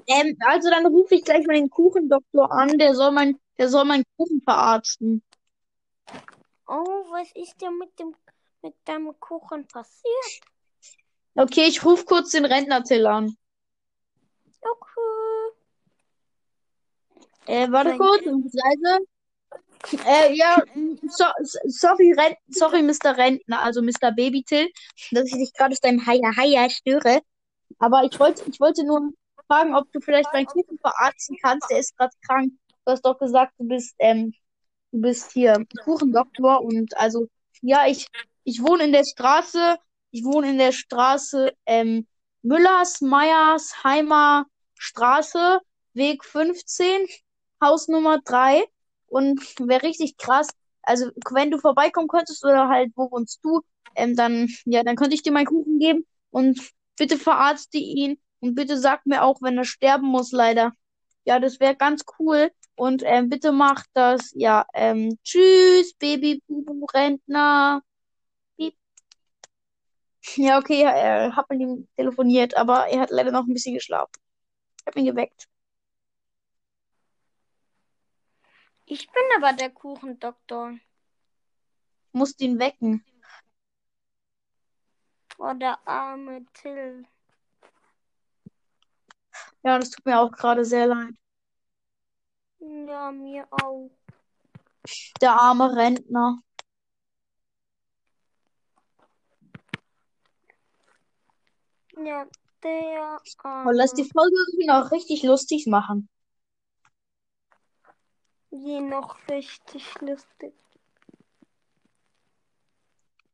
Ähm, 0.08 0.38
also 0.46 0.70
dann 0.70 0.86
rufe 0.86 1.16
ich 1.16 1.24
gleich 1.24 1.46
mal 1.48 1.54
den 1.54 1.70
Kuchendoktor 1.70 2.52
an, 2.52 2.78
der 2.78 2.94
soll 2.94 3.12
mein, 3.12 3.40
der 3.58 3.70
soll 3.70 3.86
meinen 3.86 4.04
Kuchen 4.18 4.42
verarzten. 4.42 5.24
Oh, 6.68 7.06
was 7.12 7.32
ist 7.34 7.62
denn 7.62 7.78
mit 7.78 7.98
dem 8.00 8.16
mit 8.62 8.76
deinem 8.86 9.20
Kuchen 9.20 9.68
passiert? 9.68 10.53
Okay, 11.36 11.68
ich 11.68 11.84
rufe 11.84 12.06
kurz 12.06 12.32
den 12.32 12.46
Rentner-Till 12.46 13.06
an. 13.08 13.36
Okay. 14.62 15.04
Äh, 17.48 17.72
warte 17.72 17.98
kurz, 17.98 18.24
leise. 18.24 19.00
Äh, 20.06 20.34
ja, 20.34 20.62
so, 21.10 21.26
sorry, 21.66 22.14
Rent, 22.18 22.38
sorry, 22.50 22.82
Mr. 22.82 23.18
Rentner, 23.18 23.62
also 23.62 23.82
Mr. 23.82 24.12
Baby 24.16 24.44
Till, 24.44 24.70
dass 25.12 25.26
ich 25.26 25.34
dich 25.34 25.54
gerade 25.54 25.74
aus 25.74 25.82
deinem 25.82 26.06
Haya 26.06 26.36
Haya 26.38 26.70
störe. 26.70 27.22
Aber 27.80 28.04
ich 28.04 28.18
wollte, 28.20 28.44
ich 28.50 28.60
wollte 28.60 28.86
nur 28.86 29.12
fragen, 29.48 29.76
ob 29.76 29.92
du 29.92 30.00
vielleicht 30.00 30.32
meinen 30.32 30.46
Kuchen 30.46 30.80
verarzten 30.80 31.38
kannst. 31.42 31.70
Der 31.70 31.80
ist 31.80 31.98
gerade 31.98 32.14
krank. 32.26 32.54
Du 32.86 32.92
hast 32.92 33.06
doch 33.06 33.18
gesagt, 33.18 33.54
du 33.58 33.68
bist, 33.68 33.96
ähm, 34.00 34.34
du 34.92 35.02
bist 35.02 35.32
hier 35.32 35.66
Kuchendoktor 35.84 36.62
und 36.62 36.96
also, 36.98 37.28
ja, 37.62 37.88
ich, 37.88 38.08
ich 38.44 38.62
wohne 38.62 38.86
in 38.86 38.94
der 38.94 39.04
Straße, 39.04 39.78
ich 40.14 40.24
wohne 40.24 40.52
in 40.52 40.60
der 40.60 40.72
Straße, 40.72 41.52
ähm, 41.66 42.08
Müllers, 42.44 43.02
Meyers, 43.02 43.84
Heimer 43.84 44.46
Straße, 44.78 45.60
Weg 45.94 46.24
15, 46.24 47.08
Haus 47.62 47.88
Nummer 47.88 48.20
3. 48.24 48.64
Und 49.08 49.42
wäre 49.60 49.84
richtig 49.84 50.18
krass. 50.18 50.50
Also, 50.84 51.10
wenn 51.32 51.50
du 51.52 51.58
vorbeikommen 51.58 52.08
könntest 52.08 52.46
oder 52.46 52.68
halt, 52.70 52.92
wo 52.96 53.10
wohnst 53.12 53.40
du, 53.44 53.62
ähm, 53.96 54.16
dann, 54.16 54.50
ja, 54.66 54.84
dann 54.84 54.96
könnte 54.96 55.16
ich 55.16 55.24
dir 55.24 55.32
meinen 55.32 55.48
Kuchen 55.48 55.80
geben 55.80 56.06
und 56.32 56.60
bitte 56.98 57.18
verarzte 57.18 57.78
ihn 57.80 58.20
und 58.40 58.56
bitte 58.56 58.78
sag 58.78 59.06
mir 59.06 59.24
auch, 59.24 59.42
wenn 59.42 59.58
er 59.58 59.66
sterben 59.66 60.08
muss, 60.08 60.32
leider. 60.32 60.74
Ja, 61.26 61.40
das 61.40 61.60
wäre 61.60 61.76
ganz 61.76 62.04
cool. 62.20 62.52
Und 62.76 63.02
ähm, 63.06 63.30
bitte 63.30 63.52
mach 63.52 63.84
das. 63.94 64.32
Ja, 64.36 64.66
ähm, 64.76 65.18
tschüss, 65.24 65.94
Baby 65.96 66.42
Bubu 66.48 66.86
Rentner. 66.94 67.82
Ja, 70.36 70.58
okay, 70.58 70.84
er 70.84 71.36
hat 71.36 71.50
mit 71.50 71.60
ihm 71.60 71.88
telefoniert, 71.96 72.56
aber 72.56 72.88
er 72.88 73.02
hat 73.02 73.12
leider 73.12 73.32
noch 73.32 73.46
ein 73.46 73.54
bisschen 73.54 73.74
geschlafen. 73.76 74.14
Ich 74.80 74.88
habe 74.88 75.00
ihn 75.00 75.06
geweckt. 75.06 75.50
Ich 78.86 79.08
bin 79.12 79.24
aber 79.38 79.54
der 79.54 79.70
Kuchendoktor. 79.70 80.74
Musste 82.14 82.44
ihn 82.46 82.60
wecken. 82.60 83.04
Oh, 85.38 85.54
der 85.54 85.80
arme 85.88 86.46
Till. 86.54 87.06
Ja, 89.64 89.80
das 89.80 89.90
tut 89.90 90.06
mir 90.06 90.20
auch 90.20 90.32
gerade 90.32 90.64
sehr 90.64 90.88
leid. 90.88 91.16
Ja, 92.60 93.12
mir 93.12 93.48
auch. 93.52 93.90
Der 95.22 95.34
arme 95.34 95.76
Rentner. 95.76 96.42
Ja, 102.06 102.26
der 102.64 103.22
Oh, 103.44 103.70
lass 103.72 103.94
die 103.94 104.02
arme. 104.02 104.12
Folge 104.12 104.36
irgendwie 104.36 104.68
noch 104.68 104.92
richtig 104.92 105.24
lustig 105.24 105.68
machen. 105.68 106.10
Je 108.52 108.82
noch 108.82 109.18
richtig 109.30 110.02
lustig. 110.02 110.54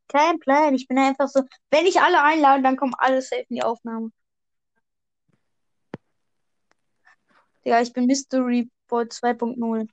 Kein 0.07 0.39
Plan. 0.39 0.73
Ich 0.75 0.87
bin 0.87 0.97
einfach 0.97 1.27
so. 1.27 1.43
Wenn 1.69 1.85
ich 1.85 2.01
alle 2.01 2.21
einlade, 2.23 2.63
dann 2.63 2.77
kommen 2.77 2.95
alle 2.97 3.21
safe 3.21 3.45
in 3.49 3.55
die 3.55 3.63
Aufnahme. 3.63 4.11
Ja, 7.63 7.81
ich 7.81 7.93
bin 7.93 8.05
Mystery 8.05 8.69
Boy 8.87 9.05
2.0. 9.05 9.87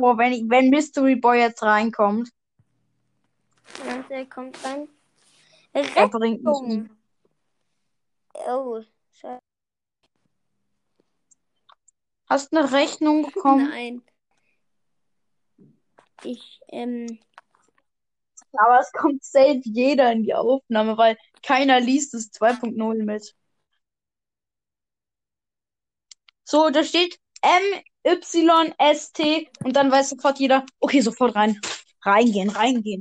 Oh, 0.00 0.16
wenn 0.16 0.32
ich, 0.32 0.44
wenn 0.48 0.70
Mystery 0.70 1.16
Boy 1.16 1.40
jetzt 1.40 1.62
reinkommt, 1.62 2.30
Ja, 3.86 4.02
der 4.08 4.26
kommt 4.26 4.62
rein. 4.64 4.88
er 5.72 6.08
bringt 6.08 6.42
mich. 6.42 6.88
Oh, 8.46 8.80
scheiße. 9.12 9.40
Hast 12.28 12.52
du 12.52 12.58
eine 12.58 12.72
Rechnung 12.72 13.22
bekommen? 13.22 13.68
Nein. 13.70 14.02
Ich, 16.24 16.60
ähm, 16.68 17.18
Aber 18.52 18.80
es 18.80 18.90
kommt 18.92 19.24
safe 19.24 19.60
jeder 19.64 20.12
in 20.12 20.22
die 20.24 20.34
Aufnahme, 20.34 20.96
weil 20.98 21.16
keiner 21.42 21.80
liest 21.80 22.14
es 22.14 22.30
2.0 22.32 23.04
mit. 23.04 23.34
So, 26.44 26.70
da 26.70 26.82
steht 26.82 27.18
M, 27.42 27.82
Y, 28.08 28.74
S, 28.78 29.12
T 29.12 29.48
und 29.64 29.76
dann 29.76 29.90
weiß 29.90 30.10
sofort 30.10 30.38
jeder, 30.38 30.64
okay, 30.80 31.00
sofort 31.00 31.34
rein. 31.34 31.60
Reingehen, 32.02 32.50
reingehen. 32.50 33.00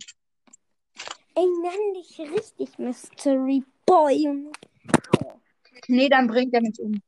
ey, 1.36 1.45
nenn 1.62 1.93
dich 1.93 2.20
richtig 2.20 2.78
Mystery 2.78 3.64
Boy. 3.86 4.51
Nee, 5.88 6.10
dann 6.10 6.28
bringt 6.28 6.53
er 6.53 6.62
mich 6.62 6.80
um. 6.80 7.01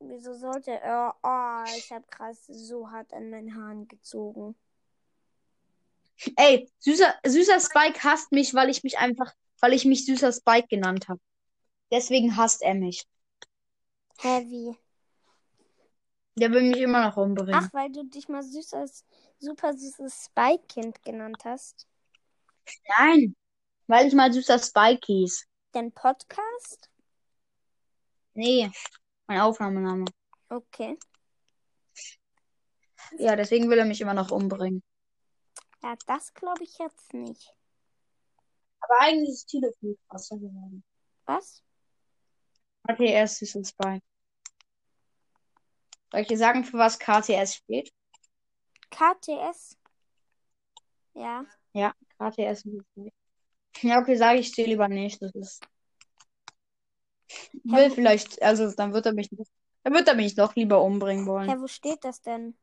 wieso 0.00 0.34
sollte 0.34 0.72
er? 0.72 1.14
Oh, 1.22 1.64
ich 1.76 1.92
hab 1.92 2.10
krass 2.10 2.46
so 2.46 2.90
hart 2.90 3.12
an 3.12 3.30
meinen 3.30 3.54
Haaren 3.54 3.86
gezogen. 3.86 4.56
Ey, 6.36 6.70
süßer, 6.78 7.14
süßer 7.24 7.60
Spike 7.60 8.02
hasst 8.02 8.32
mich, 8.32 8.54
weil 8.54 8.70
ich 8.70 8.82
mich 8.82 8.98
einfach, 8.98 9.32
weil 9.60 9.72
ich 9.72 9.84
mich 9.84 10.04
süßer 10.04 10.32
Spike 10.32 10.68
genannt 10.68 11.08
habe. 11.08 11.20
Deswegen 11.92 12.36
hasst 12.36 12.62
er 12.62 12.74
mich. 12.74 13.06
Heavy. 14.18 14.76
Der 16.36 16.50
will 16.52 16.62
mich 16.62 16.78
immer 16.78 17.06
noch 17.06 17.16
umbringen. 17.16 17.54
Ach, 17.54 17.72
weil 17.72 17.90
du 17.90 18.04
dich 18.04 18.28
mal 18.28 18.42
süßes, 18.42 19.04
super 19.38 19.74
süßes 19.74 20.26
Spike-Kind 20.26 21.02
genannt 21.02 21.44
hast. 21.44 21.86
Nein, 22.98 23.36
weil 23.86 24.06
ich 24.06 24.14
mal 24.14 24.32
süßer 24.32 24.58
Spike 24.58 25.00
hieß. 25.06 25.46
Dein 25.72 25.92
Podcast? 25.92 26.90
Nee, 28.34 28.70
mein 29.26 29.40
Aufnahmename. 29.40 30.04
Okay. 30.48 30.98
Ja, 33.18 33.34
deswegen 33.34 33.68
will 33.68 33.78
er 33.78 33.84
mich 33.84 34.00
immer 34.00 34.14
noch 34.14 34.30
umbringen. 34.30 34.82
Ja, 35.82 35.94
das 36.06 36.32
glaube 36.34 36.62
ich 36.62 36.78
jetzt 36.78 37.12
nicht. 37.12 37.54
Aber 38.80 38.94
eigentlich 39.00 39.30
ist 39.30 39.46
Tilo 39.46 39.72
viel 39.80 39.98
krasser 40.08 40.36
geworden. 40.36 40.84
Was? 41.26 41.62
Okay, 42.88 43.12
er 43.12 43.24
ist 43.24 43.38
süßer 43.38 43.64
Spike. 43.64 44.04
Soll 46.10 46.20
ich 46.22 46.28
dir 46.28 46.38
sagen, 46.38 46.64
für 46.64 46.78
was 46.78 46.98
KTS 46.98 47.56
steht? 47.56 47.92
KTS. 48.90 49.76
Ja. 51.14 51.44
KTS. 52.18 52.64
Ja, 53.82 54.00
okay, 54.00 54.16
sage 54.16 54.40
ich 54.40 54.52
dir 54.52 54.66
lieber 54.66 54.88
nicht. 54.88 55.22
Das 55.22 55.34
ist. 55.34 55.62
Will 57.64 57.90
wo- 57.90 57.94
vielleicht, 57.94 58.42
also 58.42 58.70
dann 58.72 58.92
wird 58.92 59.06
er 59.06 59.12
mich, 59.12 59.28
dann 59.84 59.94
wird 59.94 60.08
er 60.08 60.14
mich 60.14 60.34
doch 60.34 60.56
lieber 60.56 60.82
umbringen 60.82 61.26
wollen. 61.26 61.48
Hä, 61.48 61.56
wo 61.60 61.68
steht 61.68 62.04
das 62.04 62.20
denn? 62.20 62.56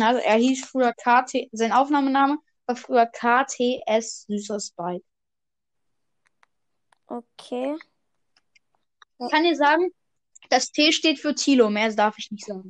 Also 0.00 0.20
er 0.20 0.36
hieß 0.36 0.64
früher 0.66 0.92
KT, 0.92 1.48
sein 1.52 1.72
Aufnahmename 1.72 2.38
war 2.66 2.76
früher 2.76 3.06
KTS 3.06 4.26
Süßes 4.28 4.72
Bike. 4.72 5.02
Okay. 7.08 7.76
Ich 9.18 9.30
kann 9.30 9.42
dir 9.42 9.56
sagen, 9.56 9.90
das 10.52 10.70
T 10.70 10.92
steht 10.92 11.18
für 11.18 11.34
Tilo, 11.34 11.70
mehr 11.70 11.92
darf 11.94 12.18
ich 12.18 12.30
nicht 12.30 12.44
sagen. 12.44 12.68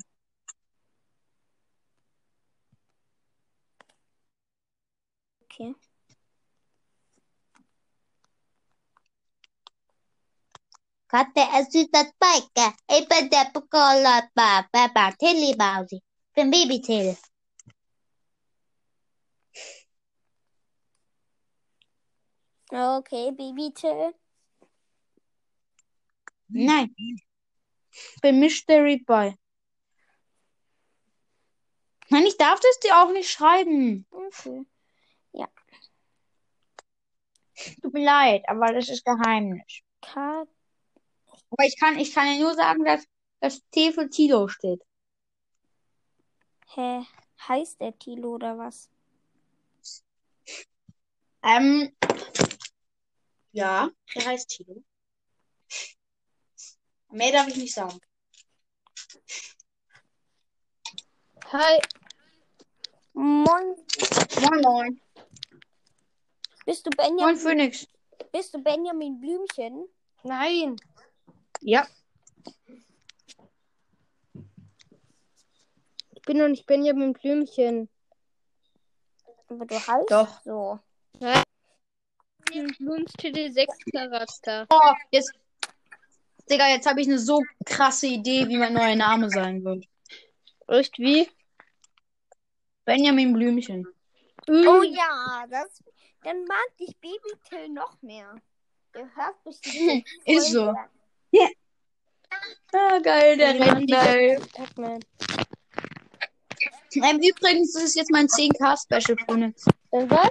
Okay. 5.43 5.75
Kata 11.09 11.65
süßes 11.65 12.13
Bike. 12.21 12.75
Ich 12.89 13.09
bin 13.09 13.29
der 13.31 13.51
Bukola 13.53 14.29
Baba 14.35 15.13
Tilly 15.19 15.55
Bausi. 15.57 15.97
Ich 15.97 16.35
bin 16.35 16.51
Baby 16.51 16.81
Till. 16.81 17.17
Okay, 22.73 23.33
Baby 23.33 23.73
Till. 23.75 24.15
Nein. 26.49 26.95
Bin 28.23 28.41
Mystery 28.41 28.99
Boy. 28.99 29.35
Nein, 32.09 32.27
ich 32.27 32.37
darf 32.37 32.61
das 32.61 32.79
dir 32.81 32.99
auch 32.99 33.13
nicht 33.13 33.31
schreiben. 33.31 34.07
Okay. 34.11 34.67
Tut 37.81 37.93
mir 37.93 38.05
leid, 38.05 38.43
aber 38.49 38.73
das 38.73 38.89
ist 38.89 39.05
Geheimnis. 39.05 39.83
K 40.01 40.47
Aber 41.51 41.65
ich 41.65 41.79
kann, 41.79 41.99
ich 41.99 42.13
kann 42.13 42.27
dir 42.27 42.43
nur 42.43 42.55
sagen, 42.55 42.85
dass 42.85 43.07
das 43.41 43.61
T 43.71 43.93
für 43.93 44.09
Tilo 44.09 44.49
steht. 44.49 44.83
Hä? 46.75 47.05
Heißt 47.49 47.81
der 47.81 47.99
Tilo 47.99 48.35
oder 48.35 48.57
was? 48.57 48.89
Ähm, 51.43 51.95
ja, 53.53 53.91
der 54.15 54.25
heißt 54.25 54.49
Tilo. 54.49 54.83
Mehr 57.13 57.33
darf 57.33 57.49
ich 57.49 57.57
nicht 57.57 57.75
sagen. 57.75 57.99
Hi. 61.53 61.81
Moin. 63.13 63.77
Moin, 64.41 64.61
moin. 64.63 65.01
Bist 66.65 66.87
du 66.87 66.91
Moin, 66.97 67.17
Benjamin? 67.17 67.37
Phoenix. 67.37 67.87
Bist 68.33 68.55
du 68.55 68.63
Benjamin 68.63 69.21
Blümchen? 69.21 69.87
Nein. 70.23 70.77
Ja, 71.61 71.87
Ich 76.23 76.27
bin 76.27 76.39
noch 76.39 76.47
nicht 76.47 76.67
Benjamin 76.67 77.15
Blümchen. 77.15 77.89
Aber 79.49 79.67
du 79.67 79.75
heißt 79.75 80.09
Doch. 80.09 80.41
so. 80.45 80.79
Blums 82.79 83.13
TD6 83.15 83.67
Charakter. 83.91 84.67
Oh, 84.71 84.93
jetzt. 85.11 85.33
Digga, 86.51 86.69
jetzt 86.69 86.87
habe 86.87 87.01
ich 87.01 87.09
eine 87.09 87.19
so 87.19 87.43
krasse 87.65 88.07
Idee, 88.07 88.49
wie 88.49 88.59
mein 88.59 88.75
neuer 88.75 88.97
Name 88.97 89.31
sein 89.31 89.65
wird. 89.65 89.87
Echt 90.69 90.99
wie? 90.99 91.29
Benjamin 92.85 93.33
Blümchen. 93.33 93.87
Oh 94.49 94.83
ja, 94.83 95.45
das. 95.49 95.83
Dann 96.25 96.45
mag 96.45 96.77
dich 96.79 96.97
Baby 97.01 97.33
Till 97.49 97.69
noch 97.69 98.01
mehr. 98.03 98.35
Der 98.95 99.09
hört 99.15 99.43
bestimmt. 99.45 100.07
Ist 100.25 100.53
so. 100.53 100.75
Ah, 102.75 102.99
geil, 103.01 103.37
der 103.37 103.61
Rentner. 103.61 104.41
Pac-Man. 104.55 105.01
Ähm, 106.95 107.21
übrigens, 107.21 107.73
das 107.73 107.85
ist 107.85 107.97
jetzt 107.97 108.11
mein 108.11 108.27
10k-Special, 108.27 109.17
Phoenix. 109.27 109.65
Äh, 109.93 110.07
was? 110.09 110.31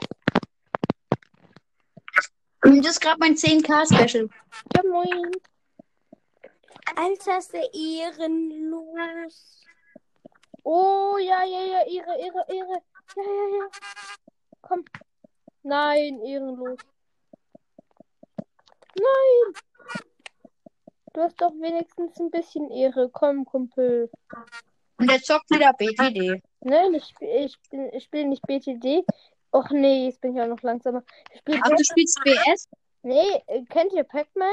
Das 2.62 2.92
ist 2.92 3.02
gerade 3.02 3.18
mein 3.20 3.36
10k-Special. 3.36 4.30
Ja, 4.76 4.84
moin. 4.90 5.32
Alter, 6.96 7.38
ist 7.38 7.54
der 7.54 7.74
ehrenlos. 7.74 9.66
Oh, 10.64 11.18
ja, 11.18 11.44
ja, 11.44 11.62
ja, 11.62 11.82
Ehre, 11.88 12.20
Ehre, 12.20 12.46
Ehre. 12.50 12.82
Ja, 13.16 13.24
ja, 13.24 13.58
ja. 13.58 13.68
Komm. 14.62 14.86
Nein, 15.64 16.20
ehrenlos. 16.22 16.80
Nein. 18.96 19.54
Du 21.14 21.22
hast 21.22 21.42
doch 21.42 21.52
wenigstens 21.54 22.18
ein 22.20 22.32
bisschen 22.32 22.70
Ehre. 22.72 23.10
Komm, 23.10 23.46
Kumpel. 23.46 24.10
Und 24.98 25.10
der 25.10 25.20
zockt 25.22 25.50
wieder 25.50 25.74
BTD. 25.74 26.42
Nein, 26.62 26.94
ich, 26.94 27.14
ich, 27.20 27.58
bin- 27.70 27.92
ich 27.94 28.04
spiele 28.04 28.28
nicht 28.28 28.44
BTD. 28.44 29.04
Och 29.54 29.70
nee, 29.72 30.06
jetzt 30.06 30.22
bin 30.22 30.36
ich 30.36 30.42
auch 30.42 30.48
noch 30.48 30.62
langsamer. 30.62 31.04
Ich 31.34 31.40
spiele 31.40 31.60
Ach, 31.64 31.70
du 31.70 31.84
spielst 31.84 32.20
BS? 32.24 32.70
Nee, 33.04 33.44
äh, 33.48 33.64
kennt 33.66 33.92
ihr 33.94 34.04
Pac-Man? 34.04 34.48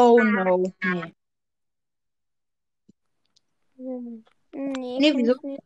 Oh 0.00 0.18
no. 0.22 0.58
Nee. 0.84 1.14
Hm. 3.76 4.24
Nee, 4.52 4.98
Nee, 4.98 5.10
kenn 5.10 5.18
wieso? 5.18 5.34
ich 5.34 5.42
nicht. 5.42 5.62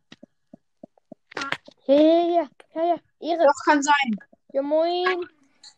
Ja, 1.85 1.95
ja, 1.95 2.25
ja, 2.25 2.49
ja, 2.73 2.83
ja. 2.85 2.97
Ehre. 3.19 3.45
Doch, 3.45 3.63
kann 3.65 3.83
sein. 3.83 4.15
Ja, 4.53 4.61
moin. 4.63 5.29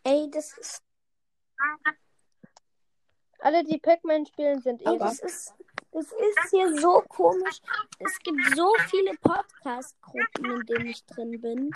Ey, 0.03 0.29
das 0.31 0.57
ist. 0.57 0.81
Alle, 3.39 3.63
die 3.63 3.77
Pac-Man 3.77 4.25
spielen, 4.25 4.61
sind 4.61 4.81
Ey, 4.81 4.87
Ehre. 4.93 4.99
das 4.99 5.19
ist. 5.19 5.53
Das 5.91 6.05
ist 6.11 6.49
hier 6.51 6.77
so 6.79 7.01
komisch. 7.07 7.59
Es 7.99 8.19
gibt 8.19 8.41
so 8.55 8.73
viele 8.89 9.15
Podcast-Gruppen, 9.17 10.45
in 10.51 10.65
denen 10.65 10.87
ich 10.87 11.05
drin 11.05 11.39
bin. 11.41 11.71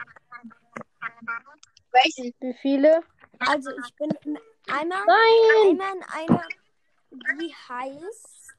Welchen? 1.91 2.33
Wie 2.41 2.53
viele? 2.61 3.01
Also 3.39 3.69
ich 3.85 3.95
bin 3.95 4.09
in 4.25 4.37
einmal, 4.67 5.05
Nein! 5.05 5.69
einmal 5.71 5.93
in 5.95 6.03
einer, 6.03 6.43
die 7.11 7.53
heißt 7.67 8.53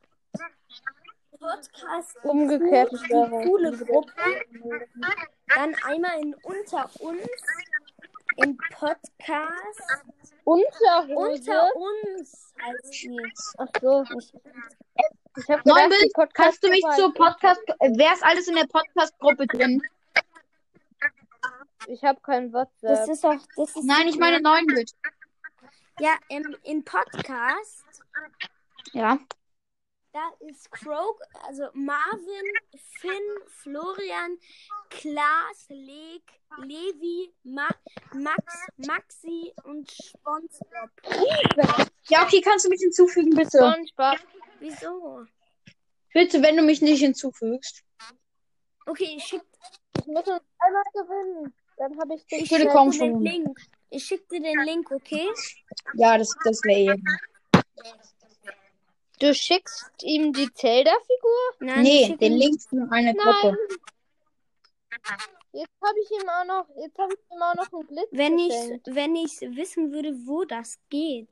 Podcast 1.39 2.17
Umgekehrte 2.25 2.99
Steuerung. 2.99 3.45
coole 3.45 3.77
Gruppe. 3.77 4.13
Dann 5.55 5.75
einmal 5.85 6.21
in 6.21 6.35
Unter 6.43 6.91
uns 7.01 7.29
in 8.37 8.57
Podcast 8.75 9.81
Unterhose? 10.45 11.15
Unter 11.15 11.71
uns 11.77 12.53
heißt 12.63 13.03
die. 13.03 13.33
Ach 13.59 13.69
so. 13.81 14.05
Ich, 14.19 14.33
ich 15.37 15.49
habe 15.51 15.63
Neun 15.65 15.85
gedacht, 15.85 16.01
Bild, 16.01 16.13
Podcast 16.15 16.35
kannst 16.35 16.65
du 16.65 16.69
mich 16.71 16.85
zur 16.97 17.15
Podcast... 17.15 17.61
Wer 17.81 18.13
ist 18.13 18.23
alles 18.25 18.49
in 18.49 18.57
der 18.57 18.67
Podcast-Gruppe 18.67 19.47
drin? 19.47 19.83
Ich 21.87 22.03
habe 22.05 22.21
kein 22.21 22.53
Das 22.53 22.69
WhatsApp. 22.83 23.09
ist 23.09 23.25
doch, 23.25 23.37
das 23.57 23.77
ist 23.77 23.85
Nein, 23.85 24.09
ich 24.09 24.19
meine 24.19 24.41
neun 24.41 24.67
Bild. 24.67 24.93
ja 26.01 26.17
im, 26.29 26.57
in 26.65 26.85
Podcast. 26.85 27.85
Ja. 28.93 29.19
Da 30.13 30.29
ist 30.41 30.71
Croak, 30.73 31.23
also 31.47 31.69
Marvin, 31.73 32.45
Finn, 32.99 33.13
Florian, 33.47 34.39
Klaas, 34.89 35.67
Leg, 35.69 36.23
Levi, 36.59 37.33
Ma 37.45 37.69
Max, 38.15 38.67
Maxi 38.79 39.53
und 39.63 39.89
SpongeBob. 39.89 40.91
Ja, 42.09 42.25
okay, 42.25 42.41
kannst 42.41 42.65
du 42.65 42.71
mich 42.71 42.81
hinzufügen, 42.81 43.31
bitte? 43.31 43.59
SpongeBob. 43.59 44.19
Wieso? 44.59 45.27
Bitte, 46.13 46.43
wenn 46.43 46.57
du 46.57 46.63
mich 46.65 46.83
nicht 46.83 47.01
hinzufügst. 47.01 47.85
Okay, 48.87 49.15
ich 49.17 49.25
schick, 49.25 49.43
Ich 49.99 50.07
muss 50.07 50.27
uns 50.27 50.43
einmal 50.59 50.83
gewinnen. 50.93 51.55
Dann 51.77 51.99
habe 52.01 52.15
ich 52.17 52.27
dich. 52.27 52.43
ich 52.43 52.51
würde 52.51 52.65
schick 52.65 52.73
kaum 52.73 52.91
dir 52.91 52.99
den 52.99 53.13
schon. 53.13 53.23
Link. 53.23 53.61
Ich 53.91 54.05
schick 54.05 54.29
dir 54.29 54.41
den 54.41 54.59
Link, 54.65 54.91
okay? 54.91 55.29
Ja, 55.95 56.19
das, 56.19 56.35
das 56.45 56.63
wäre 56.65 56.97
eh. 56.97 57.03
Du 59.21 59.35
schickst 59.35 59.91
ihm 60.03 60.33
die 60.33 60.51
Zelda-Figur? 60.53 61.41
Nein, 61.61 61.83
Nee, 61.83 62.09
den 62.17 62.19
dir- 62.33 62.39
Link 62.39 62.61
für 62.63 62.89
eine. 62.91 63.15
Gruppe. 63.15 63.57
Jetzt 65.53 65.73
habe 65.85 65.99
ich 66.03 66.11
ihm 66.11 66.29
auch 66.29 66.45
noch, 66.47 66.67
jetzt 66.77 66.99
habe 66.99 67.13
ich 67.13 67.21
ihm 67.35 67.43
auch 67.43 67.55
noch 67.55 67.73
einen 67.73 67.87
Blitz 67.87 68.09
Wenn 68.13 68.39
ich, 68.39 68.53
wenn 68.87 69.17
ich 69.17 69.41
wissen 69.57 69.93
würde, 69.93 70.15
wo 70.27 70.45
das 70.45 70.79
geht. 70.89 71.29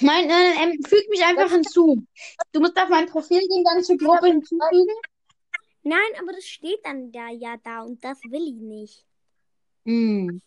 Nein, 0.00 0.28
nein, 0.28 0.54
nein, 0.54 0.70
ähm, 0.72 0.82
füg 0.84 1.08
mich 1.08 1.24
einfach 1.24 1.50
hinzu. 1.50 2.04
Du 2.52 2.60
musst 2.60 2.76
auf 2.76 2.88
mein 2.88 3.06
Profil 3.06 3.40
gehen, 3.40 3.64
dann 3.64 3.82
zur 3.82 3.96
Gruppe 3.96 4.26
hinzufügen. 4.26 4.94
Nein, 5.82 5.98
aber 6.20 6.32
das 6.32 6.44
steht 6.44 6.84
dann 6.84 7.10
da 7.10 7.30
ja 7.30 7.56
da 7.64 7.82
und 7.82 8.04
das 8.04 8.18
will 8.24 8.46
ich 8.48 8.60
nicht. 8.60 9.04
Hm. 9.86 10.40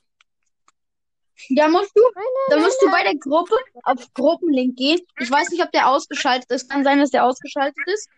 Da 1.50 1.68
musst 1.68 1.91
du, 1.96 2.02
da 2.50 2.58
musst 2.58 2.82
du 2.82 2.89
bei 2.89 3.04
der 3.04 3.16
Gruppe 3.16 3.56
auf 3.84 4.14
Gruppenlink 4.14 4.76
gehen. 4.78 5.00
Ich 5.20 5.30
weiß 5.30 5.50
nicht, 5.50 5.64
ob 5.64 5.72
der 5.72 5.89
ausgeschaltet 5.89 6.50
ist. 6.52 6.70
Kann 6.70 6.84
sein, 6.84 7.00
dass 7.00 7.12
der 7.12 7.26
ausgeschaltet 7.26 7.88
ist. 7.88 8.10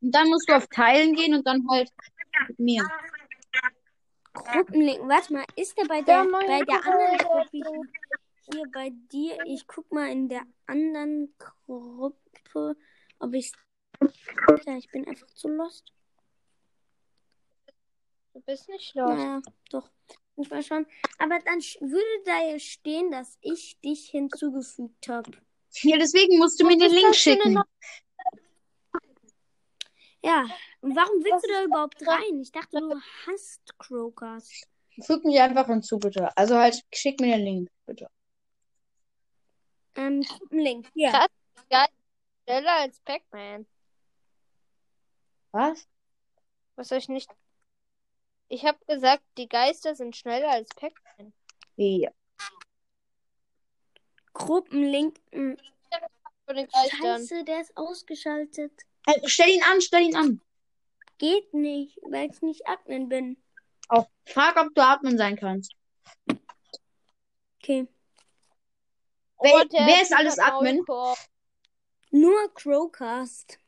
Und 0.00 0.14
dann 0.14 0.28
musst 0.28 0.48
du 0.48 0.54
auf 0.54 0.66
Teilen 0.68 1.14
gehen 1.14 1.34
und 1.34 1.46
dann 1.46 1.66
halt 1.70 1.90
mit 2.48 2.58
mir. 2.58 2.88
Gruppenlink. 4.32 5.00
Warte 5.08 5.32
mal, 5.32 5.44
ist 5.56 5.76
der 5.76 5.84
bei 5.86 5.98
Ja, 5.98 6.02
der, 6.02 6.24
meine 6.24 6.46
bei 6.46 6.64
der 6.64 6.86
anderen 6.86 7.18
Gruppe. 7.18 7.88
Hier 8.52 8.64
bei 8.72 8.90
dir? 9.12 9.36
Ich 9.46 9.66
guck 9.66 9.90
mal 9.92 10.08
in 10.10 10.28
der 10.28 10.42
anderen 10.66 11.34
Gruppe, 11.38 12.76
ob 13.18 13.34
ich. 13.34 13.52
Alter, 14.46 14.76
ich 14.76 14.90
bin 14.90 15.06
einfach 15.08 15.26
zu 15.28 15.48
lost. 15.48 15.92
Du 18.32 18.40
bist 18.42 18.68
nicht 18.68 18.94
los. 18.94 19.10
Naja, 19.10 19.40
doch. 19.70 19.90
Ich 20.40 20.50
mal 20.50 20.62
schauen. 20.62 20.86
Aber 21.18 21.38
dann 21.40 21.58
würde 21.80 22.22
da 22.24 22.40
ja 22.44 22.58
stehen, 22.58 23.10
dass 23.10 23.36
ich 23.40 23.78
dich 23.80 24.08
hinzugefügt 24.10 25.08
habe. 25.08 25.32
Ja, 25.82 25.96
deswegen 25.98 26.38
musst 26.38 26.60
du 26.60 26.66
mir 26.66 26.78
den 26.78 26.86
ist 26.86 26.92
Link 26.92 27.08
das 27.08 27.16
schicken. 27.16 27.62
Ja, 30.22 30.46
und 30.80 30.96
warum 30.96 31.24
willst 31.24 31.34
Was 31.34 31.42
du 31.42 31.48
da 31.48 31.60
ist 31.60 31.66
überhaupt 31.66 32.00
das? 32.00 32.08
rein? 32.08 32.40
Ich 32.40 32.52
dachte, 32.52 32.80
du 32.80 33.00
hast 33.26 33.78
Crowcast. 33.78 34.68
Füg 35.02 35.24
mich 35.24 35.40
einfach 35.40 35.66
hinzu, 35.66 35.98
bitte. 35.98 36.36
Also 36.36 36.56
halt, 36.56 36.82
schick 36.92 37.20
mir 37.20 37.36
den 37.36 37.44
Link, 37.44 37.70
bitte. 37.86 38.08
Ähm, 39.94 40.24
Link. 40.50 40.88
Ja. 40.94 41.10
Krass. 41.10 41.28
Geil. 41.70 41.88
Schneller 42.44 42.76
als 42.80 43.00
Pac-Man. 43.00 43.66
Was? 45.52 45.86
Was 46.76 46.88
soll 46.88 46.98
ich 46.98 47.08
nicht. 47.08 47.30
Ich 48.48 48.64
habe 48.64 48.78
gesagt, 48.86 49.22
die 49.36 49.48
Geister 49.48 49.94
sind 49.94 50.16
schneller 50.16 50.50
als 50.50 50.70
Pac-Man. 50.70 51.32
Ja. 51.76 52.10
Gruppenlink. 54.32 55.20
Von 55.30 56.56
den 56.56 56.66
Geistern. 56.66 57.18
Scheiße, 57.18 57.44
der 57.44 57.60
ist 57.60 57.76
ausgeschaltet. 57.76 58.72
Hey, 59.06 59.20
stell 59.26 59.50
ihn 59.50 59.62
an, 59.62 59.80
stell 59.80 60.02
ihn 60.02 60.16
an. 60.16 60.40
Geht 61.18 61.52
nicht, 61.52 61.98
weil 62.02 62.30
ich 62.30 62.40
nicht 62.42 62.66
Admin 62.66 63.08
bin. 63.08 63.42
Auch 63.88 64.08
frag, 64.24 64.56
ob 64.56 64.74
du 64.74 64.82
Admin 64.82 65.18
sein 65.18 65.36
kannst. 65.36 65.74
Okay. 67.60 67.86
Wer, 69.40 69.54
Oh, 69.54 69.64
wer 69.70 70.02
ist 70.02 70.12
alles 70.12 70.38
Admin? 70.38 70.76
Maulkorb. 70.76 71.18
Nur 72.10 72.54
Crowcast. 72.54 73.58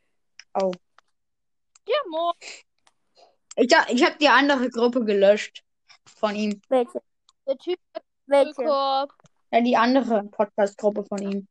Oh. 0.54 0.72
Ja, 1.86 1.96
moin. 2.08 2.34
Ich, 3.60 3.70
ich 3.88 4.04
habe 4.04 4.16
die 4.18 4.28
andere 4.28 4.70
Gruppe 4.70 5.04
gelöscht 5.04 5.62
von 6.06 6.34
ihm. 6.34 6.62
Welche? 6.70 7.02
Der 7.46 7.58
Typ 7.58 7.78
Welche? 8.24 8.62
Ja, 8.62 9.60
die 9.60 9.76
andere 9.76 10.24
Podcast-Gruppe 10.24 11.04
von 11.04 11.18
ihm. 11.18 11.48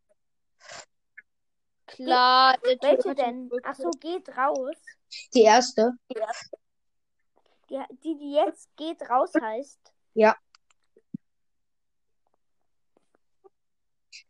Klar, 1.86 2.58
der 2.66 2.80
Typ 2.80 2.82
Welche 2.82 3.16
denn? 3.16 3.48
Maulkorb. 3.48 3.64
Ach 3.64 3.76
so, 3.76 3.92
geht 3.92 4.36
raus. 4.36 4.76
Die 5.36 5.44
erste. 5.44 5.94
Die, 7.70 7.80
die, 8.04 8.18
die 8.18 8.34
jetzt 8.34 8.76
geht 8.76 9.08
raus 9.08 9.32
heißt. 9.40 9.94
Ja. 10.16 10.36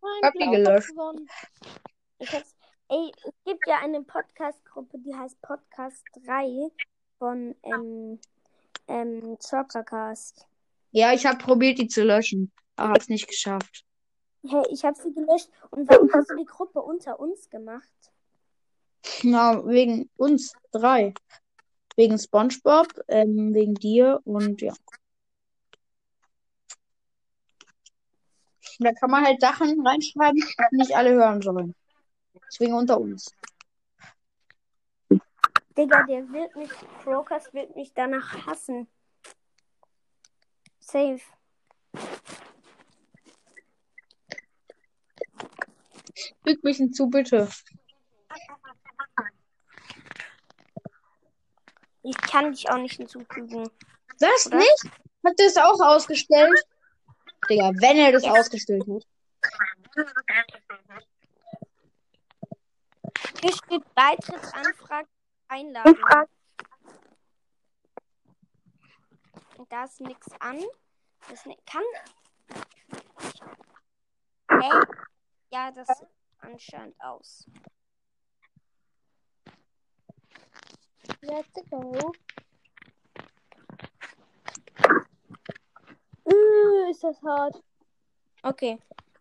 Mein 0.01 0.23
hab 0.23 0.33
die 0.33 0.49
gelöscht. 0.49 0.91
Ich 2.17 2.33
hab's, 2.33 2.53
ey, 2.89 3.13
es 3.23 3.33
gibt 3.45 3.65
ja 3.67 3.77
eine 3.81 4.01
Podcast-Gruppe, 4.03 4.97
die 4.99 5.15
heißt 5.15 5.41
Podcast 5.41 6.03
3 6.25 6.71
von 7.19 7.55
ähm, 7.63 8.19
ähm, 8.87 9.37
Zockercast. 9.39 10.47
Ja, 10.91 11.13
ich 11.13 11.25
habe 11.25 11.37
probiert, 11.37 11.77
die 11.77 11.87
zu 11.87 12.03
löschen. 12.03 12.51
Aber 12.75 12.93
hab's 12.93 13.09
nicht 13.09 13.27
geschafft. 13.27 13.85
Hey, 14.47 14.63
ich 14.71 14.83
habe 14.83 14.97
sie 14.97 15.13
gelöscht. 15.13 15.49
Und 15.69 15.87
warum 15.89 16.09
hast 16.13 16.31
du 16.31 16.35
die 16.35 16.45
Gruppe 16.45 16.81
unter 16.81 17.19
uns 17.19 17.49
gemacht? 17.49 17.87
Na, 19.23 19.65
wegen 19.67 20.09
uns 20.17 20.53
drei. 20.71 21.13
Wegen 21.95 22.17
SpongeBob, 22.17 22.87
ähm, 23.09 23.53
wegen 23.53 23.75
dir 23.75 24.21
und 24.23 24.61
ja. 24.61 24.73
Da 28.79 28.93
kann 28.93 29.11
man 29.11 29.25
halt 29.25 29.41
Sachen 29.41 29.85
reinschreiben, 29.85 30.41
die 30.71 30.77
nicht 30.77 30.95
alle 30.95 31.11
hören 31.11 31.41
sollen. 31.41 31.75
Deswegen 32.47 32.73
unter 32.73 32.97
uns. 32.97 33.35
Digga, 35.77 36.03
der 36.03 36.29
wird 36.29 36.55
mich, 36.55 36.71
Crocus 37.03 37.53
wird 37.53 37.75
mich 37.75 37.93
danach 37.93 38.45
hassen. 38.45 38.87
Safe. 40.79 41.21
Füg 46.43 46.63
mich 46.63 46.77
hinzu, 46.77 47.09
bitte. 47.09 47.47
Ich 52.03 52.17
kann 52.17 52.51
dich 52.51 52.69
auch 52.69 52.77
nicht 52.77 52.95
hinzufügen. 52.95 53.69
Das 54.19 54.47
Oder? 54.47 54.57
nicht? 54.57 54.83
Hat 55.25 55.39
er 55.39 55.45
es 55.45 55.57
auch 55.57 55.79
ausgestellt? 55.79 56.59
Digga, 57.49 57.71
wenn 57.75 57.97
er 57.97 58.11
das 58.11 58.23
ausgestellt 58.23 58.83
hat. 58.87 59.05
Hier 63.41 63.53
steht 63.53 63.95
Beitrittsanfrage, 63.95 65.07
Einladung. 65.49 65.97
Und 69.57 69.71
da 69.71 69.83
ist 69.83 69.99
nichts 69.99 70.31
an. 70.39 70.63
Das 71.27 71.45
ne 71.45 71.57
kann. 71.65 71.83
Hey. 74.49 74.71
Ja, 75.51 75.71
das 75.71 75.87
sieht 75.87 76.07
anscheinend 76.39 76.99
aus. 77.01 77.45
Let's 81.21 81.69
go. 81.69 82.13
Uh, 86.23 86.89
ist 86.89 87.03
das 87.03 87.21
hart. 87.21 87.61
Okay. 88.43 88.79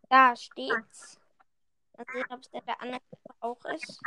Da 0.09 0.37
steht's. 0.37 1.19
Mal 1.97 2.07
sehen, 2.13 2.25
ob 2.31 2.41
es 2.41 2.51
der 2.51 2.81
andere 2.81 3.01
auch 3.41 3.65
ist. 3.65 4.01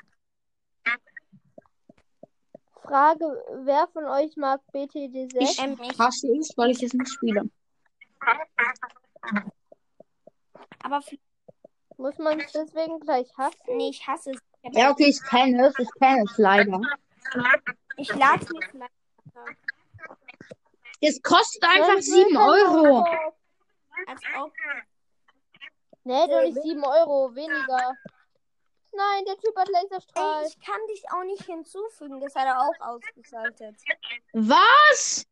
Frage, 2.84 3.26
wer 3.64 3.88
von 3.94 4.06
euch 4.06 4.36
mag 4.38 4.62
BTD6? 4.74 5.36
Ich 5.40 5.60
Ähm, 5.62 5.76
nicht. 5.76 6.00
hasse 6.00 6.28
es, 6.38 6.52
weil 6.58 6.72
ich 6.72 6.82
es 6.84 6.94
nicht 6.94 7.10
spiele. 7.12 7.44
Aber 10.84 11.02
Muss 11.98 12.18
man 12.18 12.40
es 12.40 12.52
deswegen 12.52 13.00
gleich 13.00 13.28
hassen? 13.38 13.78
nee, 13.78 13.90
ich 13.90 14.06
hasse 14.08 14.32
es. 14.32 14.40
Ich, 14.64 14.78
Ja, 14.78 14.92
okay, 14.92 15.08
ich 15.10 15.22
kenne 15.24 15.68
es. 15.68 15.78
Ich 15.80 15.90
kenne 16.00 16.24
es 16.24 16.38
leider. 16.38 16.80
ich 17.98 18.10
lade 18.16 18.46
mir 18.54 18.62
vielleicht. 18.72 18.94
runter. 19.34 19.56
Es 21.02 21.22
kostet 21.22 21.64
einfach 21.64 21.88
Nein, 21.90 21.98
ich 22.00 22.08
will 22.08 22.26
7 22.26 22.34
keinen 22.36 22.50
Euro. 22.50 23.06
Als 24.08 24.22
ob. 24.40 24.52
Nee, 26.04 26.28
doch 26.28 26.42
nicht 26.42 26.62
7 26.62 26.84
Euro, 26.84 27.36
weniger. 27.36 27.96
Nein, 28.94 29.26
der 29.26 29.38
Typ 29.38 29.56
hat 29.56 29.70
Laserstrahl. 29.70 30.44
Ey, 30.44 30.48
ich 30.50 30.60
kann 30.60 30.80
dich 30.88 31.04
auch 31.12 31.24
nicht 31.24 31.44
hinzufügen. 31.46 32.20
Das 32.20 32.36
hat 32.36 32.46
er 32.46 32.60
auch 32.60 32.80
ausgeschaltet. 32.80 33.76
Was? 34.34 35.26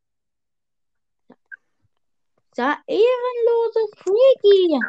Da 2.55 2.77
ehrenlose 2.87 3.87
Freaky. 3.97 4.79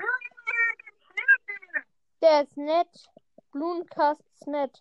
Der 2.23 2.43
ist 2.43 2.57
nett. 2.57 3.11
Blumencast 3.51 4.23
ist 4.35 4.47
nett. 4.47 4.81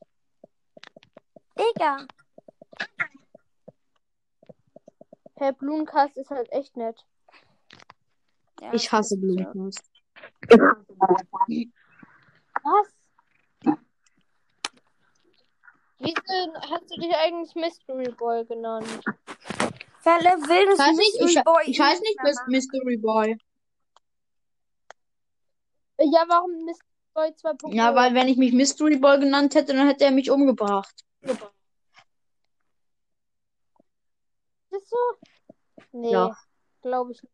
Digga. 1.57 2.05
Herr 5.35 5.53
Blumencast 5.53 6.17
ist 6.17 6.29
halt 6.29 6.51
echt 6.51 6.75
nett. 6.77 7.05
Ja, 8.61 8.73
Ich 8.73 8.91
hasse. 8.91 9.17
Blumencast. 9.17 9.89
Was? 12.63 12.98
Wieso 15.99 16.53
hast 16.61 16.89
du 16.89 16.95
dich 16.99 17.13
eigentlich 17.15 17.53
Mystery 17.55 18.11
Boy 18.13 18.45
genannt? 18.45 18.87
Fälle 19.99 20.29
will 20.47 20.73
Ich 20.73 20.79
heiße 20.79 20.97
nicht, 20.97 21.15
ich, 21.37 21.43
Boy 21.43 21.63
ich 21.65 21.79
heiße 21.79 22.01
nicht 22.01 22.19
Mys- 22.21 22.47
Mystery 22.47 22.97
Boy. 22.97 23.37
Ja, 25.99 26.23
warum 26.29 26.51
Mystery 26.63 26.87
Boy 27.13 27.27
2.0? 27.31 27.73
Ja, 27.75 27.93
weil 27.95 28.13
wenn 28.13 28.29
ich 28.29 28.37
mich 28.37 28.53
Mystery 28.53 28.95
Boy 28.97 29.19
genannt 29.19 29.55
hätte, 29.55 29.73
dann 29.73 29.87
hätte 29.87 30.05
er 30.05 30.11
mich 30.11 30.31
umgebracht. 30.31 31.03
Ist 31.21 31.41
das 34.71 34.89
so? 34.89 34.97
Nee, 35.91 36.11
Ja. 36.11 36.37
glaube 36.81 37.11
ich 37.11 37.21
nicht. 37.21 37.33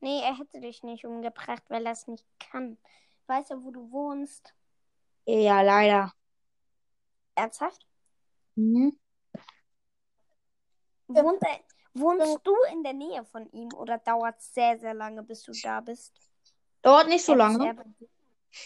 Nee, 0.00 0.20
er 0.22 0.38
hätte 0.38 0.60
dich 0.60 0.84
nicht 0.84 1.04
umgebracht, 1.04 1.64
weil 1.68 1.84
er 1.84 1.92
es 1.92 2.06
nicht 2.06 2.24
kann. 2.38 2.78
Weiß 3.26 3.50
er, 3.50 3.64
wo 3.64 3.72
du 3.72 3.90
wohnst? 3.90 4.54
Ja, 5.26 5.60
leider. 5.62 6.12
Ernsthaft? 7.38 7.86
Mhm. 8.56 8.98
Wohnt 11.06 11.42
er, 11.42 11.60
wohnst 11.94 12.40
du 12.44 12.54
in 12.72 12.82
der 12.82 12.92
Nähe 12.92 13.24
von 13.24 13.48
ihm 13.52 13.72
oder 13.74 13.98
dauert 13.98 14.38
es 14.38 14.52
sehr, 14.52 14.78
sehr 14.78 14.92
lange, 14.94 15.22
bis 15.22 15.42
du 15.44 15.52
da 15.62 15.80
bist? 15.80 16.12
Dauert 16.82 17.08
nicht 17.08 17.24
so 17.24 17.34
lange. 17.34 17.74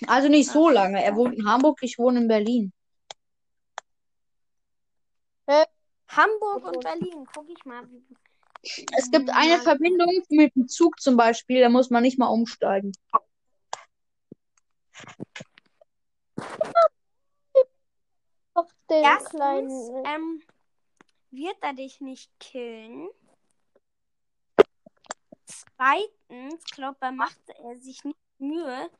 Also 0.07 0.29
nicht 0.29 0.49
so 0.51 0.69
Ach, 0.69 0.73
lange. 0.73 1.05
Er 1.05 1.15
wohnt 1.15 1.35
in 1.39 1.47
Hamburg, 1.47 1.79
ich 1.83 1.99
wohne 1.99 2.21
in 2.21 2.29
Berlin. 2.29 2.73
Hamburg 6.09 6.65
und 6.65 6.81
Berlin. 6.85 7.27
Guck 7.35 7.49
ich 7.49 7.65
mal. 7.65 7.87
Es 8.63 9.11
gibt 9.11 9.31
eine 9.31 9.57
Mal- 9.57 9.63
Verbindung 9.63 10.23
mit 10.31 10.55
dem 10.55 10.69
Zug 10.69 11.01
zum 11.01 11.17
Beispiel, 11.17 11.61
da 11.61 11.69
muss 11.69 11.91
man 11.91 12.03
nicht 12.03 12.19
mal 12.19 12.29
umsteigen. 12.29 12.93
Den 18.93 19.05
Erstens, 19.05 19.31
kleinen. 19.31 20.05
ähm, 20.05 20.43
wird 21.31 21.57
er 21.63 21.73
dich 21.73 22.03
nicht 22.03 22.31
killen. 22.39 23.09
Zweitens, 25.47 26.63
glaube 26.67 26.99
er 27.01 27.13
macht 27.13 27.41
er 27.49 27.81
sich 27.81 28.05
nicht 28.05 28.19
Mühe, 28.37 28.91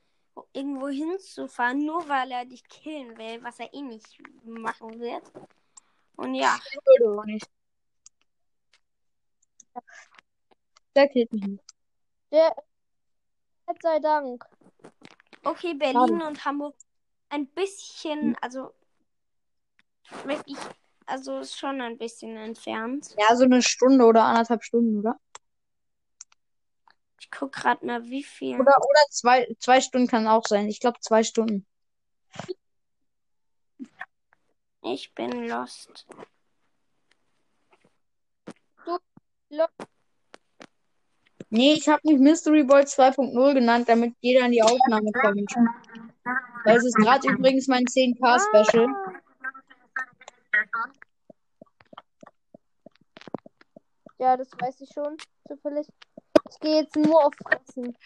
irgendwo 0.55 0.89
hinzufahren, 0.89 1.85
nur 1.85 2.09
weil 2.09 2.31
er 2.31 2.47
dich 2.47 2.67
killen 2.69 3.19
will, 3.19 3.45
was 3.45 3.59
er 3.61 3.75
eh 3.75 3.83
nicht 3.83 4.19
machen 4.45 4.99
wird. 4.99 5.31
Und 6.17 6.37
ja. 6.37 6.59
Der 10.95 11.09
killt 11.11 11.33
mich 11.35 11.47
nicht. 11.47 11.65
Der. 12.31 12.57
Gott 13.67 13.83
sei 13.83 13.99
Dank. 13.99 14.43
okay, 15.45 15.75
Berlin 15.75 16.23
und 16.23 16.43
Hamburg 16.47 16.77
ein 17.29 17.47
bisschen, 17.49 18.37
also 18.41 18.73
wirklich, 20.25 20.57
also 21.07 21.39
ist 21.39 21.59
schon 21.59 21.81
ein 21.81 21.99
bisschen 21.99 22.37
entfernt. 22.37 23.15
Ja, 23.19 23.37
so 23.37 23.45
eine 23.45 23.63
Stunde 23.63 24.05
oder 24.05 24.25
anderthalb 24.25 24.63
Stunden, 24.63 24.99
oder? 24.99 25.19
Ich 27.21 27.31
guck 27.31 27.53
gerade 27.53 27.85
mal, 27.87 28.05
wie 28.05 28.23
viel. 28.23 28.55
Oder, 28.55 28.77
oder 28.77 29.07
zwei, 29.11 29.55
zwei 29.61 29.81
Stunden 29.81 30.09
kann 30.09 30.27
auch 30.27 30.45
sein. 30.47 30.69
Ich 30.69 30.81
glaube 30.81 30.99
zwei 31.01 31.23
Stunden. 31.23 31.67
Ich 34.83 35.15
bin 35.15 35.47
lost. 35.47 36.07
Nee, 41.51 41.75
ich 41.75 41.87
habe 41.89 42.01
mich 42.05 42.19
Mystery 42.19 42.65
Boy 42.65 42.83
2.0 42.83 43.55
genannt, 43.55 43.89
damit 43.89 44.15
jeder 44.21 44.47
in 44.47 44.53
die 44.53 44.63
Aufnahme 44.63 45.13
kommt. 45.13 45.55
Weil 46.65 46.77
es 46.79 46.85
ist 46.87 46.97
gerade 46.97 47.29
übrigens 47.29 47.69
mein 47.69 47.85
10K-Special. 47.85 48.89
Ja, 54.19 54.37
das 54.37 54.51
weiß 54.53 54.81
ich 54.81 54.91
schon. 54.93 55.17
Zufällig. 55.49 55.89
Ich 56.51 56.61
gehe 56.61 56.83
jetzt 56.83 56.97
nur 56.97 57.25
auf 57.25 57.35
Fressen. 57.43 57.97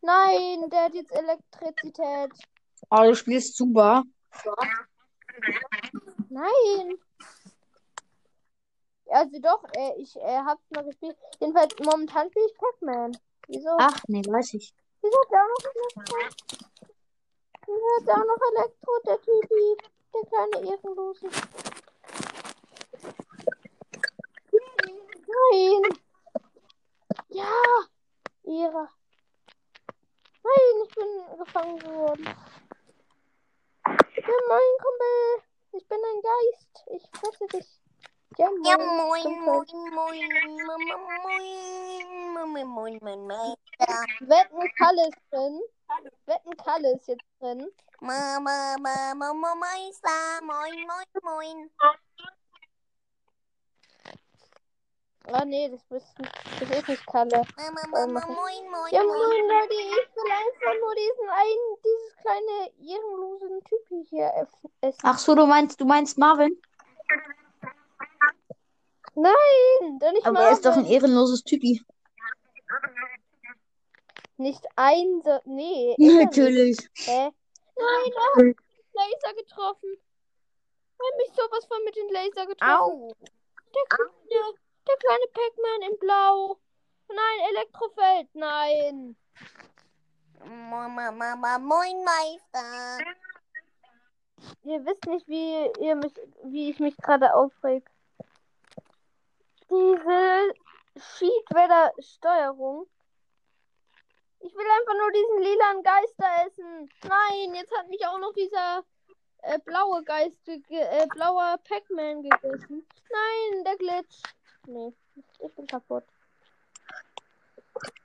Nein, 0.00 0.70
der 0.70 0.84
hat 0.84 0.94
jetzt 0.94 1.12
Elektrizität. 1.12 2.32
Oh, 2.90 3.02
du 3.02 3.14
spielst 3.14 3.56
super. 3.56 4.04
Nein. 6.30 6.98
Also 9.10 9.38
doch, 9.40 9.64
äh, 9.76 9.94
ich 9.98 10.16
äh, 10.16 10.38
hab's 10.38 10.64
mal 10.70 10.84
gespielt. 10.84 11.16
Jedenfalls 11.40 11.74
momentan 11.84 12.30
spiele 12.30 12.46
ich 12.46 12.56
Pac-Man. 12.56 13.18
Wieso? 13.48 13.76
Ach, 13.78 14.00
nee, 14.06 14.22
weiß 14.26 14.54
ich. 14.54 14.72
Wieso 15.02 15.20
hat 15.20 15.30
der 15.32 15.42
auch 15.42 15.48
noch 15.48 15.74
Elektro? 15.74 16.16
Wieso 17.66 17.86
hat 17.98 18.06
der 18.06 18.14
auch 18.14 18.26
noch 18.26 18.42
Elektro, 18.56 18.92
der 19.06 19.20
Typi? 19.20 19.76
Der 20.14 20.24
kleine 20.26 20.70
Ehrenlose. 20.70 21.28
Nein. 25.30 25.82
Ja. 27.28 27.54
Ehre. 28.44 28.88
Nein, 30.42 30.84
ich 30.84 30.94
bin 30.94 31.38
gefangen 31.38 31.82
worden. 31.82 32.24
Ja, 33.84 34.36
moin, 34.48 34.72
Kumpel. 34.82 35.42
Ich 35.72 35.86
bin 35.88 35.98
ein 35.98 36.22
Geist. 36.22 36.84
Ich 36.86 37.08
fresse 37.18 37.46
dich. 37.46 37.80
Ja, 38.38 38.48
moin. 38.50 38.64
Ja, 38.64 38.78
moin, 38.78 39.40
moin, 39.40 39.66
moin, 39.94 40.28
moin, 40.66 40.66
moin, 40.66 40.98
moin, 42.42 42.68
moin, 42.68 42.98
moin, 43.00 43.26
moin. 43.26 43.56
Wetten 44.20 44.72
Kalle 44.78 45.08
ist 45.08 45.18
drin. 45.30 45.60
Wetten 46.26 46.56
Kalle 46.56 46.94
ist 46.94 47.06
jetzt 47.08 47.24
drin. 47.40 47.70
Mama, 48.00 48.76
Mama, 48.78 49.34
Mama, 49.34 49.54
moin, 49.54 50.86
moin, 50.86 51.06
moin. 51.22 51.70
Ah, 55.26 55.44
nee, 55.44 55.68
das 55.68 55.80
ist 56.02 56.18
nicht, 56.18 56.32
das 56.60 56.70
ist 56.78 56.88
nicht 56.88 57.06
Kalle. 57.06 57.42
Mama, 57.56 57.80
Mama, 57.90 58.26
moin, 58.26 58.70
moin, 58.70 58.92
Ja, 58.92 59.02
moin. 59.04 59.16
moin, 59.18 59.48
Leute, 59.48 59.74
ich 59.74 60.16
will 60.16 60.32
einfach 60.32 60.80
nur 60.80 60.94
diesen 60.94 61.28
einen, 61.30 61.76
dieses 61.84 62.16
kleine 62.16 62.90
ehrenlosen 62.90 63.64
Typen 63.64 64.02
hier 64.08 64.32
essen. 64.34 64.98
Ach 65.02 65.18
so, 65.18 65.34
du 65.34 65.46
meinst, 65.46 65.80
du 65.80 65.84
meinst 65.84 66.18
Marvin? 66.18 66.60
Nein, 69.14 69.98
doch 70.00 70.12
nicht 70.12 70.24
Aber 70.26 70.34
mal. 70.38 70.46
er 70.46 70.52
ist 70.52 70.64
doch 70.64 70.76
ein 70.76 70.86
ehrenloses 70.86 71.42
Typi. 71.44 71.84
Nicht 74.36 74.64
ein, 74.76 75.20
so, 75.22 75.38
nee. 75.44 75.94
Natürlich. 75.98 76.78
Hä? 76.94 77.30
Nein, 77.76 78.12
oh, 78.36 78.40
Laser 78.92 79.34
getroffen. 79.36 79.96
Hat 80.98 81.16
mich 81.18 81.30
sowas 81.34 81.64
von 81.66 81.84
mit 81.84 81.94
den 81.96 82.08
Laser 82.08 82.46
getroffen. 82.46 83.02
Au! 83.02 83.12
Der 83.74 83.84
kleine, 83.88 84.54
der 84.86 84.96
kleine 84.96 85.26
Pac-Man 85.32 85.90
in 85.90 85.98
Blau. 85.98 86.58
Nein, 87.08 87.48
Elektrofeld, 87.50 88.28
nein. 88.34 89.16
Mama, 90.44 91.10
Mama, 91.10 91.58
moin, 91.58 92.04
Meister. 92.04 92.98
Ihr 94.62 94.84
wisst 94.86 95.06
nicht, 95.06 95.28
wie 95.28 95.70
ihr 95.80 95.96
mich, 95.96 96.14
wie 96.44 96.70
ich 96.70 96.80
mich 96.80 96.96
gerade 96.96 97.34
aufreg. 97.34 97.84
Diese 99.68 100.54
Sheetweather-Steuerung. 100.96 102.86
Ich 104.40 104.54
will 104.54 104.66
einfach 104.66 104.94
nur 104.94 105.12
diesen 105.12 105.42
lilanen 105.42 105.82
Geister 105.82 106.46
essen. 106.46 106.90
Nein, 107.02 107.54
jetzt 107.54 107.76
hat 107.76 107.88
mich 107.88 108.04
auch 108.06 108.18
noch 108.18 108.32
dieser 108.32 108.84
äh, 109.42 109.58
blaue 109.58 110.02
Geist, 110.04 110.42
ge 110.44 110.60
äh, 110.70 111.06
blauer 111.08 111.58
Pac-Man 111.68 112.22
gegessen. 112.22 112.86
Nein, 113.10 113.64
der 113.64 113.76
Glitch. 113.76 114.22
Nee, 114.66 114.92
ich 115.40 115.54
bin 115.54 115.66
kaputt. 115.66 116.04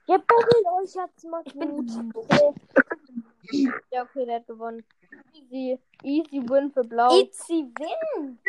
Ja, 0.07 0.17
battelt 0.17 0.65
euch 0.65 0.95
jetzt 0.95 1.23
mal 1.25 1.43
gut. 1.43 1.91
Okay. 2.13 2.53
Ja, 3.91 4.03
okay, 4.03 4.25
der 4.25 4.35
hat 4.35 4.47
gewonnen. 4.47 4.85
Easy. 5.33 5.79
Easy 6.03 6.49
win 6.49 6.71
für 6.71 6.83
Blau. 6.83 7.19
Itzy 7.19 7.65
win! 7.77 8.39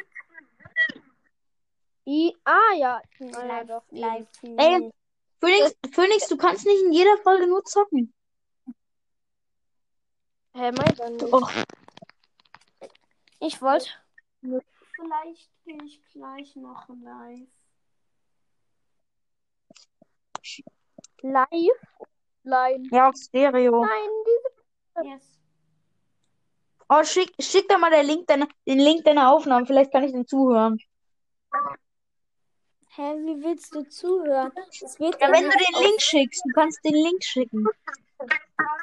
I 2.07 2.37
ah, 2.45 2.75
ja. 2.77 3.03
Ja, 3.19 3.43
Live, 3.43 3.67
doch. 3.67 3.83
live. 3.91 4.27
Ey, 4.43 4.93
Phoenix, 5.41 5.77
Phoenix, 5.93 6.29
du 6.29 6.37
kannst 6.37 6.65
nicht 6.65 6.83
in 6.85 6.93
jeder 6.93 7.17
Folge 7.19 7.47
nur 7.47 7.65
zocken. 7.65 8.13
Hä, 10.55 10.73
mein 10.73 10.95
dann 10.97 11.17
nicht. 11.17 11.33
Och, 11.33 11.51
Ich 13.41 13.61
wollte. 13.61 13.89
Vielleicht 14.41 15.51
gehe 15.65 15.83
ich 15.85 16.03
gleich 16.13 16.57
noch 16.57 16.89
live. 16.89 17.49
Live? 21.23 21.81
Line. 22.47 22.89
ja, 22.91 23.09
auf 23.09 23.17
Stereo. 23.17 23.85
Nein, 23.85 24.11
diese. 24.27 25.09
Yes. 25.09 25.41
Oh, 26.89 27.03
schick, 27.03 27.35
schick 27.41 27.69
da 27.69 27.79
mal 27.79 27.91
den 27.91 28.07
Link 28.07 28.27
deiner, 28.29 28.47
den 28.67 28.79
Link 28.79 29.05
deiner 29.05 29.33
Aufnahmen. 29.33 29.67
Vielleicht 29.67 29.93
kann 29.93 30.05
ich 30.05 30.13
den 30.13 30.27
zuhören. 30.27 30.79
Hä, 32.95 33.03
wie 33.25 33.43
willst 33.43 33.75
du 33.75 33.83
zuhören? 33.89 34.53
Das 34.81 34.99
wird 35.01 35.21
Ja, 35.21 35.31
wenn 35.31 35.45
du 35.45 35.51
den 35.51 35.83
Link 35.83 36.01
schickst, 36.01 36.43
du 36.47 36.53
kannst 36.55 36.83
den 36.85 36.95
Link 36.95 37.23
schicken. 37.25 37.67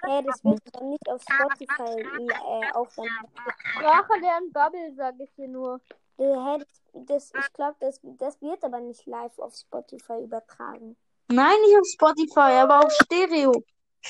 Hä, 0.06 0.22
das 0.24 0.44
wird 0.44 0.60
dann 0.74 0.90
nicht 0.90 1.10
auf 1.10 1.22
Spotify 1.22 2.02
äh, 2.02 2.72
aufgenommen. 2.74 3.32
Sprache 3.72 4.20
lernen 4.20 4.52
Bubble, 4.52 4.94
sag 4.96 5.16
ich 5.20 5.34
dir 5.36 5.48
nur. 5.48 5.80
Äh, 6.18 6.26
hä, 6.26 6.58
das, 6.94 7.32
das, 7.32 7.34
ich 7.34 7.54
glaube, 7.54 7.78
das, 7.80 8.00
das 8.04 8.42
wird 8.42 8.64
aber 8.64 8.82
nicht 8.82 9.06
live 9.06 9.40
auf 9.40 9.56
Spotify 9.56 10.22
übertragen. 10.22 10.96
Nein, 11.36 11.62
nicht 11.62 11.78
auf 11.80 11.88
Spotify, 11.92 12.62
aber 12.62 12.86
auf 12.86 12.92
Stereo. 12.92 13.52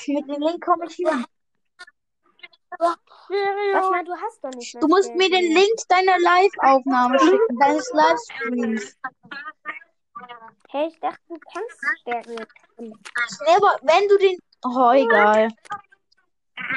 Mit 0.06 0.28
dem 0.28 0.42
Link 0.42 0.64
komme 0.64 0.86
ich 0.86 0.96
hin. 0.96 1.24
Was 2.78 3.90
mal, 3.90 4.04
du 4.04 4.12
hast 4.12 4.42
doch 4.42 4.50
nicht 4.50 4.74
mehr 4.74 4.80
Du 4.80 4.88
musst 4.88 5.14
mir 5.14 5.30
den 5.30 5.44
Stereo. 5.44 5.58
Link 5.58 5.78
deiner 5.88 6.18
Live-Aufnahme 6.18 7.18
schicken, 7.18 7.58
deines 7.58 7.90
Livestreams. 7.92 8.96
Hä, 10.70 10.86
ich 10.88 11.00
dachte, 11.00 11.20
du 11.28 11.38
kannst 11.52 11.78
Stereo. 12.00 12.44
Nee, 12.78 12.92
aber 13.56 13.78
wenn 13.82 14.08
du 14.08 14.18
den. 14.18 14.38
Oh, 14.64 14.90
egal. 14.92 15.48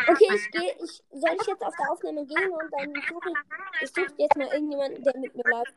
Okay, 0.08 0.30
ich 0.34 0.52
gehe, 0.52 0.76
ich, 0.84 1.04
soll 1.12 1.38
ich 1.40 1.48
jetzt 1.48 1.64
auf 1.64 1.74
der 1.78 1.92
Aufnahme 1.92 2.26
gehen 2.26 2.52
und 2.52 2.72
dann 2.72 2.94
suche 3.10 3.30
ich, 3.30 3.84
ich 3.84 3.90
suche 3.90 4.14
jetzt 4.18 4.36
mal 4.38 4.48
irgendjemanden, 4.48 5.04
der 5.04 5.18
mit 5.18 5.36
mir 5.36 5.44
live. 5.44 5.74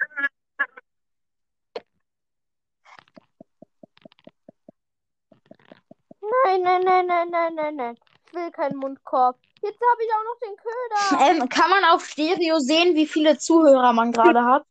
Nein, 6.45 6.62
nein, 6.62 6.83
nein, 6.85 7.07
nein, 7.07 7.31
nein, 7.31 7.55
nein, 7.55 7.76
nein. 7.76 7.99
Ich 8.26 8.35
will 8.35 8.51
keinen 8.51 8.76
Mundkorb. 8.76 9.39
Jetzt 9.62 9.81
habe 9.81 10.03
ich 10.03 10.11
auch 10.12 10.24
noch 10.24 10.39
den 10.41 10.57
Köder. 10.57 11.41
Ähm, 11.43 11.49
kann 11.49 11.70
man 11.70 11.85
auf 11.85 12.07
Stereo 12.07 12.59
sehen, 12.59 12.95
wie 12.95 13.07
viele 13.07 13.39
Zuhörer 13.39 13.93
man 13.93 14.12
gerade 14.12 14.45
hat? 14.45 14.64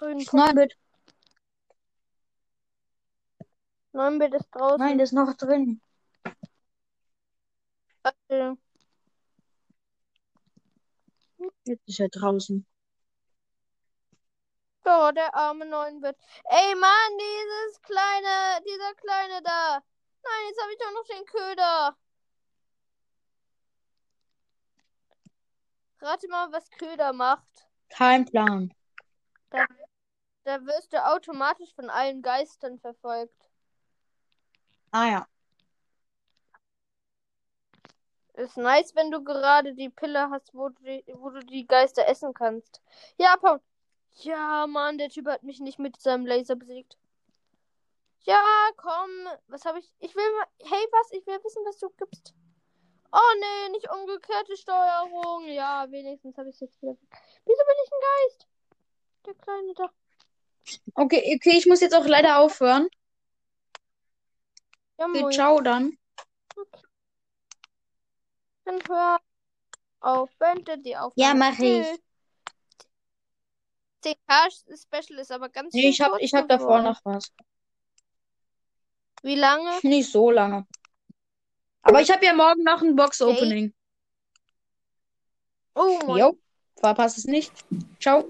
9-Bit. 0.00 0.76
9-Bit 3.92 4.34
ist 4.34 4.48
draußen. 4.52 4.78
Nein, 4.78 4.98
das 4.98 5.08
ist 5.10 5.14
noch 5.14 5.34
drin. 5.34 5.80
Äh, 8.28 8.54
Jetzt 11.64 11.88
ist 11.88 12.00
er 12.00 12.08
draußen. 12.08 12.66
Oh, 14.90 15.10
der 15.12 15.34
arme 15.34 15.66
9-Bit. 15.66 16.16
Ey, 16.44 16.74
Mann, 16.74 17.18
dieses 17.18 17.82
kleine, 17.82 18.62
dieser 18.64 18.94
kleine 18.94 19.42
da. 19.42 19.82
Nein, 20.22 20.46
jetzt 20.48 20.62
habe 20.62 20.72
ich 20.72 20.78
doch 20.78 20.92
noch 20.92 21.04
den 21.04 21.26
Köder. 21.26 21.96
Rate 26.00 26.28
mal, 26.28 26.50
was 26.52 26.70
Köder 26.70 27.12
macht. 27.12 27.68
Kein 27.90 28.24
Plan. 28.24 28.72
Da 29.50 30.64
wirst 30.64 30.94
du 30.94 31.04
automatisch 31.04 31.74
von 31.74 31.90
allen 31.90 32.22
Geistern 32.22 32.78
verfolgt. 32.78 33.50
Ah 34.90 35.06
ja. 35.06 35.28
Ist 38.34 38.56
nice, 38.56 38.94
wenn 38.94 39.10
du 39.10 39.22
gerade 39.22 39.74
die 39.74 39.90
Pille 39.90 40.30
hast, 40.30 40.54
wo 40.54 40.70
du 40.70 40.82
die, 40.82 41.04
wo 41.14 41.28
du 41.28 41.40
die 41.40 41.66
Geister 41.66 42.08
essen 42.08 42.32
kannst. 42.32 42.80
Ja, 43.18 43.36
Paul. 43.36 43.60
Ja, 44.20 44.66
Mann, 44.66 44.98
der 44.98 45.10
Typ 45.10 45.26
hat 45.26 45.42
mich 45.42 45.60
nicht 45.60 45.78
mit 45.78 46.00
seinem 46.00 46.26
Laser 46.26 46.56
besiegt. 46.56 46.96
Ja, 48.24 48.42
komm. 48.76 49.10
Was 49.46 49.64
habe 49.64 49.78
ich? 49.78 49.92
Ich 50.00 50.14
will 50.14 50.36
mal. 50.36 50.46
Hey, 50.64 50.86
was? 50.90 51.12
Ich 51.12 51.26
will 51.26 51.38
wissen, 51.44 51.62
was 51.64 51.78
du 51.78 51.88
gibst. 51.90 52.34
Oh 53.12 53.34
nee, 53.40 53.70
nicht 53.70 53.88
umgekehrte 53.90 54.56
Steuerung. 54.56 55.48
Ja, 55.48 55.90
wenigstens 55.90 56.36
habe 56.36 56.48
ich 56.50 56.56
es 56.56 56.60
jetzt 56.60 56.82
wieder. 56.82 56.96
Wieso 57.46 57.62
bin 57.64 57.76
ich 57.84 57.92
ein 57.92 58.00
Geist? 58.28 58.46
Der 59.26 59.34
kleine 59.34 59.74
da. 59.74 59.90
Okay, 60.94 61.36
okay, 61.36 61.56
ich 61.56 61.66
muss 61.66 61.80
jetzt 61.80 61.94
auch 61.94 62.06
leider 62.06 62.38
aufhören. 62.40 62.88
Ja, 64.98 65.06
Okay, 65.06 65.30
ciao 65.30 65.60
dann. 65.60 65.96
Dann 68.64 68.80
hör 68.88 69.18
auf. 70.00 70.30
Beende 70.38 70.76
die 70.78 70.96
Aufnahme. 70.96 71.28
Ja, 71.28 71.34
mach 71.34 71.58
ich. 71.58 72.00
Tschüss. 74.02 74.14
10k 74.28 74.82
Special 74.82 75.18
ist 75.18 75.32
aber 75.32 75.48
ganz 75.48 75.74
Nee, 75.74 75.88
ich 75.88 76.00
hab, 76.00 76.18
ich 76.20 76.34
hab 76.34 76.48
davor 76.48 76.82
noch 76.82 77.00
was. 77.04 77.32
Wie 79.22 79.34
lange? 79.34 79.70
Nicht 79.82 80.10
so 80.10 80.30
lange. 80.30 80.66
Aber 81.82 82.00
ich 82.00 82.10
habe 82.10 82.24
ja 82.24 82.32
morgen 82.32 82.62
noch 82.62 82.82
ein 82.82 82.94
Box-Opening. 82.94 83.74
Oh 85.74 85.98
mein 86.06 86.16
Jo, 86.18 86.38
verpasst 86.76 87.18
es 87.18 87.24
nicht. 87.24 87.52
Ciao. 88.00 88.24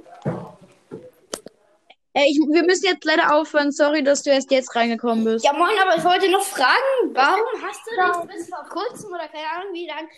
Ey, 2.13 2.31
ich, 2.31 2.39
wir 2.39 2.65
müssen 2.65 2.87
jetzt 2.87 3.05
leider 3.05 3.35
aufhören. 3.35 3.71
Sorry, 3.71 4.03
dass 4.03 4.23
du 4.23 4.31
erst 4.31 4.51
jetzt 4.51 4.75
reingekommen 4.75 5.25
bist. 5.25 5.45
Ja, 5.45 5.53
moin, 5.53 5.79
aber 5.81 5.97
ich 5.97 6.05
wollte 6.05 6.31
noch 6.31 6.43
fragen, 6.43 7.15
warum 7.15 7.63
hast 7.63 7.81
du 7.87 8.27
nicht 8.27 8.37
bis 8.37 8.49
vor 8.49 8.65
kurzem 8.69 9.11
oder 9.13 9.29
keine 9.29 9.49
Ahnung 9.51 9.73
wie 9.73 9.87
lang, 9.87 10.09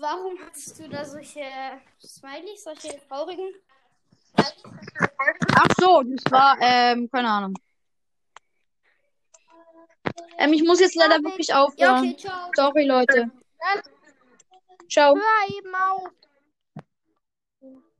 warum 0.00 0.38
hast 0.46 0.78
du 0.78 0.88
da 0.88 1.04
solche 1.04 1.44
Smileys, 2.04 2.64
solche 2.64 3.00
traurigen? 3.08 3.48
Ach 4.36 5.68
so, 5.78 6.02
das 6.02 6.32
war, 6.32 6.56
ähm, 6.60 7.08
keine 7.10 7.28
Ahnung. 7.28 7.54
Ähm, 10.38 10.52
ich 10.52 10.64
muss 10.64 10.80
jetzt 10.80 10.96
leider 10.96 11.22
wirklich 11.22 11.48
Ja, 11.48 11.62
aufhören. 11.62 11.98
okay, 11.98 12.16
ciao. 12.16 12.50
Sorry, 12.54 12.86
Leute. 12.86 13.30
Ciao. 14.90 15.14
Hör 15.14 15.56
eben 15.58 15.74
auf. 15.74 16.08